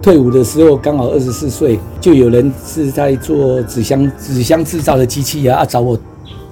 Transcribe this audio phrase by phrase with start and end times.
[0.00, 5.98] 退伍的时候刚好二十四岁，就有人是在做纸箱纸箱制造的机器啊，找我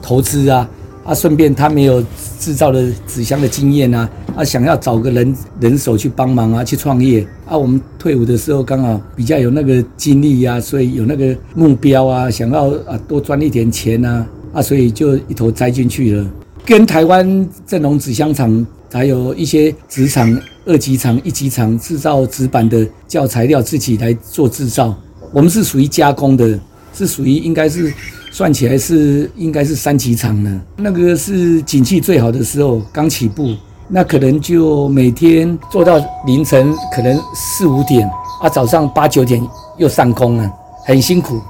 [0.00, 0.68] 投资啊，
[1.04, 2.01] 啊顺便他没有
[2.38, 7.58] 制造的纸箱的经验啊，啊想要找个人人手去帮忙啊，去创业啊。
[7.58, 16.24] 我们退伍的时候刚好比较有那个精力啊，所以有那个目标啊，想要啊多赚一点钱啊，啊所以就一头栽进去了，
[16.65, 18.66] 跟台湾正隆纸箱厂。
[18.92, 24.95] 还有一些纸厂、二级厂、一级厂制造纸板的教材料，自己来做制造。
[25.32, 26.59] 我们是属于加工的，
[26.92, 27.92] 是属于应该是
[28.30, 30.60] 算起来是应该是三级厂呢。
[30.77, 33.54] 那个是景气最好的时候，刚起步，
[33.88, 38.09] 那可能就每天做到凌晨，可能四五点
[38.42, 39.40] 啊，早上八九点
[39.79, 40.52] 又上工了，
[40.84, 41.40] 很辛苦，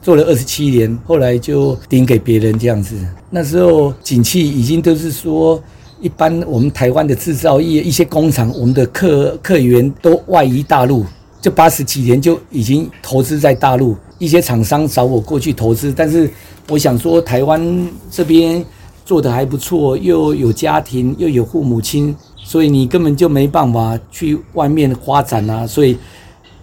[0.00, 2.94] 做了二十七年，后来就顶给别人这样子。
[3.30, 5.60] 那时候景气已经都是说。
[6.00, 11.04] 一般我们台湾的制造业一些工厂，我们的客客源都外移大陆，
[11.40, 13.96] 就八十几年就已经投资在大陆。
[14.18, 16.30] 一些厂商找我过去投资，但是
[16.68, 18.62] 我想说台湾这边
[19.04, 25.66] 做得还不错，又有家庭，又有父母亲，所以你根本就没办法去外面发展啊。
[25.66, 25.96] 所以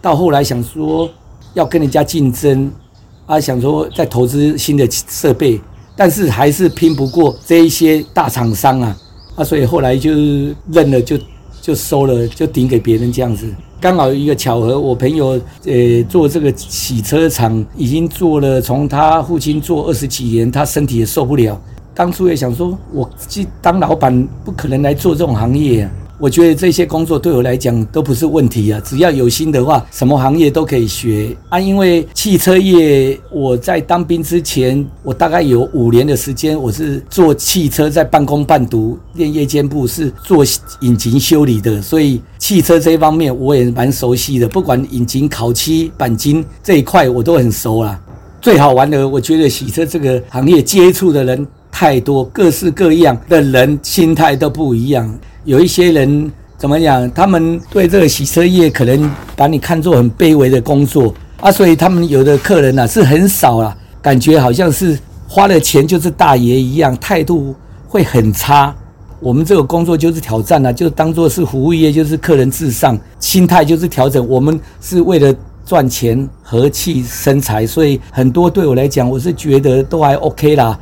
[0.02, 1.10] 到后来想说
[1.56, 2.72] 要跟人家竞争
[3.26, 5.60] 啊，想说再投资新的设备，
[5.96, 8.96] 但是还是拼不过这一些大厂商啊。
[9.38, 10.12] 啊，所以后来就
[10.72, 11.16] 认了就，
[11.62, 13.48] 就收了，就顶给别人这样子。
[13.80, 21.62] 刚好一个巧合，我朋友呃做这个洗车厂，已经做了，从他父亲做二十几年，他身体也受不了。
[21.94, 25.92] 当初也想说，我既当老板，不可能来做这种行业啊。
[26.20, 31.60] 我觉得这些工作对我来讲都不是问题啊，只要有心的话，什么行业都可以学啊。
[31.60, 40.44] 因为汽车业，我在当兵之前，我大概有五年的时间，我是做汽车，在半工半读练夜间部，是做
[40.82, 44.48] 引擎修理的，所以汽车这一方面我也蛮熟悉的。
[44.48, 48.00] 不管引擎、烤漆、钣金这一块，我都很熟啦。
[48.42, 55.08] 最好玩的，我觉得洗车这个行业接触的人太多，各式各样的人心态都不一样。
[55.48, 57.10] 有一些人怎么讲？
[57.12, 67.56] 他们对这个洗车业可能把你看作很卑微的工作啊，所以他们有的客人呐、啊、是很少啦，感觉好像是花了钱就是大爷一样，态度
[67.88, 68.76] 会很差。
[69.22, 74.28] 我们这个工作就是挑战啊，就当做是服务业，就是客人至上，心态就是调整。
[74.28, 75.34] 我们是为了
[75.66, 80.78] 赚钱、和气生财，所以很多对我来讲，我是觉得都还 OK 啦。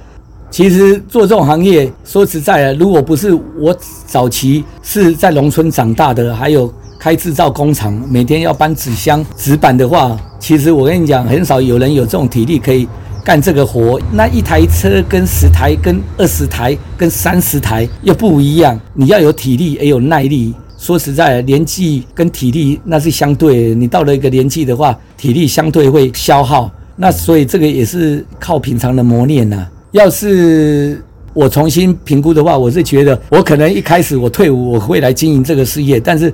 [0.55, 3.77] 其实做这种行业，说实在的，如果不是我
[4.07, 12.87] 早期是在农村长大的，还有开制造工厂，每天要搬纸箱、纸板的话，其实我跟你讲，很少有人有这种体力可以
[13.21, 13.99] 干这个活。
[14.13, 20.53] 那一台车跟十台、跟二十台、跟三十台又不一样，你要有体力也有耐力。
[20.77, 26.71] 说实在的，年纪跟体力那是相对的，你到了一个年纪的话，体力相对会消耗。
[26.95, 29.67] 那所以这个也是靠平常的磨练呐。
[29.95, 31.01] 要是
[31.33, 36.31] 我重新评估的话，我是觉得我可能一开始我退伍我会来经营这个事业，但是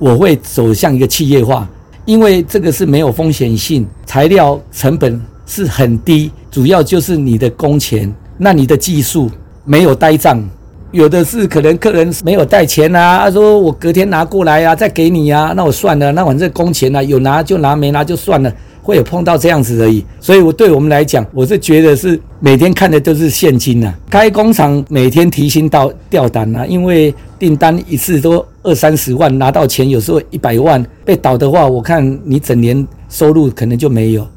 [0.00, 1.68] 我会走向一个企业化，
[2.06, 9.30] 因为这个是没有风险性，材料成本是很低，主要就是你的工钱，那你的技术
[9.64, 10.44] 没有呆账，
[10.90, 18.52] 有的是可能客人没有带钱啊，他说我隔天拿过来啊，再给你啊，那我算了，那反正工钱啊，有拿就拿，没拿就算了。
[18.84, 23.90] 会有碰到这样子而已，所以我对我们来讲，我是觉得是每天看的都是现金呐。
[24.10, 34.28] 开工厂每天提心吊吊胆呐，因为订单一次都二三十万，拿到钱有时候一百万，被倒的话，我看你整年收入可能就没有，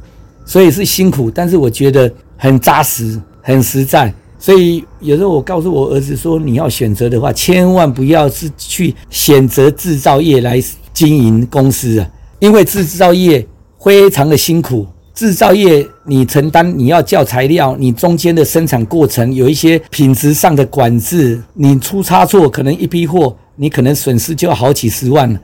[0.46, 4.14] 所以是辛苦，但是我觉得很扎实，很实在。
[4.40, 12.08] 所以有时候我告诉我儿子说，你要选择的话，千万不要是去选择制造业来经营公司啊，
[12.40, 13.46] 因为制造业。
[13.80, 25.40] 非常的辛苦，制造业你承担，你要叫材料，你中间的生产过程有一些品质上的管制，你出差错，可能一批货你可能损失就好几十万，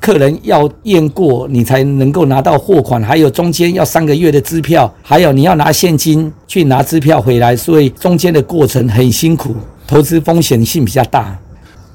[0.00, 9.54] 客人要验过你才能够拿到货款，还有中间要三个月的支票，还有你要拿现金去拿支票回来，所以中间的过程很辛苦，
[9.86, 11.36] 投资风险性比较大。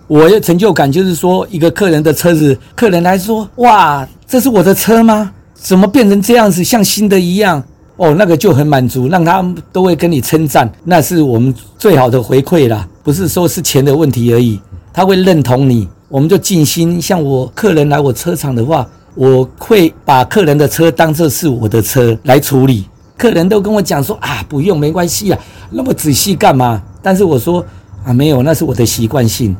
[0.07, 5.31] 我的成就感就是说，一个客人的车子，客人来说，哇，这是我的车吗？
[5.63, 7.63] 怎么变成这样子，像新的一样？
[7.95, 12.85] 哦，那个就很满足，让他都会跟你称赞，那是我们最好的回馈啦。
[13.01, 14.59] 不是说是钱的问题而已，
[14.91, 17.01] 他会认同你，我们就尽心。
[17.01, 22.85] 像我客人来我车厂的话，我会把客人的车当作是我的车来处理。
[23.15, 25.39] 客人都跟我讲说啊，不用，没关系啊，
[25.69, 26.81] 那么仔细干嘛？
[27.01, 27.65] 但是我说
[28.03, 29.55] 啊，没有，那是我的习惯性，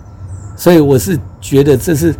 [0.58, 2.14] 所以我是觉得这是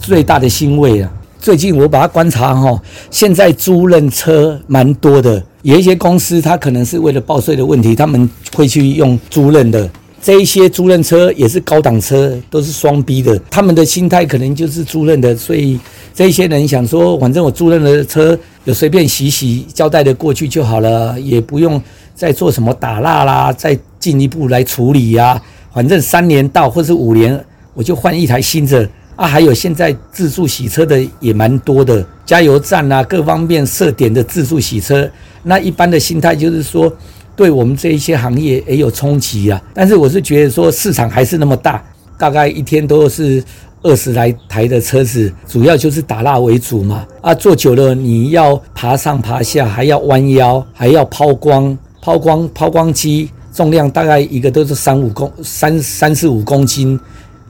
[0.00, 1.12] 最大的欣慰啊。
[1.40, 9.88] 最近我把它观察哈，现在租赁车蛮多的，有一些公司它可能是为了报税的问题，他们会去用租赁的。
[10.22, 15.80] 这一些租赁车也是高档车，都是双 B 的，他们的心态可能就是租赁的，所以
[16.14, 21.80] 这一些人想说，反正我租赁的车有随便洗洗，交代的过去就好了，也不用
[22.14, 25.40] 再做什么打蜡啦，再进一步来处理呀、
[25.72, 28.86] 反正三年到或是五年，我就换一台新的
[29.20, 29.26] 啊。
[29.26, 35.08] 还有现在自助洗车的也蛮多的，加油站啊，各方面设点的自助洗车，
[35.42, 36.92] 那一般的心态就是说。
[37.36, 41.82] 对我们这一些行业也有冲击啊，但是我是觉得说市场还是那么大，
[42.18, 43.42] 大概一天都是
[43.82, 47.06] 二十来台的车子，主要就是打蜡为主嘛。
[47.22, 57.00] 啊，做久了你要爬上爬下，还要弯腰，还要抛光，抛光抛光机重量大概一个都是三五公三三四五公斤，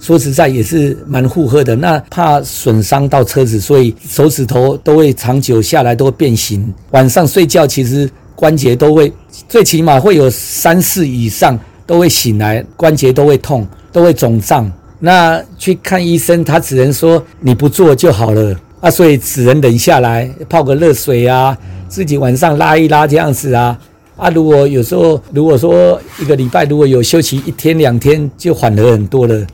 [0.00, 1.76] 说实在也是蛮负荷的。
[1.76, 6.74] 那怕损伤到车子，所以手指头都会长久下来都会变形。
[6.90, 8.10] 晚上睡觉其实。
[8.40, 9.12] 关节都会，
[9.50, 14.72] 最起码会有三四以上都会醒来，关节都会痛，都会肿胀。
[14.98, 21.54] 那去看医生，他只能说你不做就好了啊，所以只能忍下来，泡个热水啊，
[21.86, 23.78] 自己晚上拉一拉这样子啊。
[24.16, 29.46] 啊，如果有时候如果说一个礼拜如果有休息一天两天，就缓和很多了。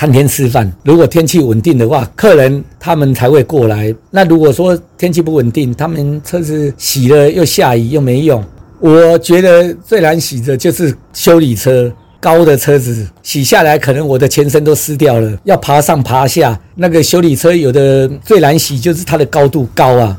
[0.00, 0.72] 看天吃饭。
[0.82, 3.94] 如果天气稳定的话，客人他们才会过来。
[4.10, 8.42] 那如果说天气不稳定，他们车子洗了又下雨又没用。
[8.78, 16.58] 我觉得最难洗的就是修理车，高的车子洗下来，可能我的全身都湿掉了，要爬上爬下。
[16.74, 20.18] 那个修理车有的最难洗，就是它的高度高啊。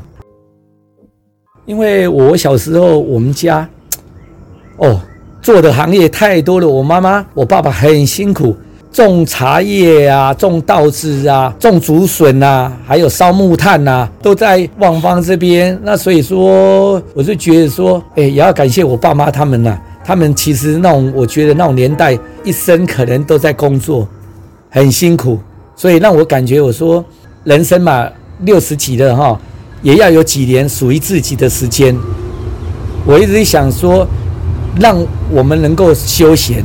[1.66, 3.68] 因为我小时候我们家，
[4.76, 5.00] 哦，
[5.42, 6.68] 做的行业太多了。
[6.68, 8.54] 我妈妈、我爸爸很辛苦。
[8.92, 15.78] 种茶叶啊，种稻子啊，种竹笋啊，还有烧木炭啊，都在万芳这边。
[15.82, 24.06] 那所以说，我就觉得说，哎，也要感谢我爸妈他们呐、他们其实那种，我觉得那种年代，一生可能都在工作，
[24.68, 25.38] 很辛苦。
[25.74, 27.02] 所以让我感觉，我说
[27.44, 28.06] 人生嘛，
[28.40, 29.40] 六十几了哈，
[29.80, 31.96] 也要有几年属于自己的时间。
[33.06, 34.06] 我一直想说，
[34.78, 36.62] 让我们能够休闲。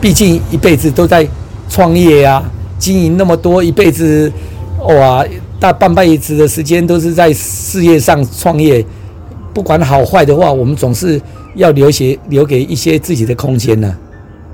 [0.00, 1.26] 毕竟一辈子都在
[1.68, 2.42] 创业啊，
[2.78, 4.30] 经营那么多，一辈子
[4.80, 5.24] 哇，
[5.58, 8.84] 大半辈子的时间都是在事业上创业。
[9.54, 11.20] 不管好坏的话，我们总是
[11.54, 13.96] 要留些留给一些自己的空间呢、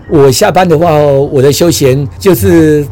[0.09, 2.87] 我下班的话，我的休闲就是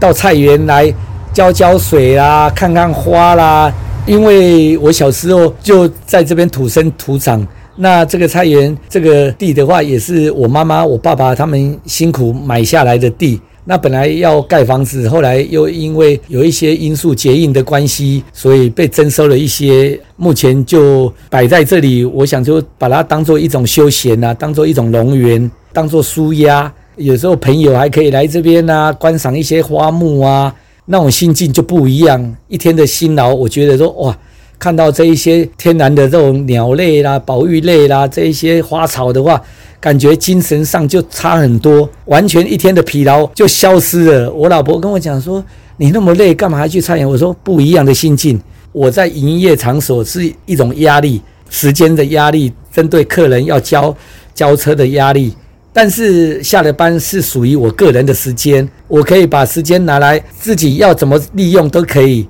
[0.00, 0.92] 到菜园来
[1.32, 3.72] 浇浇水啦，看看花啦。
[4.04, 7.46] 因为我小时候就在这边土生土长。
[7.76, 13.40] 那这个菜园这个地的话，也是我妈妈、我爸爸他们辛苦买下来的地。
[13.64, 19.98] 那本来要盖房子，后来又因为有一些因素结印的关系，所以被征收了一些。
[20.16, 26.72] 目前就摆在这里，我想就把它当做一种休闲啊，当做一种农园，当做舒压。
[26.96, 30.52] 有时候朋友还可以来这边啊，观赏一些花木啊，
[30.86, 32.36] 那种心境就不一样。
[32.48, 34.18] 一天的辛劳，我觉得说哇。
[34.62, 39.42] 看到这一些天然的这种鸟类啦、保育类啦，这一些花草的话，
[39.80, 44.30] 感觉精神上就差很多，完全一天的疲劳就消失了。
[44.30, 45.44] 我老婆跟我讲说
[45.78, 48.40] ：“你那么累，干嘛还去菜园？”我说：“不一样的心境。
[48.70, 53.92] 我在营业场所是一种压力，时间的压力，针对客人要交
[54.32, 55.34] 交车的压力。
[55.72, 62.28] 但是下了班是属于我个人的时间，我可以把时间拿来自己要怎么利用都可以。”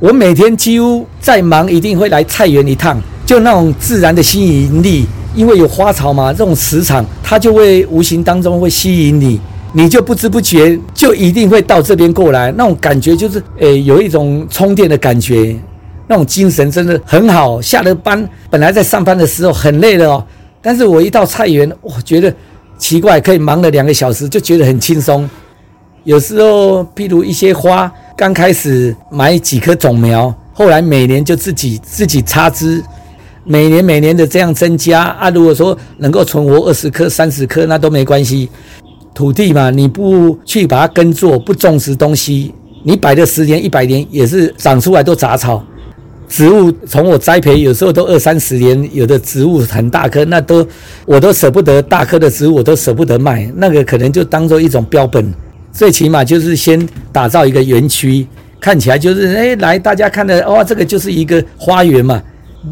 [0.00, 5.04] 我每天几乎再忙，一定会来菜园一趟，就那种自然的吸引力，
[5.34, 9.38] 因为有花草嘛，这种磁场它就会无形当中会吸引你，
[9.74, 15.54] 你就不知不觉就一定会到这边过来，那种感觉就是，诶、有一种充电的感觉，
[16.08, 17.60] 那种精神真的很好。
[17.60, 20.24] 下了班，本来在上班的时候很累了哦，
[20.62, 22.34] 但是我一到菜园，我觉得
[22.78, 25.28] 奇怪，可以忙了两个小时，就觉得很轻松。
[26.04, 27.92] 有时候，譬如一些花。
[28.20, 32.84] 刚开始买几棵种苗，后来每年就自己自己插枝，
[33.44, 35.30] 每年每年的这样增加啊。
[35.30, 38.46] 如果说能够存活二十棵、三十棵，那都没关系。
[39.14, 45.64] 土地嘛，你不去把它耕作，不种植东西，你摆了十年、一百年也是长出来都杂草。
[46.28, 50.68] 植物从我栽培，有时候都二三十年，有的植物很大棵，那都
[51.06, 55.32] 我都舍不得大棵的植物，我都舍不得卖，那个可能就当做一种标本。
[55.72, 58.26] 最起码就是先打造一个园区，
[58.60, 62.22] 看起来就是哎，来大家看的哇，这个就是一个花园嘛，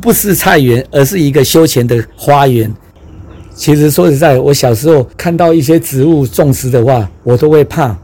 [0.00, 2.72] 不是菜园，而是一个休闲的花园。
[3.54, 7.96] 其实说实在，我小时候看到一些植物种植的话，我都会怕。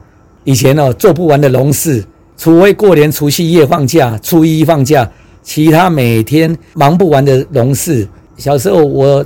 [0.42, 2.04] 以前哦，做不完的农事，
[2.36, 5.08] 除非过年除夕夜放假，初一放假，
[5.42, 8.06] 其他每天忙不完的农事。
[8.36, 9.24] 小时候我，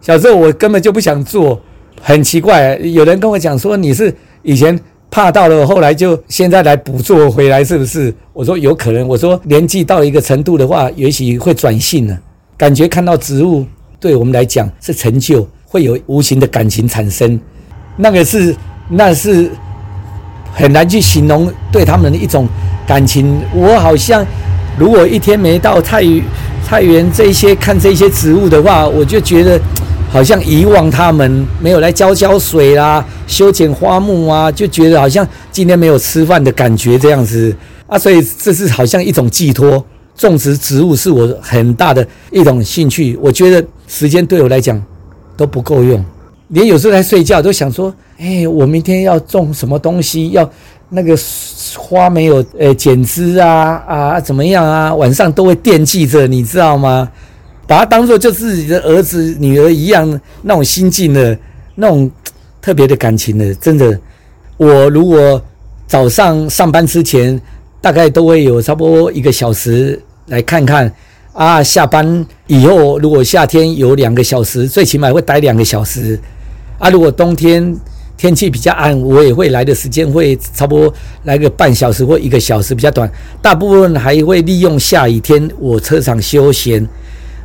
[0.00, 1.60] 小时候我根本就不想做，
[2.00, 2.76] 很奇怪。
[2.76, 4.78] 有人跟我讲说，你是以前
[5.10, 8.14] 怕到了，后来就现在来补做回来，是不是？
[8.32, 9.06] 我说有可能。
[9.06, 12.18] 我说年纪到一个程度的话，也许会转性了。
[12.56, 13.66] 感觉看到植物，
[14.00, 17.38] 对我们来讲是成就，会有无形的感情产生。
[17.96, 18.54] 那个是，
[18.88, 19.50] 那是
[20.54, 22.48] 很难去形容对他们的一种
[22.86, 23.40] 感情。
[23.54, 24.24] 我好像
[24.78, 26.02] 如果一天没到太
[26.66, 29.60] 太原这些看这些植物的话，我就觉得
[30.12, 37.98] 好像遗忘他们，没有来浇浇水啦，修剪花木啊，就觉得好像今天没有吃饭的感觉这样子啊。
[37.98, 39.82] 所以这是好像一种寄托。
[40.14, 43.18] 种植植物是我很大的一种兴趣。
[43.22, 44.80] 我觉得时间对我来讲
[45.34, 46.04] 都不够用。
[46.48, 50.28] 连有时候在睡觉都想说，哎，我明天要种什么东西？
[50.32, 50.48] 要
[50.90, 51.18] 那个
[51.74, 54.94] 花没有，呃，剪枝啊啊，怎么样啊？
[54.94, 57.08] 晚上都会惦记着，你知道吗？
[57.72, 61.34] 把它当做就自己的儿子女儿一样，那种心境的，
[61.76, 62.10] 那种
[62.60, 63.98] 特别的感情的，真的。
[64.58, 65.42] 我如果
[65.86, 67.40] 早上上班之前，
[67.80, 70.92] 大概都会有差不多一个小时来看看。
[71.32, 76.20] 啊，下班以后如果夏天有两个小时，最起码会待两个小时。
[76.78, 77.74] 啊，如果冬天
[78.18, 83.10] 天气比较暗，我也会来的时间会差不多来个半小时或一个小时，比较短。
[83.40, 86.86] 大部分还会利用下雨天我车上休闲，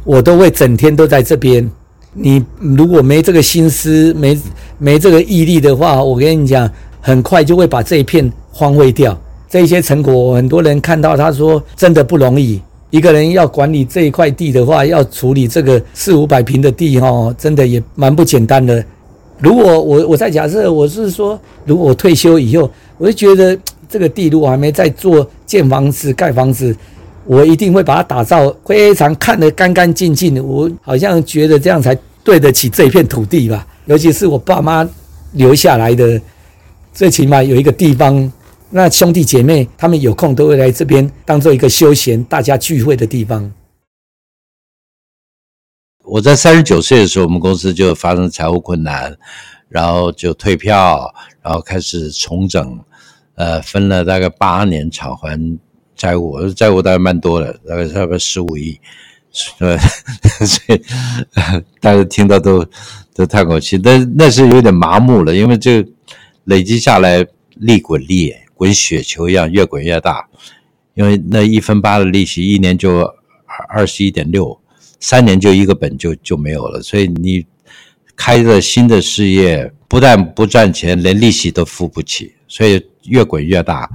[0.07, 1.69] 我都会整天都在这边。
[2.13, 4.39] 你如果没这个心思，没
[4.77, 6.67] 没这个毅力的话，我跟你讲，
[7.01, 9.15] 很快就会把这一片荒废掉。
[9.49, 12.61] 这些成果，很多人看到他说，真的不容易。
[12.89, 18.83] 一个人要管理这一块地的话，要处理这个四五百平的地，哈，真的也蛮不简单的。
[19.39, 23.59] 如果我我在假设我是说，如果我退休以后，我就觉得
[23.89, 26.73] 这个地如果还没在做建房子、盖房子，
[27.27, 30.41] 我一定会把它打造非常看得干干净净的。
[30.41, 31.93] 我好像觉得这样才
[32.23, 33.67] 对得起这片土地吧。
[33.85, 34.87] 尤其是我爸妈
[35.33, 36.19] 留下来的，
[36.93, 38.31] 最起码有一个地方，
[38.69, 43.51] 那兄弟姐妹他们有空都会来这边当做一个休闲、大家聚会的地方。
[46.03, 49.17] 我在三十九岁的时候，我们公司就发生财务困难，
[49.67, 52.79] 然后就退票，然后开始重整，
[53.35, 55.37] 呃，分了大概八年偿还
[55.97, 58.79] 债务，债务大概蛮多的，大概差不多十五亿，
[59.59, 59.77] 呃，
[60.45, 60.81] 所以
[61.81, 62.65] 大家听到都
[63.13, 65.85] 都叹口气，但那是有点麻木了，因为这
[66.45, 67.25] 累积下来
[67.55, 70.27] 利滚利，滚雪球一样越滚越大，
[70.93, 73.15] 因为那一分八的利息，一年就二
[73.69, 74.57] 二十一点六。
[74.99, 77.45] 三年就一个本就就没有了，所以你
[78.15, 83.87] 开的新的事业不但不赚钱，连利息都付不起，所以越滚越大，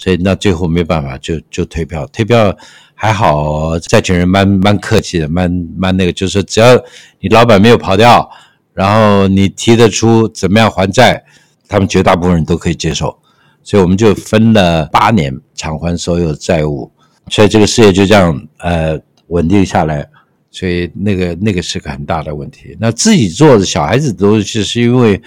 [0.00, 2.06] 所以那最后没办法就就退票。
[2.06, 2.56] 退票
[2.94, 6.74] 还好，债权人蛮蛮客气的，蛮蛮那个，就是只要
[7.20, 8.26] 你老板没有跑掉，
[8.72, 11.22] 然后你提得出怎么样还债，
[11.68, 13.18] 他们绝大部分人都可以接受，
[13.62, 16.90] 所以我们就分了八年偿还所有债务，
[17.28, 20.08] 所以这个事业就这样呃稳定下来。
[20.52, 22.76] 所以那个那个是个很大的问题。
[22.80, 25.22] 那自己做的小孩子都是是因为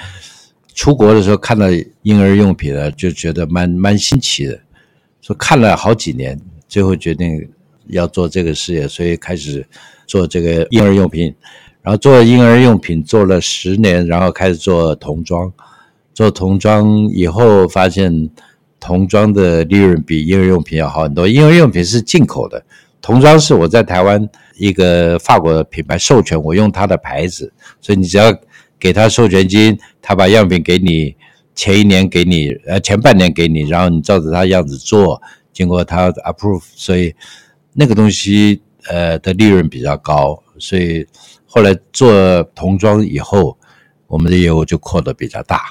[0.73, 1.67] 出国的时候看到
[2.01, 4.59] 婴儿用品呢，就觉得蛮蛮新奇的，
[5.21, 7.49] 说看了好几年，最后决定
[7.87, 9.65] 要做这个事业，所以开始
[10.07, 11.33] 做这个婴儿用品。
[11.81, 15.51] 然后做婴儿用品做了十年，然后开始做童装。
[16.13, 18.29] 做童装以后发现
[18.79, 21.27] 童装的利润比婴儿用品要好很多。
[21.27, 22.63] 婴儿用品是进口的，
[23.01, 24.29] 童装是我在台湾。
[24.55, 27.51] 一个法国的品牌授权我用它的牌子，
[27.81, 28.31] 所以你只要
[28.83, 31.15] 给他授权金，他把样品给你，
[31.55, 35.21] 前一年给你，呃，前半年给你，然后你照着他样子做，
[35.53, 37.15] 经过他 approve，所以
[37.71, 41.07] 那个东西呃的利润比较高，所以
[41.45, 43.57] 后来做童装以后，
[44.07, 45.61] 我们的业务就扩得比较大，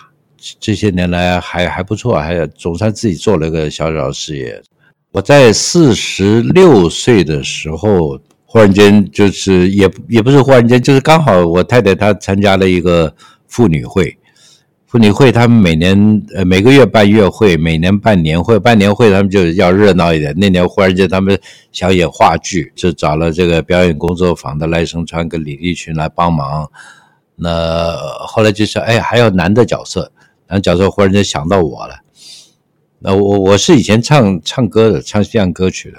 [0.58, 4.62] 这些年来还还不错，还总算自己做了个小小事业。
[5.10, 8.18] 我在四十六岁的时候。
[8.52, 13.14] 忽然间就是也也不是忽然间，就是刚好我太太她参加了一个
[13.46, 14.18] 妇女会，
[14.86, 20.34] 妇女会他们每年呃每个月办月会，每年办年会，办年会他们就要热闹一点。
[20.36, 21.40] 那年忽然间他们
[21.72, 26.70] 想演话剧，就找了这个表演工作坊的赖声川跟李立群来帮忙。
[27.36, 30.12] 那后来就是，哎，还有男的角色，
[30.48, 32.00] 男角色忽然间想到我了。
[32.98, 35.96] 那我我是以前唱唱歌的，唱西洋歌曲的。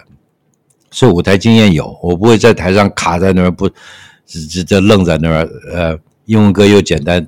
[0.94, 3.68] 所以舞台经验有，我不会在台上卡在那儿不，
[4.28, 5.50] 只只就愣在那儿。
[5.74, 7.28] 呃，英文歌又简单，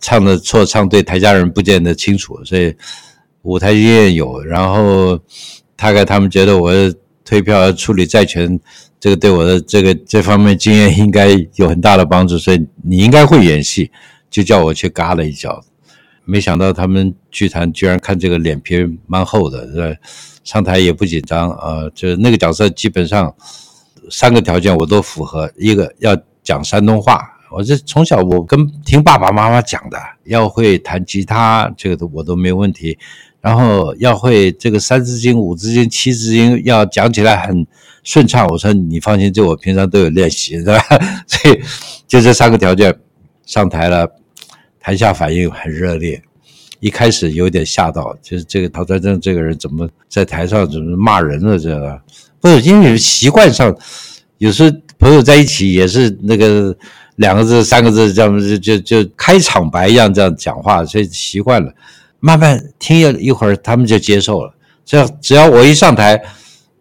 [0.00, 2.42] 唱的错唱对，台下人不见得清楚。
[2.44, 2.74] 所以
[3.42, 5.20] 舞台经验有，然后
[5.76, 6.72] 大概他们觉得我
[7.24, 8.58] 退票处理债权，
[8.98, 13.90] 这个对我的这个这方面经验应该有很大的帮助，所以你应该会演戏，
[14.30, 15.62] 就叫我去嘎了一脚。
[16.24, 20.00] 没想到他们剧团居然看这个脸皮蛮厚的，是吧？
[20.44, 23.32] 上台也不紧张，呃，就那个角色基本上
[24.10, 32.98] 三个条件我都符合，一个要讲山东话，我这从小我跟听爸爸妈妈讲的，要会弹吉他，这个都我都没问题，
[33.40, 37.64] 然后要会这个三字经、五字经、七字经，要讲起来很
[38.02, 38.46] 顺畅。
[38.48, 40.78] 我说你放心，这我平常都有练习，是吧？
[41.26, 41.60] 所以
[42.08, 42.92] 就这三个条件
[43.46, 44.10] 上台了，
[44.82, 46.20] 台下反应很热烈。
[46.80, 51.56] 一开始有点吓到，就是这个陶传正这个人怎么在台上怎么骂人了？
[51.56, 52.00] 这个
[52.40, 53.72] 不是因为习惯上，
[54.38, 56.76] 有时候朋友在一起也是那个
[57.14, 61.72] 两个字、三个字这样就就就开场白一样这样讲话，所以习惯了。
[62.18, 64.52] 慢慢听一会儿，他们就接受了。
[64.84, 66.20] 只要只要我一上台，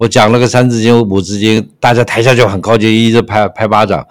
[0.02, 4.04] 我讲了个三字经、五字经，大家台下就很高兴，一直拍拍巴掌。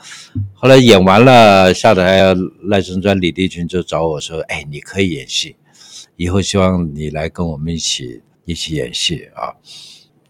[0.54, 2.32] 后来演完了下台，
[2.62, 5.56] 赖声川、李立群就找我说：“哎，你可以演戏。”
[6.14, 9.50] 以后希望你来跟我们一起一起演戏啊！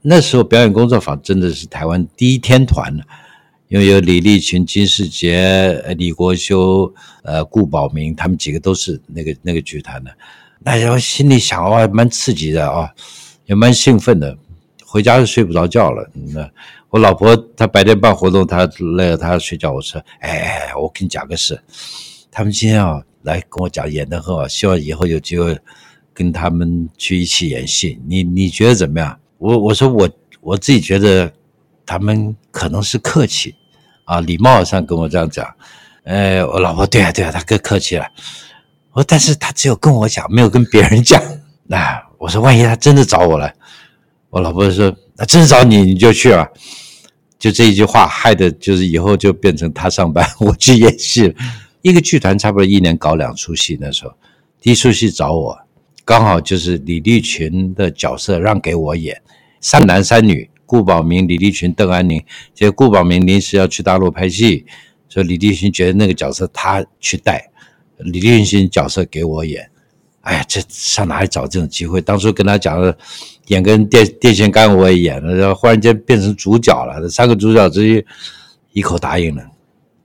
[0.00, 2.99] 那时候表演工作坊真的是台湾第一天团，
[3.69, 6.90] 因为有李立群、金士杰、李国修、
[7.23, 10.11] 呃顾宝明，他们几个都是那个那个剧团的。
[10.61, 12.95] 那时候心里想哇，蛮刺激的啊，
[13.45, 14.38] 也蛮兴奋的。
[14.91, 16.11] 回家就睡不着觉了。
[16.35, 16.51] 那
[16.89, 19.73] 我老婆她白天办活动，她累了，她要睡觉。
[19.73, 21.63] 我说，哎，我跟你讲个事，
[22.31, 23.03] 他们今天啊。
[23.23, 25.59] 来跟我讲演得很好，希望以后有机会
[26.15, 28.01] 跟他们去一起演戏。
[28.09, 29.21] 你你觉得怎么样？
[29.37, 30.09] 我我说我
[30.41, 31.31] 我自己觉得
[31.85, 33.55] 他们可能是客气
[34.07, 35.47] 啊，礼貌上跟我这样讲。
[36.05, 38.09] 呃，我老婆对啊对啊，他更客气了。
[38.93, 41.23] 我说但是他只有跟我讲，没有跟别人讲。
[41.65, 43.53] 那、我说万一他真的找我了，
[44.31, 46.49] 我老婆说那真找你你就去啊。
[47.39, 51.35] 就这一句话害得就是以后就变成他上班， 我去演戏了。
[51.81, 54.13] 一个剧团差不多一年搞两出戏，那时候
[54.61, 55.59] 第一出戏找我，
[56.04, 59.23] 刚好就是李立群的角色让给我演，
[59.63, 62.23] 三男三女，顾宝明、李立群、邓安宁。
[62.54, 64.67] 结果顾宝明临时要去大陆拍戏，
[65.09, 67.50] 所以李立群觉得那个角色他去带，
[67.97, 69.71] 李立群角色给我演。
[70.23, 72.00] 哎呀，这上哪里找这种机会？
[72.00, 72.97] 当初跟他讲了，
[73.47, 78.04] 演个电电线杆我也演了，然后忽然间变成主角了，三个主角之一
[78.73, 79.43] 一口答应了，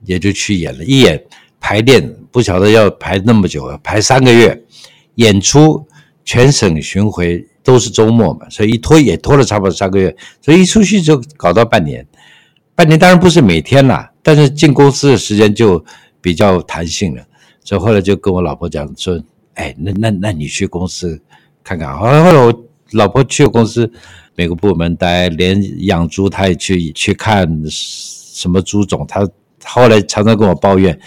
[0.06, 1.24] 也就去演了，一演。
[1.58, 4.64] 排练不晓得要排那么久，排三个月，
[5.16, 5.84] 演出
[6.24, 12.06] 全省巡回都是周末嘛，所以一拖也拖了差不多三个月，所以一出去就搞到半年。
[12.76, 15.84] 半年当然不是每天啦，但是进公司的时间就
[16.22, 17.24] 比较弹性了。
[17.64, 19.20] 所以后来就跟我老婆讲说
[19.56, 21.22] ：“哎，那那那你去公司
[21.64, 23.92] 看看。”后来后来我老婆去公司
[24.36, 29.28] 每个部门待，连养猪她也去去看什么猪种，她
[29.64, 30.98] 后来常常跟我抱怨。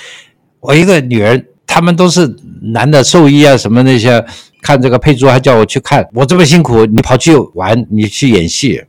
[0.60, 4.24] 我一个女儿，他们都是男的兽医啊，什么那些
[4.60, 6.06] 看这个配猪，还叫我去看。
[6.12, 8.82] 我这么辛苦，你跑去玩，你去演戏。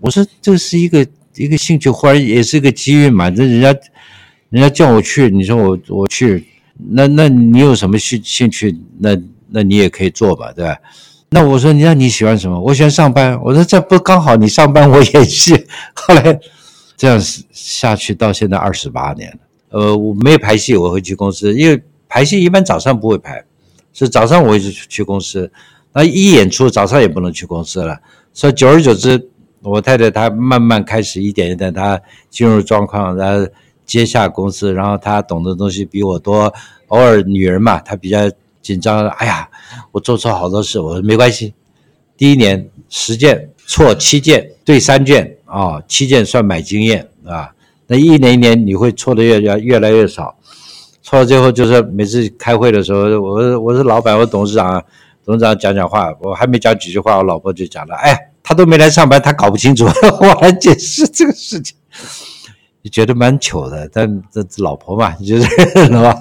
[0.00, 3.30] 我说这是一个一个兴趣，忽然也是一个机遇嘛。
[3.30, 3.76] 这人家
[4.48, 6.46] 人家叫我去，你说我我去，
[6.90, 8.78] 那那你有什么兴兴趣？
[8.98, 9.16] 那
[9.48, 10.76] 那你也可以做吧，对吧？
[11.30, 12.60] 那我说你那你喜欢什么？
[12.60, 13.40] 我喜欢上班。
[13.42, 15.66] 我说这不刚好你上班我演戏。
[15.94, 16.40] 后来
[16.96, 17.20] 这样
[17.52, 19.38] 下去到现在二十八年了。
[19.70, 23.44] 呃，我没有排戏，我会去公司，因为排戏一般早上不会排，
[23.92, 25.50] 是早上我会去去公司。
[25.92, 27.98] 那一演出早上也不能去公司了，
[28.32, 29.28] 所以久而久之，
[29.62, 33.46] 我太太她慢慢开始一点一点，她进入状况，然后
[33.90, 36.54] 接下公司，然后他懂的东西比我多。
[36.86, 38.18] 偶尔女人嘛，她比较
[38.62, 39.48] 紧张，哎呀，
[39.90, 41.54] 我做错好多事，我说没关系。
[42.16, 47.50] 第一年十件错七件，对三件啊、哦，七件算买经验啊。
[47.88, 50.36] 那一年一年你会错的越越越来越少，
[51.02, 54.84] 错到最后就是每次开会的时候，我我是老板，我董事长，
[55.24, 59.84] 董事长讲讲话，我还没讲几句话，我老婆就讲了，哎，他都没来上班，他搞不清楚，
[60.20, 61.76] 我来解释这个事情，
[62.82, 66.14] 就觉得蛮糗的，但这老婆嘛， 就是是吧？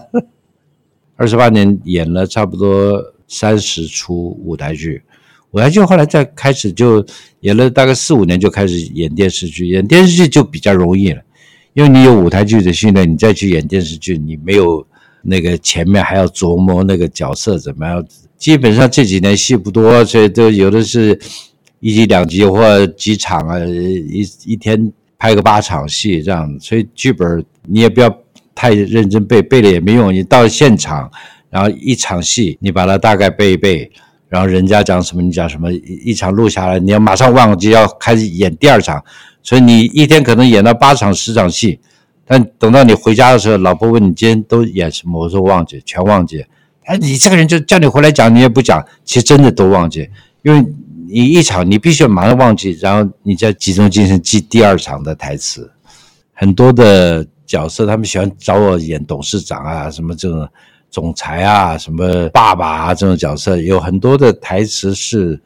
[1.16, 5.02] 二十八年演了差不多三十出舞台剧，
[5.52, 7.06] 舞台剧后来再开始就
[7.42, 11.22] 演了大概四五年，就开始演电视剧，演电视剧就比较容易了。
[11.74, 14.86] 因为你有舞台剧的训练，你再去演电视剧，你没有
[15.22, 18.06] 那个前面还要琢磨那个角色怎么样。
[18.38, 21.20] 基本上这几年戏不多，所以都有的是
[21.80, 26.60] 一集两集或几场啊，一一天拍个八场戏这样。
[26.60, 28.12] 所以剧本你也不要
[28.56, 30.12] 太认真背，背了也没用。
[30.12, 31.12] 你到现场，
[31.52, 33.92] 然后一场戏你把它大概背一背，
[34.28, 39.04] 然后人家讲什么你讲什么，一一场录下来，你要马上忘记，要开始演第二场，
[39.44, 41.80] 所以你一天可能演到八场十场戏，
[42.26, 46.46] 但等到你回家的时候，老婆问你今天都演什么，我说忘记，全忘记。
[46.86, 50.10] 哎，你这个人就叫你回来讲，你也不讲，其实真的都忘记，
[50.44, 50.66] 因为
[51.12, 55.70] 你一场你必须要马上忘记，然后你再集中精神记第二场的台词。
[56.34, 60.48] 很多的角色他们喜欢找我演董事长啊，什么这种
[60.90, 65.42] 总裁啊，什么爸爸啊这种角色，有很多的台词是，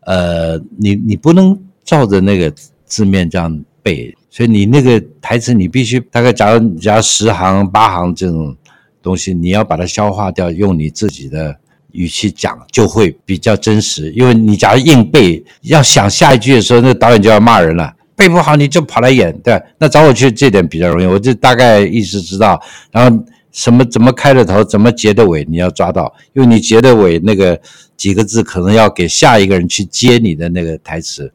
[0.00, 2.52] 呃，你你不能照着那个
[2.84, 8.56] 字面这样背，所以你那个台词你必须大概假如假如十行八行这种。
[9.04, 11.56] 东西你要把它消化掉，用你自己的
[11.92, 14.10] 语气讲，就会比较真实。
[14.12, 17.92] 因为你假如硬背，要想下一句的时候，那导演就要骂人了。
[18.14, 22.60] 背不好你就跑来演，对，那找我去这点比较容易，我就大概意思知道。
[22.90, 27.58] 然后什么怎么开的头，怎么结的尾，你要抓到，因为你结的尾那个
[27.96, 31.32] 几个字，可能要给下一个人去接你的那个台词。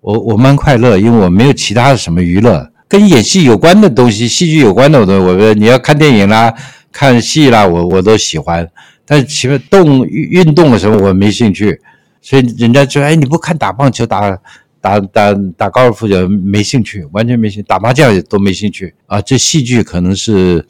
[0.00, 6.52] 我我蛮快乐，因为我没有其他的什么娱乐，跟演戏有关的东西，戏剧有关的我都，我你要看电影啦。
[6.90, 8.68] 看戏啦，我我都喜欢，
[9.06, 11.80] 但是前面动运动的时候我没兴趣，
[12.22, 14.38] 所以人家说，哎，你不看打棒球、打
[14.80, 19.20] 打打打高尔夫就没兴趣，完全没兴趣，打麻将也都没兴趣啊。
[19.20, 20.66] 这戏剧可能是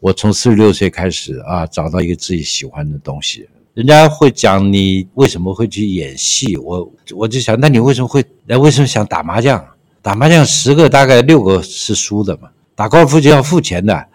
[0.00, 3.48] 我从四十六岁开始啊，找到一个自己喜欢的东西。
[3.74, 9.64] 人家会讲你为什么会去演戏，我我就想，那你为什么会，哎，为什么想打麻将？
[10.02, 14.06] 打麻将十个大概六个是输的嘛，打高尔夫就要付钱的。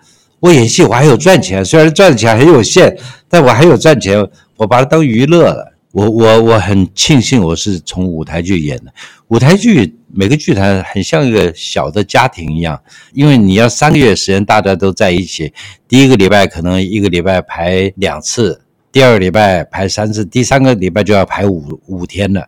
[0.44, 2.94] 我演戏，我还有赚钱，虽然赚钱很有限，
[3.30, 4.20] 但我还有赚钱，
[4.58, 5.74] 我把它当娱乐了。
[5.94, 8.94] 我我我很庆幸我是从舞台剧演的。
[9.30, 12.78] 舞台剧每个剧团很像一个小的家庭一样，
[13.14, 15.54] 因为你要三个月时间大家都在一起，
[15.88, 22.46] 第一个礼拜可能一个礼拜排两次，第二个礼拜排三次，第三个礼拜就要排五五天了。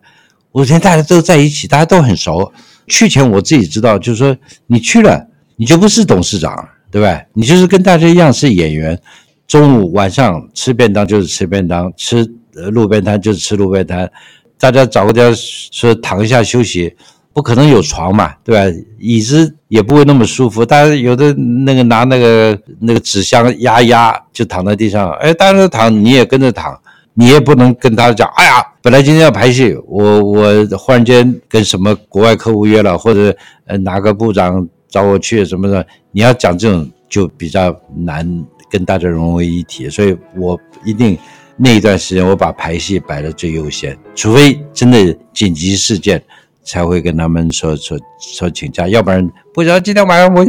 [0.52, 2.52] 五天大家都在一起，大家都很熟。
[2.88, 6.68] 去前我自己知道，就是说你去了，你就不是董事长。
[6.96, 7.22] 对吧？
[7.34, 8.98] 你就是跟大家一样是演员，
[9.46, 12.26] 中午晚上吃便当就是吃便当，吃
[12.70, 14.10] 路边摊就是吃路边摊，
[14.58, 16.96] 大家找个地方说躺一下休息，
[17.34, 18.78] 不可能有床嘛，对吧？
[18.98, 26.80] 椅子也不会那么舒服，大家有的那个拿那个那个纸箱压压就躺在地上，哎，大家躺，你也跟着躺，
[27.12, 34.66] 你也不能跟他讲，哎呀，本来今天要排戏，我我忽然间跟什么国外客户约了，或者呃哪个部长。
[34.96, 35.86] 找我去什么的？
[36.10, 38.26] 你要讲这种就比较难
[38.70, 41.18] 跟大家融为一体，所以我一定
[41.58, 46.22] 那一段时间我把排戏摆在最优先，除非真的紧急事件
[46.64, 50.42] 才会跟他们说说说请假，要不然不知道今天晚上我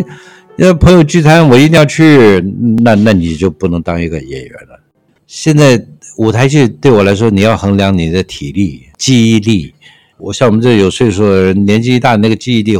[0.55, 2.41] 因为朋友聚餐，我一定要去，
[2.85, 4.81] 那那你就不能当一个演员了。
[5.25, 9.73] 现在舞台剧对我来说，你要衡量你的体力、记忆力。
[10.17, 12.77] 我像我们这有岁数的人，年纪一大，那个记忆力。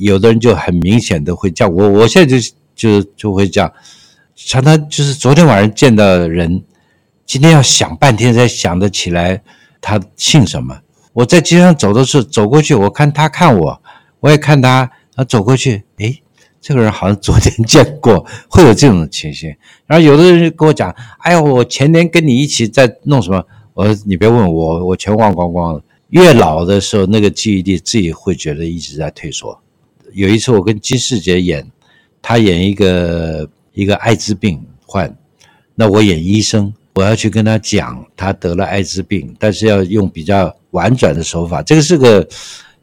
[0.00, 3.72] 有的人就很明显的会叫我，我现在就就就会这样，
[4.34, 6.62] 常常就是昨天晚上见到人，
[7.24, 9.42] 今天要想半天才想得起来
[9.80, 10.80] 他姓什么。
[11.12, 13.82] 我在街上走的时候走过去，我看他看我，
[14.20, 16.22] 我也看他，他走过去，诶，
[16.60, 19.54] 这个人好像昨天见过，会有这种情形。
[19.86, 25.82] 然后有的人跟我讲，哎呀，我前年跟你一起在弄什么，我说你别问我，我全忘光光了。
[26.10, 29.60] 越老的时候，那个记忆力自己会觉得一直在退缩。
[30.18, 31.64] 有一次我跟金士杰演，
[32.20, 35.16] 他演一个一个艾滋病患，
[35.76, 41.62] 那我演医生，我要去跟他讲他得了艾滋病，但是要用比较婉转的手法。
[41.62, 42.28] 这个是个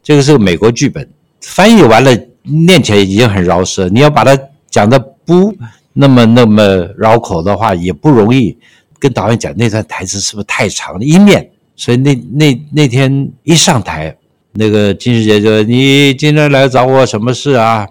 [0.02, 1.06] 这个是个美国剧本，
[1.42, 2.10] 翻译完了
[2.42, 4.34] 念起来已经很饶舌，你要把它
[4.70, 5.54] 讲的不
[5.92, 6.64] 那么那么
[6.96, 8.56] 绕口的话也不容易。
[8.98, 11.04] 跟导演讲那段台词是不是太长了？
[11.04, 14.16] 一念，所以那那那天一上台。
[14.58, 17.86] 那个金师姐说：“你今天来找我什么事啊？”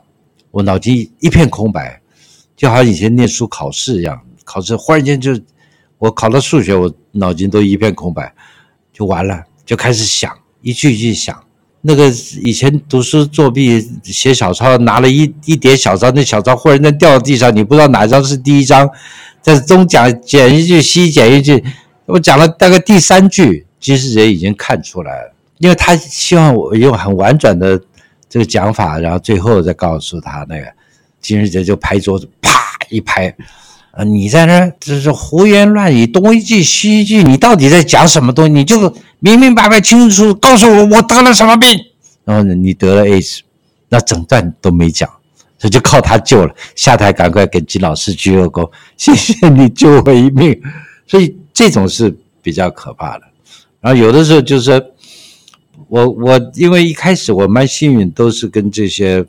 [0.51, 2.01] 我脑筋一片空白，
[2.56, 4.19] 就好像以前念书考试一样。
[4.43, 5.38] 考试忽然间就，
[5.97, 8.34] 我考了数学，我脑筋都一片空白，
[8.93, 11.38] 就完了，就开始想，一句一句想。
[11.82, 12.08] 那个
[12.43, 18.89] 以前读书作弊写小抄，拿了一一叠小抄，那小抄忽然间掉到地上，你不知道哪张是第一张，
[19.41, 21.63] 在东讲捡一句，西捡一句，
[22.06, 25.35] 我讲了大概第三句，金师姐已经看出来了。
[25.60, 27.80] 因为他希望我用很婉转的
[28.30, 30.65] 这个讲法，然后最后再告诉他那个
[31.22, 32.52] 金日杰就拍桌子，啪
[32.89, 33.34] 一拍，
[33.91, 38.52] 啊，你在那儿就是胡言乱语，东一句西一句，你到底在讲什么东西？
[38.52, 41.70] 你就明明白白、清楚告诉我，我得了什么病？
[42.26, 43.39] 然后呢，你得了 AIDS，
[43.89, 45.10] 那整段都没讲，
[45.58, 46.54] 所以就靠他救了。
[46.76, 50.60] 下台赶快给金老师鞠个躬，谢谢你救我一命。
[51.08, 53.24] 所以这种是比较可怕的。
[53.80, 54.84] 然后有的时候就是
[55.88, 59.26] 我我因为一开始我蛮幸运，都是跟这些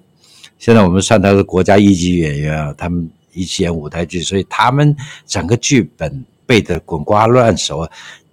[0.59, 7.89] 现在我们算他是国家一级演员啊，他们一起演舞台剧，所以他们整个剧本背得滚瓜烂熟。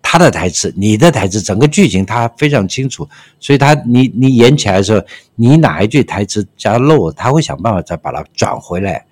[0.06, 3.08] 他的台词，你的台词，整个剧情他非常清楚，
[3.40, 5.02] 所以他你你演起来的时候，
[5.36, 9.04] 你哪一句台词加漏，他会想办法再把它转回来。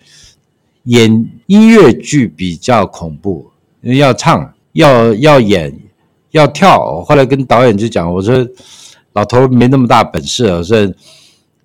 [0.83, 3.49] 演音乐剧比较恐怖，
[3.81, 5.73] 要唱，要要演，
[6.31, 7.01] 要跳。
[7.03, 8.45] 后来跟导演就讲，我说
[9.13, 10.93] 老头没那么大本事，我说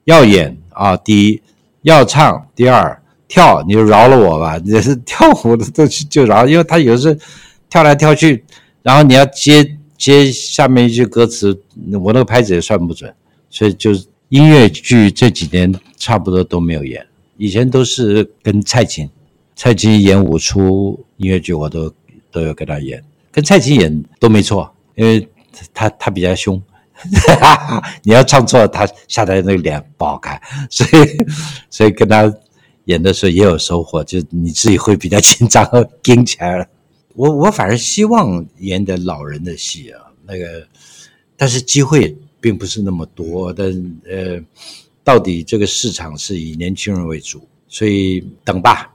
[0.04, 1.40] 要演啊，第一
[1.82, 4.58] 要唱，第二跳，你就饶了我吧。
[4.64, 7.20] 你是跳舞的都就饶，因为他有时候
[7.68, 8.44] 跳来跳去。
[8.82, 11.60] 然后你要接接下面一句歌词，
[12.00, 13.12] 我那个拍子也算不准，
[13.50, 17.04] 所以就是音乐剧这几年差不多都没有演，
[17.36, 19.10] 以前都是跟蔡琴，
[19.56, 21.92] 蔡琴演五出音乐剧我都
[22.30, 25.28] 都有跟他演，跟蔡琴演都没错，因为
[25.74, 26.62] 他他比较凶，
[28.02, 31.26] 你要唱错他下台那个脸不好看， 所以
[31.70, 32.32] 所以跟他
[32.84, 36.66] 演的时候也有收获，就你自己会比较紧张和，紧起来了。
[37.14, 40.66] 我我反而希望演点老人的戏啊，那个，
[41.36, 43.52] 但是机会并不是那么多。
[43.52, 43.66] 但
[44.08, 44.38] 呃，
[45.02, 48.92] 到底这个市场是以年轻人为主，所以等吧，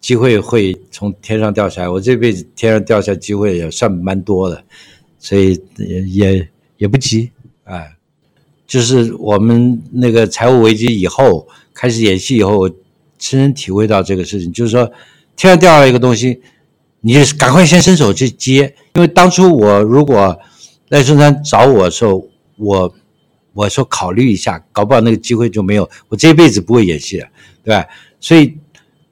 [0.00, 1.88] 机会会从天上掉下来。
[1.88, 4.64] 我这辈子天上掉下来机会也算蛮多的，
[5.18, 7.30] 所以也也也不急、
[7.68, 7.94] 哎。
[8.66, 12.68] 就是我们那个财务危机以后开始演戏以后，我
[13.18, 14.84] 深深体会到这个事情，就是说
[15.36, 16.42] 天上掉下来一个东西。
[17.00, 20.36] 你就赶快先伸手去接，因为当初我如果
[20.88, 22.92] 赖声川找我的时候，我
[23.52, 27.28] 我说考虑一下，搞不好那个机会就没有，我这辈子不会演戏了，
[27.62, 27.86] 对吧？
[28.18, 28.58] 所以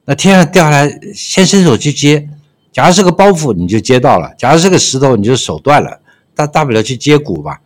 [0.03, 2.27] 那天上掉下来，先伸手去接。
[2.73, 6.01] 假如是个包袱，你就接到了；假如是个石头，你就手断了。
[6.35, 7.61] 大大不了去接骨吧。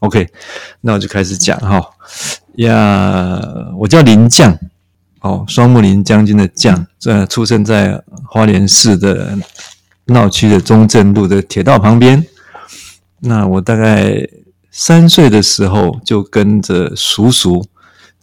[0.00, 0.28] OK，
[0.80, 1.82] 那我就开始讲哈
[2.56, 3.40] 呀，
[3.78, 4.56] 我叫林将。
[5.20, 9.36] 哦，双木林将军的将，这出生在花莲市的
[10.04, 12.24] 闹区的中正路的铁道旁边。
[13.20, 14.28] 那我大概
[14.70, 17.66] 三岁的时候，就跟着叔叔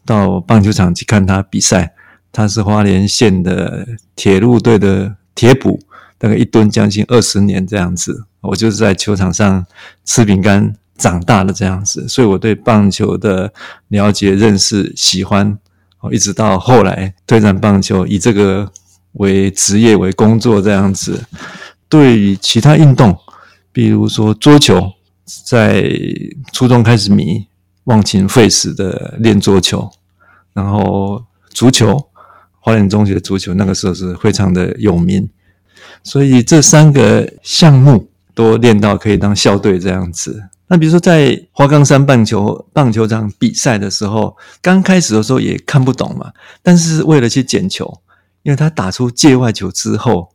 [0.05, 1.93] 到棒球场去看他比赛。
[2.31, 5.79] 他是花莲县的铁路队的铁捕，
[6.17, 8.25] 大概一蹲将近二十年这样子。
[8.41, 9.65] 我就是在球场上
[10.05, 13.51] 吃饼干长大的这样子，所以我对棒球的
[13.89, 15.59] 了解、认识、喜欢。
[16.11, 18.69] 一直到后来推展棒球，以这个
[19.13, 21.23] 为职业为工作这样子。
[21.87, 23.17] 对于其他运动，
[23.71, 24.91] 比如说桌球，
[25.45, 25.89] 在
[26.51, 27.47] 初中开始迷，
[27.85, 29.89] 忘情废死的练桌球。
[30.51, 32.09] 然后足球，
[32.59, 35.29] 花莲中学的足球那个时候是非常的有名。
[36.03, 40.49] 所以这三个项目都练到可以当校队这样子。
[40.67, 46.31] 那比如说，在花岗山棒球棒球场比赛的时候，刚开始的时候也看不懂嘛。
[46.63, 48.01] 但是为了去捡球，
[48.41, 50.29] 因为他打出界外球之后，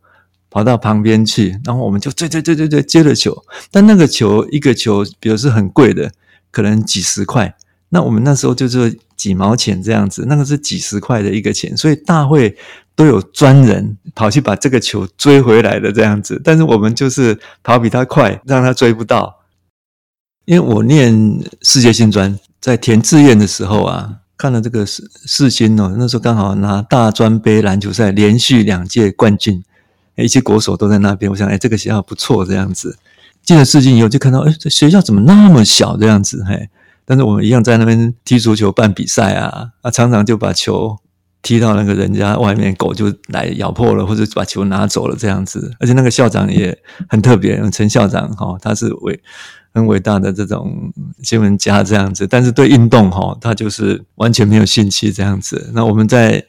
[0.50, 3.42] 跑到旁边去，然后我们就追追追追追接了球。
[3.70, 6.12] 但那个球一个球，比如是很贵的，
[6.52, 7.56] 可能几十块。
[7.88, 12.54] 那我们那时候就是几毛钱这样子，那个是几十块的一个钱，所以大会
[12.94, 16.40] 都有专人跑去把这个球追回来的这样子。
[16.44, 19.37] 但是我们就是跑比他快，让他追不到。
[20.48, 21.14] 因为我念
[21.60, 29.62] 世界新专，在填志愿的时候啊，看了这个世世新哦，那时候刚好拿大专杯篮球赛连续两届冠军，
[30.16, 31.30] 一些国手都在那边。
[31.30, 32.96] 我想，哎，这个学校不错，这样子。
[33.42, 36.70] 进了世新以后，就看到，哎，这学校怎么那么小，这样子，嘿。
[37.04, 40.96] 但是我们一样在那边踢足球、办比赛啊，啊，常常就把球
[41.42, 45.74] 踢到那个人家外面，狗就来咬破了，或者把球拿走了，这样子。
[45.78, 46.74] 而且那个校长也
[47.06, 49.22] 很特别，陈校长哈，他是为。
[49.74, 55.70] 很伟大的这种新闻家这样子，但是对运动哈，他就是完全没有兴趣这样子。
[55.74, 56.44] 那我们在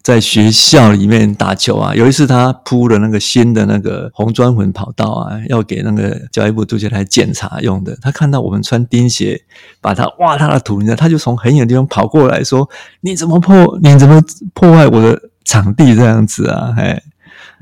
[0.00, 7.96] 在学校里面打球啊，有一次他铺了那个新的那个红砖粉跑道啊，要给那个教育部督学来检查用的。
[8.00, 9.42] 他看到我们穿钉鞋，
[9.80, 12.70] 把他挖他的土，你知道他就从很远的地方跑过来说
[13.02, 13.78] ：“你怎么破？
[13.82, 14.22] 你怎么
[14.54, 17.02] 破坏我的场地这样子啊？”嘿，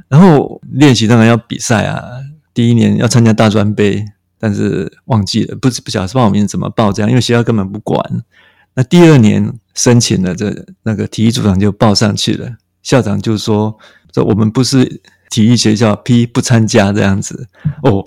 [0.09, 2.05] 然后练习当然要比赛啊，
[2.55, 4.05] 第一年要参加大专杯。
[4.39, 7.99] 但是忘记了，不不晓得报名怎么报这样，因为学校根本不管。
[8.75, 12.49] 那第二年申请了，这那个体育组长就报上去了。
[12.83, 13.77] 校长就说
[14.15, 17.49] ：“说我们不是体育学校，批不参加这样子。”
[17.83, 18.05] 哦，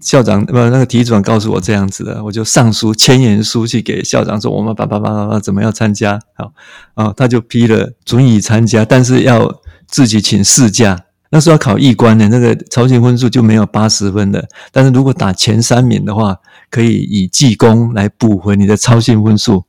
[0.00, 6.52] 校长不那个体育组长告诉我这样子的，我就上书千言书去给校长说：“我们叭叭叭叭叭怎么要参加？”好
[6.94, 11.05] 啊，他就批了准予参加，但是要自己请事假。
[11.36, 14.48] 那时要考一关的，那个操行分数就没有八十分的。
[14.72, 16.34] 但是如果打前三名的话，
[16.70, 19.62] 可以以记功来补回你的操行分数。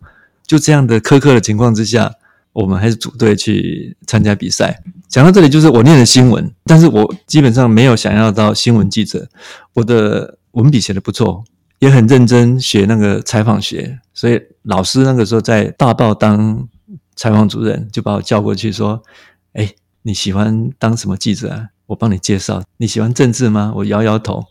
[0.46, 2.10] 就这样的苛刻的情况之下，
[2.54, 4.82] 我们还是组队去参加比赛。
[5.10, 9.28] 讲到这里，就是我念的新闻，但是我基本上没有想要当新闻记者。
[9.74, 11.44] 我的文笔写得不错，
[11.80, 16.66] 也很认真学那个采访学，所以老师那个时候在大报当
[17.18, 19.04] 采访主任，就把我叫过去说
[19.52, 19.70] ：“哎，
[20.08, 21.68] 你喜欢当什么记者啊？
[21.88, 22.64] 我帮你介绍。
[22.78, 23.74] 你喜欢政治吗？
[23.76, 24.46] 我摇摇头。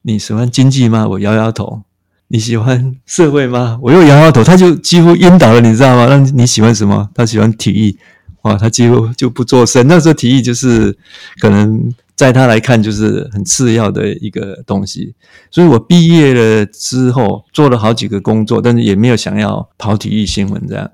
[0.00, 1.06] 你喜欢经济吗？
[1.06, 1.82] 我摇摇头。
[2.28, 3.78] 你喜欢社会吗？
[3.82, 4.42] 我又摇摇头。
[4.42, 6.06] 他就几乎晕倒了，你知道吗？
[6.06, 7.10] 那你喜欢什么？
[7.14, 7.98] 他喜欢体育。
[8.40, 9.86] 哇，他几乎就不做声。
[9.86, 10.96] 那时候体育就是
[11.40, 15.14] 可能在他来看就是很次要的一个东西。
[15.50, 20.90] 所以我毕业了之后做了好几个工作，但是也没有想要跑体育新闻这样。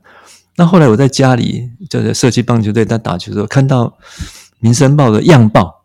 [0.57, 3.85] 那后来我在家里就在社区棒球队在打球的时候，看到
[4.59, 5.85] 《民生报》的样报，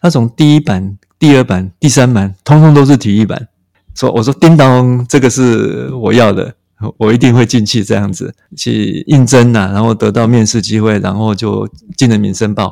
[0.00, 3.48] 他从第一版、第二版、第三版，通通都是体育版。
[3.94, 6.54] 说我说叮当，这个是我要的，
[6.98, 12.66] 我一定会进去这样子去应征呐、然后得到面试机会，然后就进了《民生报》。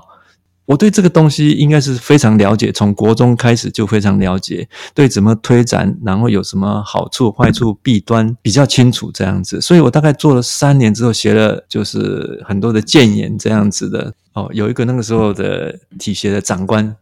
[0.71, 9.61] 我对这个东西应该是非常了解，从国中开始就非常了解，对怎么推展，然后有什么好处、坏处、弊端比较清楚这样子。
[9.61, 14.15] 所以我大概做了三年之后，写了就是很多的建言这样子的。
[14.35, 16.95] 哦，有一个那个时候的体协的长官，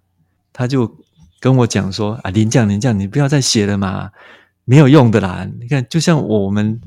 [0.50, 0.90] 他就
[1.38, 4.08] 跟我讲说：“啊，林将，林将，你不要再写了嘛，
[4.64, 5.46] 没有用的啦。
[5.60, 6.80] 你看，就像我们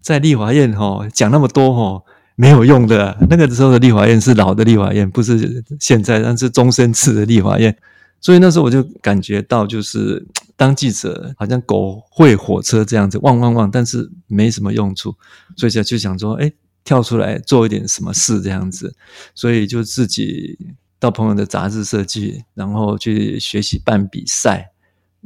[0.00, 2.04] 在立法院吼讲那么多吼。”
[2.40, 7.76] 没有用的，那个时候的立法院是老的立法院，不是现在，但是终身制的立法院。
[8.20, 10.24] 所以那时候我就感觉到，就是
[10.54, 15.12] 当记者好像狗会火车这样子，汪汪汪，但是没什么用处。
[15.56, 16.52] 所以就就想说，哎，
[16.84, 18.94] 跳出来做一点什么事这样子。
[19.34, 20.56] 所以就自己
[21.00, 24.70] 到朋友的杂志社去，然后去学习办比赛，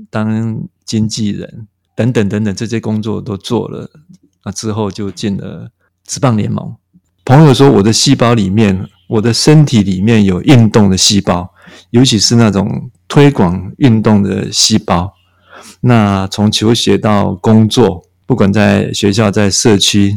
[0.09, 3.91] 当经纪人等等等等这些工作都做了。
[4.45, 5.71] 啊，之后就进了
[6.07, 6.75] 职棒联盟。
[7.25, 11.55] 朋友说，我的细胞里面，我的身体里面有运动的细胞，
[11.91, 15.15] 尤其是那种推广运动的细胞。
[15.83, 20.17] 那从求学到工作，不管在学校在社区，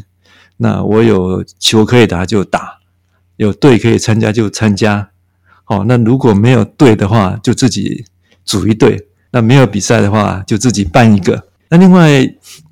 [0.58, 2.80] 那我有球可以打就打，
[3.38, 5.10] 有队可以参加就参加。
[5.68, 8.06] 哦，那如果没有队的话，就自己
[8.44, 8.98] 组一队；
[9.32, 11.48] 那没有比赛的话，就自己办一个。
[11.70, 12.28] 那另外，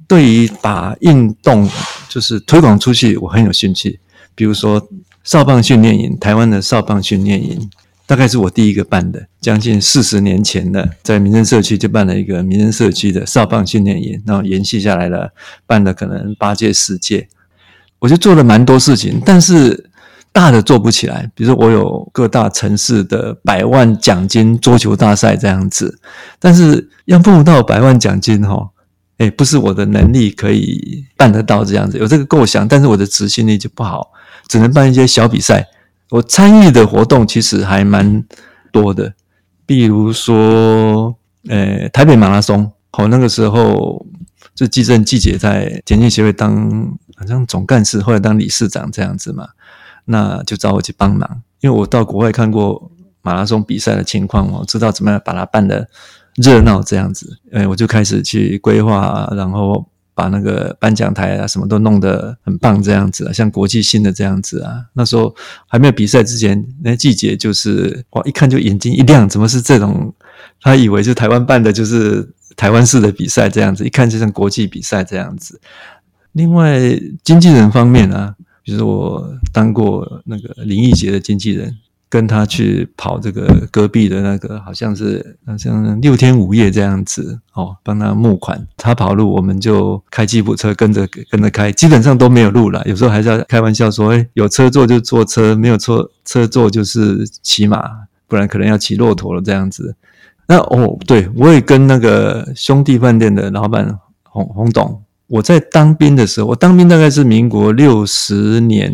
[0.07, 1.69] 对于把运动
[2.09, 3.99] 就是推广出去，我很有兴趣。
[4.35, 4.87] 比如说
[5.23, 7.69] 少棒训练营，台湾的少棒训练营，
[8.05, 15.31] 大概是我第一个办的，将近四十年前的，在民生社区就办了一个民生社区的少棒训练营，然后延续下来了，
[15.65, 17.27] 办了可能八届十届，
[17.99, 19.89] 我就做了蛮多事情，但是
[20.31, 21.31] 大的做不起来。
[21.35, 25.99] 比如说我有各大城市的百万奖金桌球大赛这样子，
[26.39, 28.69] 但是要碰到百万奖金哈。
[29.19, 34.11] 哎，不是我的能力可以办得到这样子，有这个构想，但是我的执行力就不好，
[34.47, 35.67] 只能办一些小比赛。
[36.09, 38.23] 我参与的活动其实还蛮
[38.71, 39.13] 多的，
[39.65, 41.15] 比如说，
[41.47, 44.05] 呃，台北马拉松，好，那个时候
[44.53, 49.49] 就纪政季姐在田径协会当好像总干事，后来当理事长这样子嘛，
[50.05, 55.87] 那就找我去帮忙，因为我到国外看过马拉松比赛的情况，我知道怎么样把它办得。
[56.37, 64.85] 热闹这样子，哎，我就开始去规划，然后把那个颁奖台啊什么都弄得很棒这样子啊，像国际性的这样子啊。
[64.93, 65.35] 那时候
[65.67, 70.13] 还没有比赛之前，那季节就是哇，一看就眼睛一亮，怎么是这种？
[70.61, 75.59] 他以为是台湾办的，就是台湾式的比赛这样子，一看就像国际比赛这样子。
[76.33, 76.79] 另外，
[77.23, 81.77] 经纪人方面啊，比如说我当过那个林义杰的经纪人。
[82.13, 88.67] 跟他去跑这个戈壁的那个，好像是好像六天五夜这样子哦，帮他募款。
[88.77, 92.83] 他跑路，我们就开吉普车跟着跟着开，基本上都没有路了。
[92.85, 97.81] 有时候还是要开玩笑说，哎，有车坐就坐车，没有车车坐就是骑马，
[98.27, 99.95] 不然可能要骑骆驼了这样子。
[100.45, 105.01] 那哦，对，我也跟那个兄弟饭店的老板洪洪董。
[105.33, 108.93] 我在当兵的时候，我当兵大概是民国六十年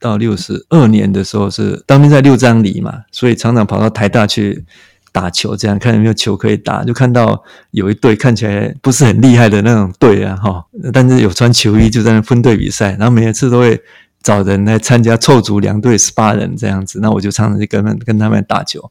[0.00, 4.64] 到六十二年的时候，是当兵在六张犁嘛，所以常常跑到台大去
[5.12, 13.80] 打球，这样看有没有球可以打，就看到有一队看起来不是很厉害的那种队啊，哈，但是有穿球衣，就在那分队比赛，然后每一次都会
[14.24, 18.90] 找人来参加，凑足两队十八人这样子，那我就常常去跟他们跟他们打球。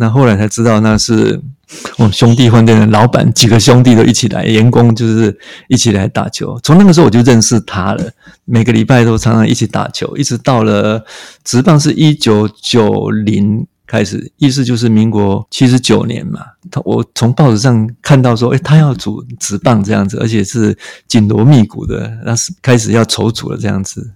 [0.00, 1.40] 那后来才知道，那是
[1.96, 5.36] 我兄弟饭店的老板，几个兄弟都一起来，员工就是
[5.66, 6.56] 一起来打球。
[6.62, 8.10] 从那个时候我就认识他了，
[8.44, 11.04] 每个礼拜都常常一起打球，一直到了
[11.42, 16.40] 职棒是一九九零开始，意思就是民国七十九年嘛。
[16.70, 20.78] 他我从报纸上看到说，诶，他要组职棒这样子，而且是
[21.08, 24.12] 紧锣密鼓的，那是开始要筹组了这样子。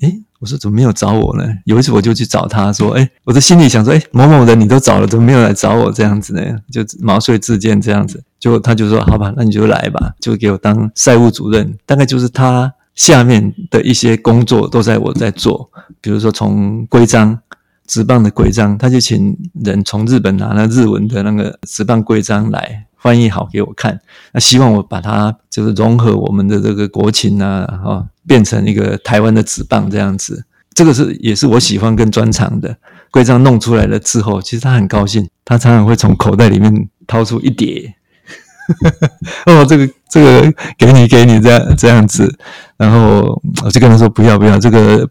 [0.00, 1.44] 诶，我说怎么没有找我呢？
[1.66, 6.42] 有一次我就去找他说，诶，我的心里想说，诶，某某人你都找了，怎么没有来找我这样子呢？
[6.72, 8.20] 就毛遂自荐这样子。
[8.40, 11.78] 就他就说，好吧，那你就来吧，就给我当赛务主任。
[11.86, 15.70] 大概就是他下面的一些工作都在我在做，
[16.00, 17.38] 比如说从规章。
[17.86, 23.98] 职棒的规章，他就请人从日本拿了日文的那个职棒规章来翻译好给我看，
[24.32, 30.44] 那希望我把它就是融合我们的这个国情啊，啊，变成一个台湾的职棒这样子。
[30.74, 32.76] 这个是也是我喜欢跟专长的。
[33.10, 37.94] 规章弄出来了之后，其实他很高兴，他常常会从口袋里面掏出一叠，
[39.46, 42.32] 哦，这个这个给你给你这样这样子，
[42.76, 45.08] 然后我就跟他说不要不要这个。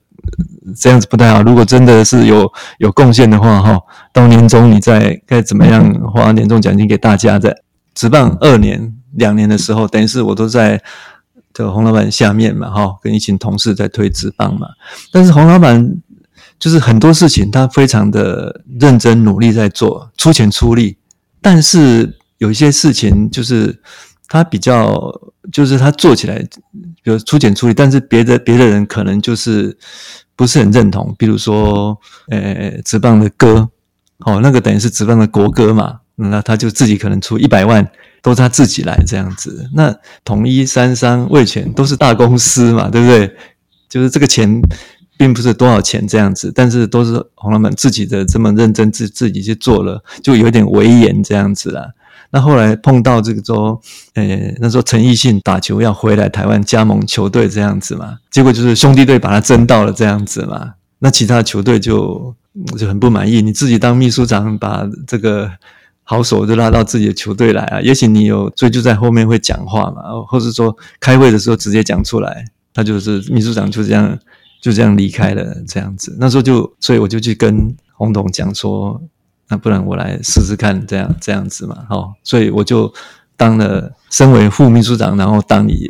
[0.80, 1.42] 这样子不太好。
[1.42, 3.80] 如果真的是有有贡献的话，哈，
[4.14, 7.40] 到年终你再该怎么样花年终奖金给大家？
[7.40, 7.64] 的
[8.00, 10.82] 职棒二年两年的时候，等于是我都在
[11.52, 14.70] 这个洪老板下面嘛，哈，跟一群同事在推职棒嘛。
[15.12, 15.98] 但是洪老板
[16.58, 20.98] 就是很多事情他非常的认真努力在做，出钱出力。
[21.42, 23.82] 但是有一些事情就是
[24.30, 25.12] 他比较，
[25.52, 26.40] 就是他做起来，
[27.04, 29.78] 比如出钱出力，但是别的别的人可能就是。
[30.40, 33.70] 不是很认同，比如说，呃，职棒的歌，
[34.20, 37.88] 哦，那个等于是职棒的国歌嘛，那他就自己可能出一百万，
[38.22, 39.70] 都是他自己来这样子。
[39.74, 43.34] 那统一、三商、味全都是大公司嘛，对不对？
[43.88, 44.62] 就是这个钱
[45.18, 51.88] 并不是多少钱这样子，但是都是洪老板自己的这么认真自自己去做了，就有点威严这样子啦。
[52.32, 53.82] 那后来碰到这个说，
[54.14, 62.36] 呃，那时候陈奕迅打球要回来台湾加盟球队这样子嘛，结果就是兄弟队把他争到了这样子嘛，那其他球队就
[62.78, 63.42] 就很不满意。
[63.42, 65.50] 你自己当秘书长，把这个
[66.10, 74.18] 好手就拉到自己的球队来啊，也许你有追就在后面会讲话嘛，或者说开会的时候直接讲出来，他就是秘书长就这样
[74.60, 76.18] 就这样离开了这样子。
[76.20, 79.00] 那时候就所以我就去跟洪董讲说。
[79.52, 82.94] 那不然我来试试看，这样这样子嘛，哦，所以我就
[83.36, 85.90] 当了，身为副秘书长，然后当你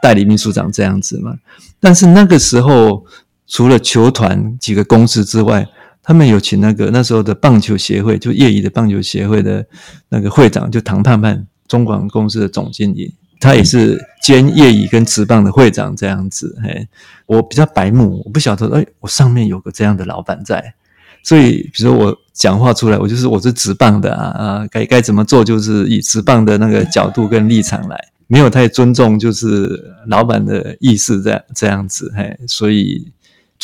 [0.00, 1.34] 代理秘书长这样子嘛。
[1.80, 3.04] 但是那个时候，
[3.48, 5.66] 除了球团几个公司之外，
[6.04, 9.66] 他们有请那个那时候的棒球协会，就业余的棒球协会的
[10.10, 16.56] 那个会长，就唐盼盼，中广公司的总经理，他也是兼业余跟职棒的会长这样子。
[16.62, 16.86] 嘿，
[17.26, 20.74] 我比较白目，我不晓得，哎，我上面有个这样的老板在。
[21.22, 33.10] 所以，比如说我讲话出来，我就是我是职棒的啊啊，该该怎么做，就是以职棒的那个角度跟立场来，没有太尊重就是老板的意思这样这样子，嘿，所以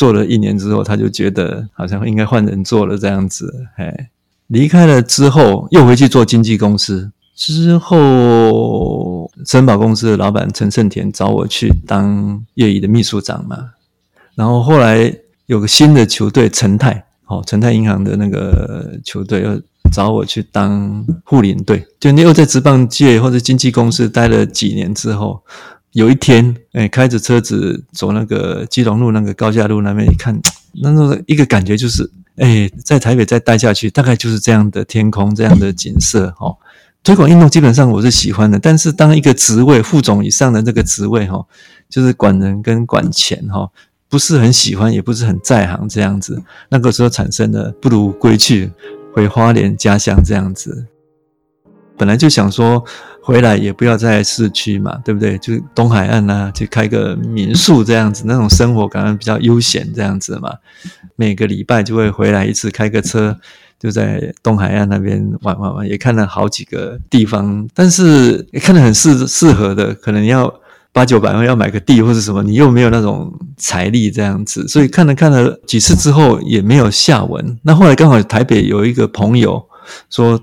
[0.01, 4.07] 做了一年之后，他就觉得好像应该换人做了这样子，嘿，
[4.47, 13.73] 离开了之后又回去做经纪公司，之后森宝公司的老板陈胜田找我去当业余的秘书长嘛，
[14.33, 17.05] 然后后来有个新的球队陈泰。
[17.27, 19.57] 哦，诚泰银行的那个球队要
[19.93, 25.41] 找我去当护领队，就你又在职棒界或者经纪公司待了几年之后，
[25.93, 30.39] 有一天，哎，开着车子走那个基隆路那个高架路那边，一看，
[30.81, 36.33] 那种一个感觉就是，哎，在台北再待下去，大概就是这样的天空，这样的景色。
[36.39, 36.57] 哦，
[37.03, 41.45] 推广运动基本上我是喜欢的，但是当一个职位副总以上的这个职位，哈，
[41.89, 43.69] 就是管人跟管钱，哈。
[44.09, 46.43] 不是很喜欢，也不是很在行这样子。
[46.67, 48.69] 那个时候产生了不如归去，
[49.13, 50.85] 回花莲家乡这样子。
[51.97, 52.83] 本来就想说
[53.21, 55.37] 回来也不要在市区嘛，对不对？
[55.37, 60.53] 就东海岸啊，去开个民宿这样子，那种生活感觉比较悠闲这样子嘛。
[61.15, 63.37] 每个礼拜就会回来一次，开个车
[63.79, 70.53] 就在东海岸那边玩玩玩，也看了好几个地方，但是看得很适适合的，可能要。
[70.93, 77.57] 八九百万要买个地或者什么，你又没有那种财力这样子，所以看了看了几次之后也没有下文。
[77.61, 79.65] 那后来刚好台北有一个朋友
[80.09, 80.37] 说，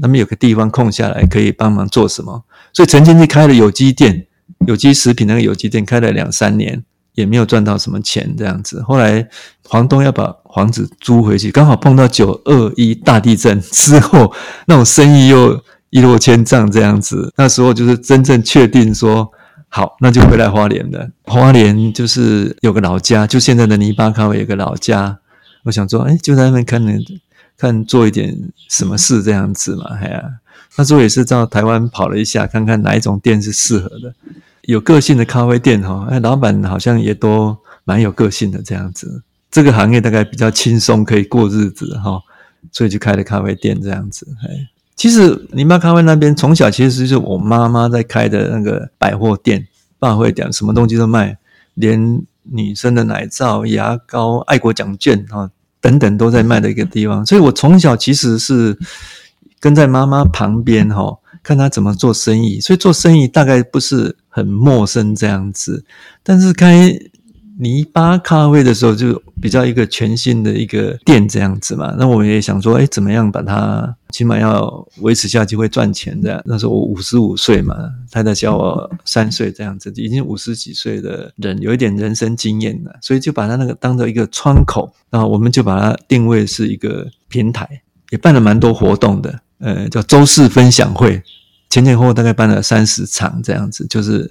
[0.00, 4.26] 那边有个地方空下来可以帮忙做什么，所以曾经是开了有机店，
[4.66, 6.82] 有机食品那个有机店开了两三年，
[7.14, 8.82] 也没有赚到什么钱这样子。
[8.82, 9.26] 后来
[9.64, 14.32] 房东要把房子租回去，刚好碰到九二一大地震 之后，
[14.66, 17.32] 那种生意又一落千丈这样子。
[17.36, 19.30] 那时候就是真正确定说。
[19.68, 21.10] 好，那就回来花莲了。
[21.24, 25.18] 花莲就是有个老家，就现在的泥巴卡有个老家。
[25.64, 26.82] 我想说，哎，就在那边看，
[27.56, 28.36] 看做一点
[28.68, 29.84] 什么事这样子嘛。
[30.00, 30.22] 哎呀，
[30.76, 34.14] 那时候也是到台湾跑了一下，看看哪一种店是适合的，
[34.62, 36.06] 有个性的咖啡店哈。
[36.10, 39.22] 哎，老板好像也都蛮有个性的这样子。
[39.50, 42.20] 这个行业大概比较轻松，可以过日子哈。
[42.72, 44.26] 所以就开了咖啡店这样子。
[44.42, 44.48] 嘿，
[44.96, 49.68] 其实林巴咖啡那边从小其实是我妈妈在开的那个百货店，
[50.00, 51.38] 百货店什么东西都卖，
[51.74, 55.48] 连女生的奶皂、牙膏、爱国奖券啊
[55.86, 57.24] 等等都在卖的一个地方。
[57.24, 58.76] 所以我从小其实是
[59.60, 65.84] 跟在妈妈旁边哈，看她怎么做生意，所以做生意大概不是很陌生这样子，
[66.22, 66.92] 但是开。
[67.58, 71.94] 泥巴咖啡的时候，就比较一个全新的一个店这样子嘛。
[71.98, 76.42] 那我们也想说，哎，怎么样把它起码要维持下去会赚钱这样。
[76.44, 77.74] 那时候我五十五岁嘛，
[78.10, 84.92] 太太小我三岁这样子，已经五十几岁的人，有一点人生经验了，所以就把它那个当做一个窗口。
[85.08, 87.66] 然后我们就把它定位是一个平台，
[88.10, 91.22] 也办了蛮多活动的，呃，叫周四分享会，
[91.70, 94.30] 前前后后大概办了三十场这样子，就是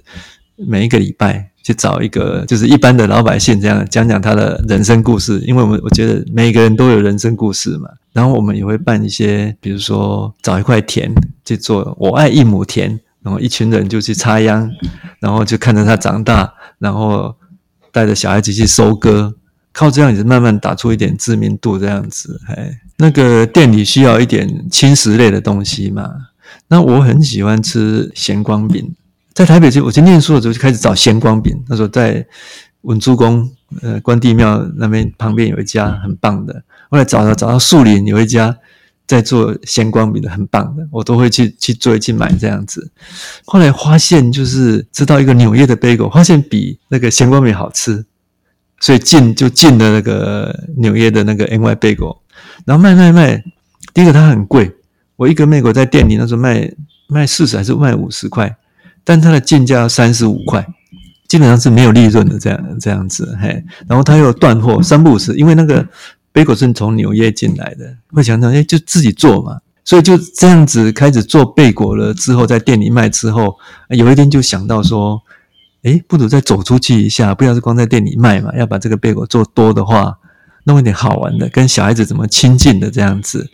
[0.54, 1.50] 每一个礼拜。
[1.66, 7.88] 去找一个就是一般的老百姓，这样讲讲他的人生故事，因为我们我觉得每个人都有人生故事嘛。
[8.12, 11.12] 然后我们也会办一些，比如说找一块田
[11.44, 14.70] 去做“我爱一亩田”，然后一群人就去插秧，
[15.18, 17.34] 然后就看着他长大，然后
[17.90, 19.34] 带着小孩子去收割，
[19.72, 22.40] 靠这样子慢慢打出一点知名度，这样子。
[22.46, 26.08] 哎，那个店里需要一点轻食类的东西嘛，
[26.68, 28.94] 那我很喜欢吃咸光饼。
[29.36, 31.62] 在台北就我去念书的时候就开始找咸光饼。
[31.68, 32.26] 那时候在
[32.80, 33.46] 文殊宫，
[33.82, 36.62] 呃，关帝庙那边旁边有一家很棒的。
[36.90, 38.56] 后来找到找到树林有一家
[39.06, 42.90] 在做咸光饼的，很棒的，我都会去去做去买这样子。
[43.44, 48.06] 后来发现就是知道一个纽约的 bagel，发现比那个咸光饼好吃，
[48.80, 52.16] 所以进就进了那个纽约的那个 NY bagel，
[52.64, 53.44] 然后卖卖卖。
[53.92, 54.74] 第一个它很贵，
[55.16, 56.72] 我一个 bagel 在店里那时候卖
[57.06, 58.56] 卖四十还是卖五十块。
[59.06, 60.66] 但它的进价三十五块，
[61.28, 63.64] 基本上是没有利润的这样这样子，嘿。
[63.86, 65.86] 然后它又断货，三不五时，因为那个
[66.32, 69.60] 贝果是从纽约进来的，会想想，哎，就自己做嘛。
[69.84, 72.12] 所以就这样子开始做贝果了。
[72.12, 73.56] 之后在店里卖之后，
[73.90, 75.22] 有一天就想到说，
[75.84, 80.18] 哎，不如再走出去一下，不要是光在店里卖嘛，要把这个贝果做多的话，
[80.64, 83.48] 弄一点好玩的，跟小孩子怎么亲近的这样子。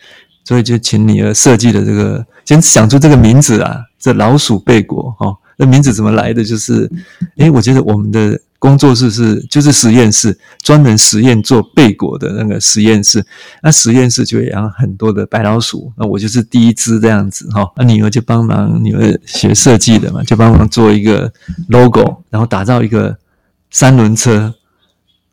[0.45, 5.37] 所以就请女儿设计的这个，先想出这个名字啊，这老鼠贝果哈。
[5.57, 6.43] 那名字怎么来的？
[6.43, 6.91] 就是，
[7.37, 13.25] 诶，我觉得我们的工作室是就是实验室，专门实验做贝果的那个实验室。
[13.63, 17.71] 那实验室就养很多的白老鼠，那我就是第一只这样子哈。
[17.77, 21.33] 那女儿就帮忙，女儿学设计的嘛，就帮忙做一个
[21.69, 23.17] logo，然后打造一个
[23.71, 24.55] 三轮车，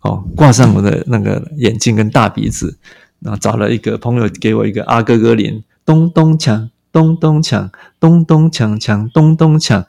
[0.02, 2.78] 哦，挂上我的那个眼镜跟大鼻子，
[3.20, 6.70] 然后找了一个朋友给我一个阿哥哥脸，咚咚锵。
[6.92, 7.70] 咚咚锵，
[8.00, 9.84] 咚咚锵锵，咚咚锵。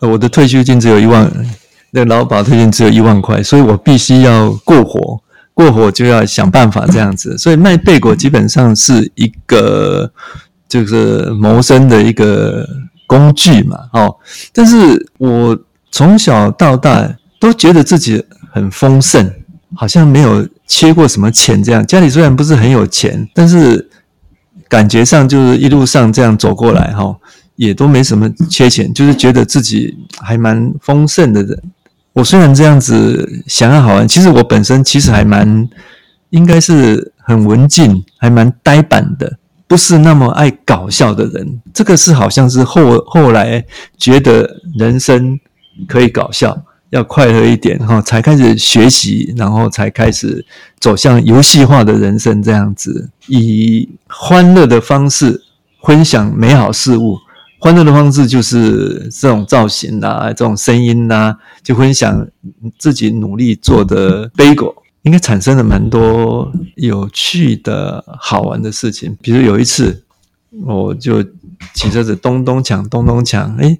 [0.00, 1.30] 我的退休金只有一万，
[1.92, 5.22] 那老保退休金只有一万块，所以我必须要过活，
[5.54, 7.38] 过活就要想办法这样子。
[7.38, 10.10] 所以卖贝果基本上是一个
[10.68, 12.68] 就是谋生的一个
[13.06, 14.16] 工具嘛，哦。
[14.52, 15.58] 但是我
[15.90, 19.32] 从小到大都觉得自己很丰盛，
[19.74, 21.86] 好像没有缺过什么钱这样。
[21.86, 23.88] 家里虽然不是很有钱，但是。
[24.72, 27.14] 感觉上就是一路上这样走过来哈，
[27.56, 31.62] 也都没什么缺钱，就是觉得自己还蛮丰盛的人。
[32.14, 35.68] 我虽然这样子想要好玩，其实我本身其实还蛮
[36.30, 39.36] 应该是很文静，还蛮呆板的，
[39.68, 41.60] 不是那么爱搞笑的人。
[41.74, 43.62] 这个是好像是后后来
[43.98, 45.38] 觉得人生
[45.86, 46.64] 可以搞笑。
[46.92, 50.44] 要快乐一点哈，才开始学习，然后才开始
[50.78, 55.42] 走向游戏化的人生这样子，以欢乐的方式
[55.82, 57.16] 分享美好事物。
[57.58, 62.26] 欢乐的方式就是这种造型啊，这种声音啊，就分享
[62.78, 69.16] 自己努力做的贝果，应该产生了蛮多有趣的好玩的事情。
[69.22, 70.04] 比如有一次，
[70.66, 71.24] 我就
[71.72, 73.78] 骑车子咚咚锵，咚咚锵，诶，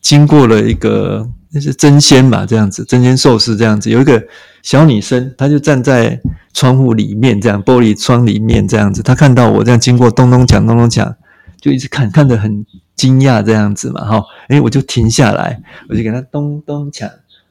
[0.00, 1.28] 经过了一个。
[1.50, 4.22] 那是争鲜吧，这样子，争鲜寿司这样子，有一个
[4.62, 6.20] 小女生，她就站在
[6.52, 11.14] 窗户里面，这样玻璃窗里面这样子，她看到我这样经过，咚咚锵，咚咚锵，
[11.60, 17.10] 就一直看，看得很惊讶这样子嘛，哈，诶，我就停下来，我就给她咚咚锵，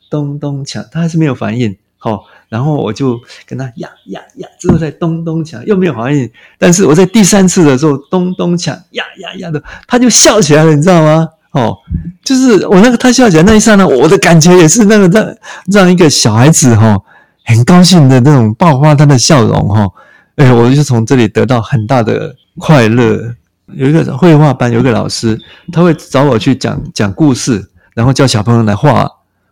[0.10, 6.30] 咚咚锵，她还是没有反应，好，然后我就跟她呀呀呀，之后再咚咚锵，又没有反应，
[6.60, 11.30] 但是我在第三次的时候咚咚锵，呀呀呀的，她就笑起来了，你知道吗？
[11.52, 11.76] 哦，
[12.24, 15.36] 就是我那个他笑起来那一刹那，我的感觉也是那个让
[15.72, 17.04] 让一个小孩子哈、哦、
[17.46, 19.94] 很高兴的那种爆发他的笑容哈、哦，
[20.36, 23.36] 哎，我就从这里得到很大的快乐。
[23.74, 25.38] 有一个绘画班，有一个老师，
[25.74, 29.06] 他会找我去讲讲故事，然后叫小朋友来画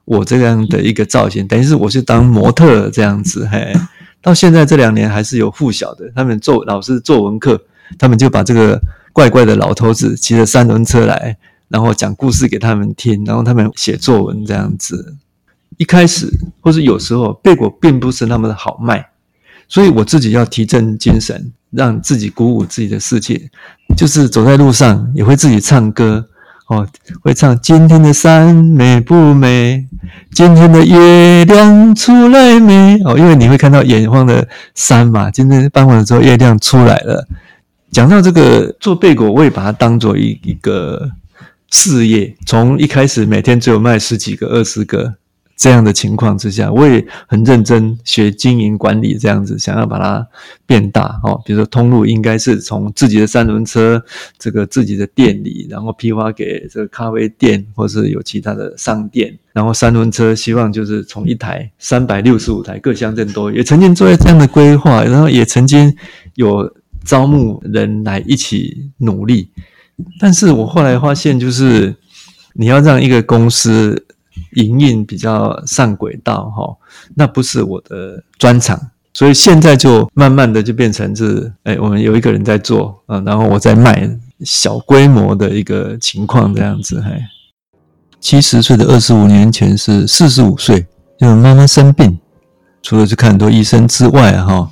[0.06, 3.74] 我这样的一个造型，等于是我是当模特这样子嘿。
[4.22, 7.60] 到现在这两年还是有附小的，他们做老师作文课，
[8.00, 8.80] 他们就把这个
[9.12, 11.36] 怪怪的老头子骑着三轮车来，
[11.70, 15.16] 然后讲故事给他们听，然后他们写作文这样子。
[15.78, 16.30] 一开始
[16.62, 19.08] 或是有时候贝果并不是那么的好卖，
[19.68, 23.50] 所以我自己要提振精神，让自己鼓舞自己的世界，
[23.98, 26.28] 就是走在路上也会自己唱歌。
[26.68, 26.88] 哦，
[27.22, 29.86] 会唱今天的山美不美？
[30.32, 33.00] 今天的月亮出来没？
[33.06, 35.30] 哦，因为你会看到远方的山嘛。
[35.30, 37.28] 今天傍晚的时候，月亮出来了。
[37.92, 41.12] 讲到这个做贝果，我也把它当做一一个
[41.76, 42.34] 事业。
[42.46, 45.16] 从一开始每天只有卖十几个、二十个。
[45.58, 50.28] 这样的情况之下，我也很认真学经营管理，这样子想要把它
[50.66, 51.42] 变大哦。
[51.46, 54.04] 比如说通路应该是从自己的三轮车，
[54.38, 59.34] 这个自己的店里，然后批发给这个咖啡店，或是有其他的商店。
[59.54, 65.96] 然后三轮车希望就是从一台三百六十五台，各乡镇都，也曾经做这样的规划，然后也曾经
[66.34, 66.70] 有
[67.06, 69.50] 招募人来一起努力。
[70.20, 71.96] 但是我后来发现，就是
[72.54, 74.06] 你要让一个公司。
[74.56, 76.76] 营运比较上轨道哈，
[77.16, 78.78] 那不是我的专长，
[79.14, 84.10] 所以现在就慢慢的就变成是，哎，我们有一个人在做啊，然后我在卖
[84.42, 87.02] 小规模的一个情况这样子。
[87.02, 87.12] 嘿，
[88.20, 90.86] 七十岁的二十五年前是四十五岁，
[91.18, 92.20] 就妈妈生病，
[92.82, 94.70] 除了去看很多医生之外，哈，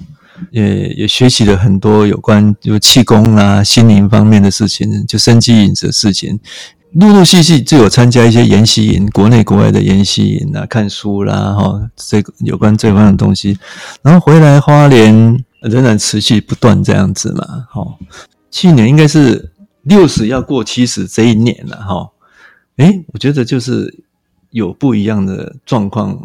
[0.52, 6.39] 也也学习了很多有关就气功啊、心灵方面的事情，就生机饮食的事情。
[6.94, 13.58] 陆陆续续就有参加一些研习营，国内国外的研习营啊，看书啦，哈，这个有关这方面的东西，
[14.04, 17.98] 然后回来花莲仍然持续不断这样子嘛，哈，
[18.52, 22.12] 去年应该是六十要过七十这一年了，哈，
[22.78, 24.04] 诶，我觉得就是
[24.52, 26.16] 有不一样的状况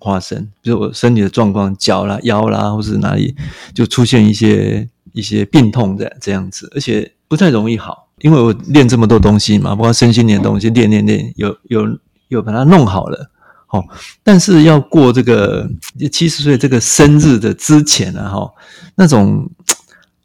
[0.00, 3.34] 发生，比如我身体的状况，脚啦、腰啦，或是哪里
[3.74, 8.08] 就出现一些一些病痛的这样子，而且不太容易好。
[8.20, 11.98] 因为我练这么多东西嘛，包括身心灵的东西，练练练，有有
[12.28, 13.30] 有把它弄好了，
[13.66, 13.82] 好。
[14.22, 15.66] 但是要过这个
[16.12, 18.52] 七十岁这个生日的之前啊，齁，
[18.94, 19.50] 那种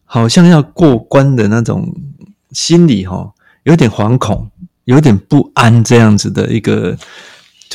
[0.04, 1.90] 好像要过关的那种
[2.52, 3.32] 心理，齁，
[3.64, 4.52] 有点惶恐，
[4.84, 6.98] 有点不安，这样子的一个，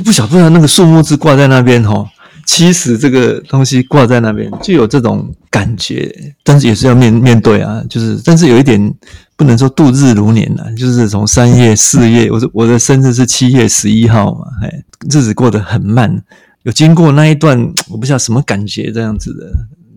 [0.00, 2.08] 不晓不晓得那个数目字挂在那边，齁。
[2.46, 8.92] 七十这个东西挂在那边，就有这种感觉，但是也是要面面对啊，就是，但是有一点
[9.36, 16.24] 不能说度日如年啊，就是从三月四月，我我的生日是七月十一号嘛，哎，日子过得很慢，
[16.64, 17.56] 有经过那一段
[17.88, 19.52] 我不知道什么感觉这样子的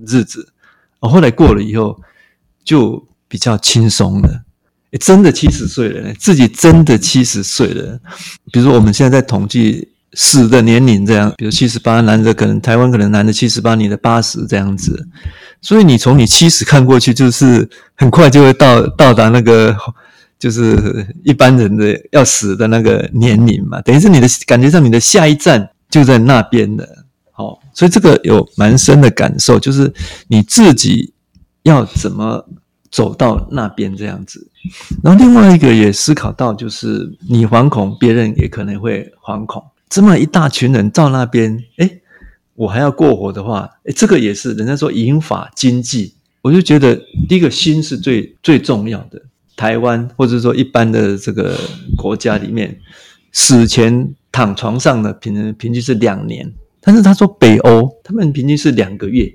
[0.06, 0.48] 日子，
[1.00, 2.00] 我后来过了以后
[2.64, 4.44] 就比较轻松了，
[5.00, 8.00] 真的七十岁了，自己真的七十岁了，
[8.52, 9.90] 比如说我们现在在统计。
[10.16, 15.08] 死的年龄这样，比如七十八，男的可能台湾可能男的七十八，女的八十这样子，
[15.62, 19.76] 所以你从你七十看过去，就是很快就会到到达那个，
[20.38, 26.88] 就是一般人的要死的那个年龄嘛，等于是你的感觉上，你的下一站就在那边的，
[27.32, 29.92] 好，所以这个有蛮深的感受，就是
[30.28, 31.12] 你自己
[31.64, 32.46] 要怎么
[32.92, 34.48] 走到那边这样子，
[35.04, 39.64] 然后另外一个也思考到，就是你惶恐，别人也可能会惶恐。
[39.94, 42.02] 这么一大群人到那边，诶，
[42.56, 49.22] 我还要过活的话，诶，这个也是人家说银发经济，我就觉得第一个心是最最重要的。
[49.56, 51.56] 台湾或者说一般的这个
[51.96, 52.76] 国家里面，
[53.34, 59.32] 死前躺床上的平平均是两年，但是他说北欧他们平均是两个月。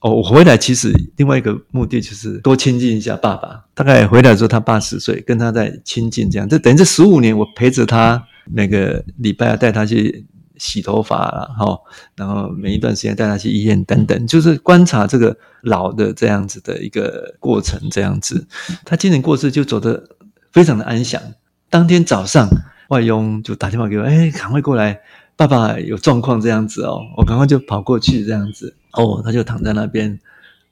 [0.00, 3.66] 哦，我回来其实另外一个目的就是多亲近一下爸爸。
[3.72, 8.20] 大概回来的时候他八十岁，跟他在亲近这样，这等于这十五年我陪着他。
[8.44, 10.26] 每个礼拜要带他去
[10.56, 11.78] 洗头发了，哈，
[12.14, 18.46] 然后每一段时间带他去医院等等，就是观察这个老的这样子的一个过程，这样子。
[18.84, 20.02] 他今年过世就走得
[20.52, 21.20] 非常的安详。
[21.68, 22.48] 当天早上，
[22.88, 25.00] 外佣就打电话给我，哎，赶快过来，
[25.36, 28.76] 爸爸有状况这样子哦，我赶快就跑过去这样子。
[28.92, 30.20] 哦，他就躺在那边，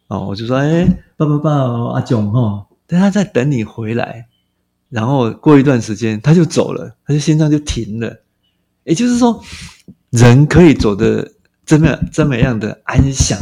[0.08, 1.50] 哦，我就说，哎，爸爸爸，
[1.94, 4.26] 阿炯哈，等他在等你回来。
[4.90, 8.22] 然后过一段时间，他就走了，他就心脏就停了。
[8.84, 9.40] 也就是说，
[10.10, 11.30] 人可以走得
[11.64, 13.38] 这么这么样的安详。